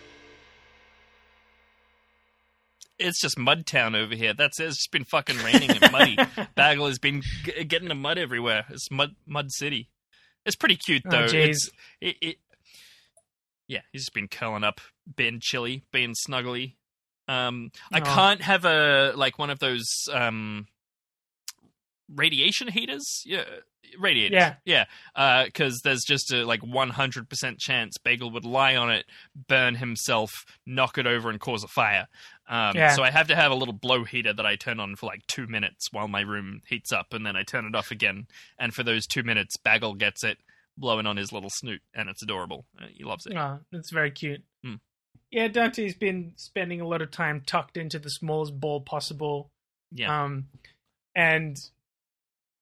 It's 2.97 3.19
just 3.21 3.37
Mudtown 3.37 3.95
over 3.95 4.15
here. 4.15 4.33
That's 4.33 4.59
it. 4.59 4.65
It's 4.67 4.77
just 4.77 4.91
been 4.91 5.03
fucking 5.05 5.37
raining 5.37 5.71
and 5.71 5.91
muddy. 5.91 6.17
Bagel 6.55 6.87
has 6.87 6.99
been 6.99 7.21
g- 7.43 7.63
getting 7.65 7.87
the 7.89 7.95
mud 7.95 8.17
everywhere. 8.17 8.65
It's 8.69 8.89
mud 8.91 9.15
mud 9.25 9.51
city. 9.51 9.89
It's 10.45 10.55
pretty 10.55 10.75
cute 10.77 11.03
Oh, 11.05 11.09
though. 11.09 11.25
jeez. 11.25 11.33
It's- 11.33 11.69
it, 12.01 12.15
it, 12.21 12.35
yeah, 13.67 13.81
he's 13.91 14.01
just 14.03 14.13
been 14.13 14.27
curling 14.27 14.63
up, 14.63 14.81
being 15.15 15.39
chilly, 15.41 15.83
being 15.91 16.13
snuggly. 16.27 16.73
Um, 17.27 17.71
I 17.91 17.99
can't 17.99 18.41
have 18.41 18.65
a 18.65 19.13
like 19.15 19.37
one 19.37 19.49
of 19.51 19.59
those 19.59 19.85
um 20.11 20.67
radiation 22.13 22.67
heaters. 22.69 23.21
Yeah, 23.25 23.43
radiators. 23.99 24.55
Yeah. 24.65 24.85
yeah. 25.15 25.45
Because 25.45 25.81
there's 25.83 26.03
just 26.07 26.31
a 26.33 26.45
like 26.45 26.61
100% 26.61 27.57
chance 27.59 27.97
Bagel 28.03 28.31
would 28.31 28.45
lie 28.45 28.75
on 28.75 28.91
it, 28.91 29.05
burn 29.47 29.75
himself, 29.75 30.31
knock 30.65 30.97
it 30.97 31.07
over, 31.07 31.29
and 31.29 31.39
cause 31.39 31.63
a 31.63 31.67
fire. 31.67 32.07
Um, 32.47 32.75
Yeah. 32.75 32.95
So 32.95 33.03
I 33.03 33.11
have 33.11 33.27
to 33.27 33.35
have 33.35 33.51
a 33.51 33.55
little 33.55 33.73
blow 33.73 34.03
heater 34.03 34.33
that 34.33 34.45
I 34.45 34.55
turn 34.55 34.79
on 34.79 34.95
for 34.95 35.05
like 35.05 35.25
two 35.27 35.47
minutes 35.47 35.89
while 35.91 36.07
my 36.07 36.21
room 36.21 36.61
heats 36.67 36.91
up, 36.91 37.13
and 37.13 37.25
then 37.25 37.35
I 37.35 37.43
turn 37.43 37.65
it 37.65 37.75
off 37.75 37.91
again. 37.91 38.27
And 38.59 38.73
for 38.73 38.83
those 38.83 39.05
two 39.05 39.23
minutes, 39.23 39.57
Bagel 39.57 39.93
gets 39.95 40.23
it 40.23 40.37
blowing 40.77 41.05
on 41.05 41.17
his 41.17 41.31
little 41.31 41.49
snoot, 41.51 41.81
and 41.93 42.09
it's 42.09 42.21
adorable. 42.23 42.65
Uh, 42.81 42.85
He 42.91 43.03
loves 43.03 43.25
it. 43.25 43.35
Oh, 43.35 43.59
that's 43.71 43.91
very 43.91 44.11
cute. 44.11 44.41
Hmm. 44.63 44.75
Yeah, 45.31 45.47
Dante's 45.47 45.93
been 45.93 46.33
spending 46.37 46.81
a 46.81 46.87
lot 46.87 47.01
of 47.03 47.11
time 47.11 47.43
tucked 47.45 47.77
into 47.77 47.99
the 47.99 48.09
smallest 48.09 48.59
ball 48.59 48.81
possible. 48.81 49.51
Yeah. 49.91 50.23
Um, 50.23 50.47
and 51.15 51.57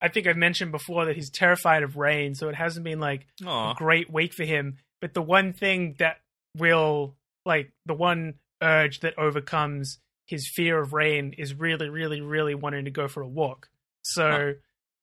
I 0.02 0.10
think 0.10 0.28
I've 0.28 0.38
mentioned 0.38 0.72
before 0.72 1.06
that 1.06 1.16
he's 1.16 1.30
terrified 1.30 1.84
of 1.84 1.98
rain, 1.98 2.36
so 2.36 2.50
it 2.50 2.56
hasn't 2.56 2.84
been 2.84 3.00
like 3.00 3.26
a 3.46 3.74
great 3.76 4.12
week 4.12 4.34
for 4.34 4.44
him. 4.44 4.78
But 5.02 5.14
the 5.14 5.22
one 5.22 5.54
thing 5.54 5.96
that 6.00 6.18
will, 6.56 7.16
like, 7.46 7.72
the 7.86 7.94
one 7.94 8.36
urge 8.62 9.00
that 9.02 9.18
overcomes 9.18 10.00
his 10.26 10.50
fear 10.56 10.80
of 10.80 10.94
rain 10.94 11.34
is 11.38 11.54
really, 11.54 11.90
really, 11.90 12.22
really 12.22 12.54
wanting 12.56 12.86
to 12.86 12.92
go 12.92 13.08
for 13.08 13.22
a 13.22 13.28
walk. 13.28 13.70
So, 14.04 14.30
Huh. 14.30 14.54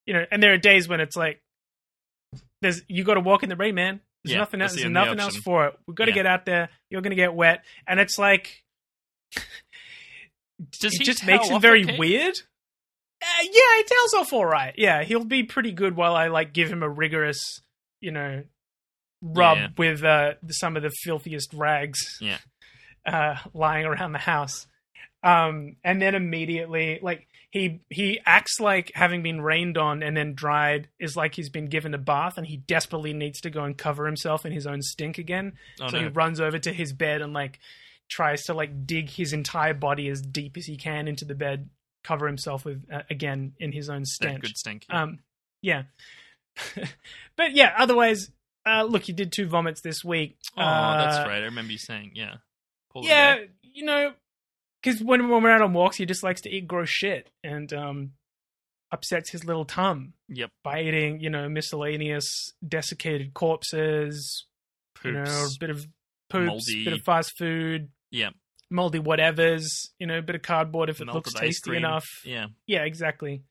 you 0.06 0.14
know, 0.14 0.24
and 0.30 0.42
there 0.42 0.52
are 0.52 0.58
days 0.58 0.88
when 0.88 1.00
it's 1.00 1.16
like, 1.16 1.40
there's 2.60 2.82
you 2.88 3.04
got 3.04 3.14
to 3.14 3.20
walk 3.20 3.42
in 3.42 3.48
the 3.48 3.56
rain, 3.56 3.74
man. 3.74 4.00
There's 4.24 4.34
Yeah, 4.34 4.38
nothing 4.40 4.62
else. 4.62 4.72
the 4.74 4.80
There's 4.80 4.90
nothing 4.92 5.20
else 5.20 5.36
for 5.38 5.66
it. 5.66 5.78
We've 5.86 5.94
got 5.94 6.06
to 6.06 6.10
Yeah. 6.10 6.14
get 6.14 6.26
out 6.26 6.44
there. 6.46 6.68
You're 6.90 7.02
going 7.02 7.10
to 7.10 7.16
get 7.16 7.34
wet, 7.34 7.64
and 7.86 8.00
it's 8.00 8.18
like, 8.18 8.64
Does 10.80 10.94
it 10.94 10.98
he 10.98 11.04
just 11.04 11.26
makes 11.26 11.48
it 11.50 11.60
very 11.60 11.84
weird. 11.98 12.40
Yeah, 13.52 13.76
he 13.76 13.82
tails 13.84 14.14
off 14.14 14.32
all 14.32 14.46
right. 14.46 14.74
Yeah, 14.76 15.02
he'll 15.04 15.24
be 15.24 15.42
pretty 15.42 15.72
good 15.72 15.96
while 15.96 16.14
I 16.16 16.28
like 16.28 16.52
give 16.52 16.70
him 16.70 16.82
a 16.82 16.88
rigorous, 16.88 17.60
you 18.00 18.10
know, 18.10 18.44
rub 19.22 19.56
Yeah. 19.58 19.68
with 19.76 20.04
uh, 20.04 20.34
some 20.48 20.76
of 20.76 20.82
the 20.82 20.90
filthiest 21.02 21.52
rags. 21.54 22.00
Yeah. 22.20 22.38
uh, 23.06 23.36
lying 23.52 23.84
around 23.86 24.12
the 24.12 24.18
house. 24.18 24.66
Um, 25.22 25.76
and 25.84 26.00
then 26.02 26.14
immediately, 26.14 26.98
like 27.02 27.26
he 27.50 27.80
he 27.88 28.20
acts 28.26 28.60
like 28.60 28.90
having 28.94 29.22
been 29.22 29.40
rained 29.40 29.78
on 29.78 30.02
and 30.02 30.14
then 30.16 30.34
dried 30.34 30.88
is 30.98 31.16
like 31.16 31.34
he's 31.34 31.48
been 31.50 31.66
given 31.66 31.94
a 31.94 31.98
bath, 31.98 32.36
and 32.36 32.46
he 32.46 32.58
desperately 32.58 33.12
needs 33.14 33.40
to 33.42 33.50
go 33.50 33.64
and 33.64 33.76
cover 33.76 34.06
himself 34.06 34.44
in 34.44 34.52
his 34.52 34.66
own 34.66 34.82
stink 34.82 35.16
again. 35.18 35.52
Oh, 35.80 35.88
so 35.88 35.96
no. 35.96 36.02
he 36.02 36.08
runs 36.08 36.40
over 36.40 36.58
to 36.58 36.72
his 36.72 36.92
bed 36.92 37.22
and 37.22 37.32
like 37.32 37.58
tries 38.10 38.42
to 38.44 38.54
like 38.54 38.86
dig 38.86 39.08
his 39.08 39.32
entire 39.32 39.72
body 39.72 40.08
as 40.08 40.20
deep 40.20 40.56
as 40.58 40.66
he 40.66 40.76
can 40.76 41.08
into 41.08 41.24
the 41.24 41.34
bed, 41.34 41.70
cover 42.04 42.26
himself 42.26 42.64
with 42.64 42.84
uh, 42.92 43.02
again 43.10 43.54
in 43.58 43.72
his 43.72 43.90
own 43.90 44.04
stench. 44.04 44.42
good 44.42 44.56
stink. 44.56 44.86
Um, 44.90 45.18
yeah, 45.62 45.84
but 47.36 47.52
yeah. 47.52 47.74
Otherwise, 47.76 48.30
uh, 48.66 48.84
look, 48.84 49.08
you 49.08 49.14
did 49.14 49.32
two 49.32 49.46
vomits 49.46 49.80
this 49.80 50.04
week. 50.04 50.36
oh, 50.56 50.60
that's 50.62 51.16
Uh, 51.18 51.24
right. 51.28 51.42
I 51.42 51.46
remember 51.46 51.72
you 51.72 51.78
saying, 51.78 52.12
yeah. 52.14 52.36
Poor 52.90 53.02
Yeah, 53.04 53.38
you 53.62 53.84
know, 53.84 54.12
because 54.82 55.02
when, 55.02 55.28
when 55.28 55.42
we're 55.42 55.50
out 55.50 55.62
on 55.62 55.72
walks, 55.72 55.96
he 55.96 56.06
just 56.06 56.22
likes 56.22 56.42
to 56.42 56.50
eat 56.50 56.68
gross 56.68 56.88
shit 56.88 57.30
and 57.42 57.72
um, 57.72 58.12
upsets 58.92 59.30
his 59.30 59.44
little 59.44 59.64
tum 59.64 60.12
Yep. 60.28 60.50
by 60.62 60.82
eating, 60.82 61.20
you 61.20 61.28
know, 61.30 61.48
miscellaneous 61.48 62.52
desiccated 62.66 63.34
corpses, 63.34 64.46
you 65.04 65.12
know, 65.12 65.22
a 65.24 65.48
bit 65.58 65.70
of 65.70 65.86
poops, 66.30 66.46
Moldy. 66.46 66.84
bit 66.84 66.92
of 66.94 67.02
fast 67.02 67.36
food, 67.36 67.88
Yeah. 68.10 68.30
Moldy 68.74 68.98
whatevers, 68.98 69.64
you 69.98 70.06
know, 70.06 70.18
a 70.18 70.22
bit 70.22 70.34
of 70.34 70.42
cardboard 70.42 70.90
if 70.90 71.00
it 71.00 71.06
Melted 71.06 71.26
looks 71.26 71.40
tasty 71.40 71.70
cream. 71.70 71.78
enough. 71.78 72.04
Yeah. 72.24 72.48
Yeah, 72.66 72.82
exactly. 72.82 73.42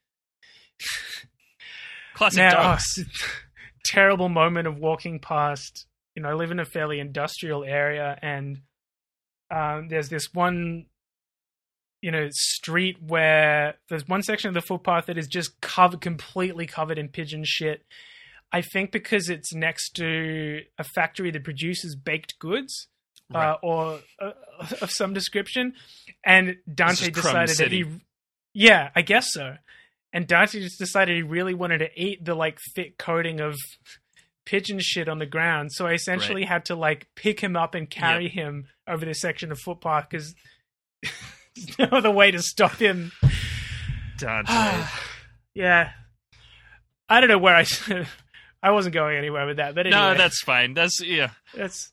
Classic 2.14 2.38
Now, 2.38 2.78
oh, 2.78 3.04
terrible 3.86 4.30
moment 4.30 4.68
of 4.68 4.78
walking 4.78 5.20
past. 5.20 5.88
You 6.16 6.22
know, 6.22 6.30
I 6.30 6.34
live 6.34 6.52
in 6.52 6.60
a 6.60 6.66
fairly 6.66 7.00
industrial 7.00 7.64
area, 7.64 8.20
and 8.22 8.60
um, 9.50 9.88
there's 9.90 10.10
this 10.10 10.32
one, 10.32 10.86
you 12.02 12.12
know, 12.12 12.28
street 12.32 12.98
where 13.02 13.76
there's 13.90 14.08
one 14.08 14.22
section 14.22 14.50
of 14.50 14.54
the 14.54 14.62
footpath 14.62 15.08
that 15.08 15.18
is 15.18 15.28
just 15.28 15.60
covered, 15.62 16.02
completely 16.02 16.68
covered 16.68 17.00
in 17.00 17.08
pigeon 17.08 17.44
shit. 17.46 17.84
I 18.52 18.62
think 18.62 18.92
because 18.92 19.30
it's 19.30 19.56
next 19.56 19.96
to 19.96 20.60
a 20.78 20.84
factory 20.84 21.32
that 21.32 21.44
produces 21.44 21.96
baked 21.96 22.38
goods 22.38 22.90
uh, 23.34 23.56
or 23.62 24.00
uh, 24.20 24.32
of 24.82 24.90
some 24.92 25.14
description, 25.14 25.74
and 26.26 26.58
Dante 26.74 27.10
decided 27.12 27.58
that 27.58 27.72
he, 27.72 27.86
yeah, 28.54 28.90
I 28.96 29.02
guess 29.02 29.32
so. 29.32 29.58
And 30.12 30.28
Dante 30.28 30.60
just 30.60 30.78
decided 30.80 31.16
he 31.16 31.24
really 31.24 31.54
wanted 31.56 31.80
to 31.80 31.90
eat 31.96 32.24
the 32.24 32.36
like 32.36 32.60
thick 32.76 32.98
coating 32.98 33.40
of 33.42 33.56
pigeon 34.46 34.80
shit 34.80 35.08
on 35.10 35.20
the 35.20 35.26
ground, 35.26 35.72
so 35.72 35.88
I 35.88 35.94
essentially 35.94 36.42
Right. 36.42 36.50
had 36.50 36.66
to 36.66 36.76
like 36.76 37.08
pick 37.16 37.40
him 37.40 37.56
up 37.56 37.74
and 37.76 37.90
carry 37.90 38.28
him 38.30 38.68
over 38.88 39.06
this 39.06 39.22
section 39.22 39.52
of 39.52 39.60
footpath 39.60 40.08
because 40.10 40.36
there's 41.56 41.80
no 41.80 41.86
other 41.98 42.12
way 42.12 42.30
to 42.32 42.42
stop 42.42 42.76
him. 42.76 43.12
Dante. 44.18 44.54
yeah, 45.56 45.92
I 47.10 47.20
don't 47.20 47.30
know 47.30 47.38
where 47.38 47.56
I. 47.56 47.66
I 48.62 48.72
wasn't 48.72 48.94
going 48.94 49.18
anywhere 49.18 49.46
with 49.46 49.58
that, 49.58 49.76
but 49.76 49.88
anyway, 49.88 50.00
no, 50.02 50.14
that's 50.16 50.42
fine. 50.42 50.74
That's 50.74 51.02
yeah. 51.02 51.32
that's. 51.54 51.92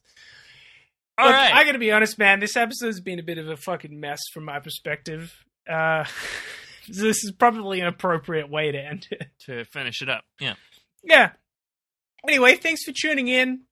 All 1.20 1.26
Look, 1.26 1.34
right. 1.34 1.52
I 1.52 1.64
gotta 1.64 1.78
be 1.78 1.92
honest, 1.92 2.18
man. 2.18 2.40
This 2.40 2.56
episode's 2.56 3.00
been 3.00 3.18
a 3.18 3.22
bit 3.22 3.36
of 3.36 3.48
a 3.48 3.56
fucking 3.56 4.00
mess 4.00 4.20
from 4.32 4.46
my 4.46 4.58
perspective. 4.58 5.44
Uh, 5.68 6.04
this 6.88 7.22
is 7.24 7.32
probably 7.32 7.80
an 7.80 7.86
appropriate 7.86 8.48
way 8.48 8.72
to 8.72 8.78
end 8.78 9.06
it. 9.10 9.26
to 9.46 9.64
finish 9.64 10.00
it 10.00 10.08
up. 10.08 10.24
Yeah. 10.40 10.54
Yeah. 11.04 11.32
Anyway, 12.26 12.56
thanks 12.56 12.84
for 12.84 12.92
tuning 12.92 13.28
in. 13.28 13.62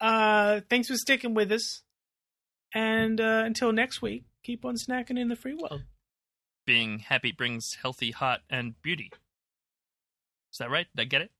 Uh, 0.00 0.60
thanks 0.68 0.88
for 0.88 0.96
sticking 0.96 1.32
with 1.32 1.50
us. 1.50 1.82
And 2.74 3.20
uh, 3.20 3.42
until 3.46 3.72
next 3.72 4.02
week, 4.02 4.24
keep 4.42 4.64
on 4.64 4.74
snacking 4.76 5.18
in 5.18 5.28
the 5.28 5.36
free 5.36 5.54
world. 5.54 5.82
Being 6.66 7.00
happy 7.00 7.32
brings 7.32 7.76
healthy 7.80 8.10
heart 8.10 8.40
and 8.50 8.80
beauty. 8.82 9.10
Is 10.52 10.58
that 10.58 10.70
right? 10.70 10.86
Did 10.94 11.02
I 11.02 11.04
get 11.06 11.22
it? 11.22 11.30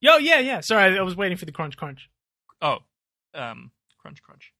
Yo, 0.00 0.16
yeah, 0.16 0.38
yeah. 0.40 0.60
Sorry, 0.60 0.98
I 0.98 1.02
was 1.02 1.16
waiting 1.16 1.36
for 1.36 1.44
the 1.44 1.52
crunch, 1.52 1.76
crunch. 1.76 2.10
Oh, 2.60 2.78
um, 3.34 3.70
crunch, 4.04 4.22
crunch. 4.22 4.52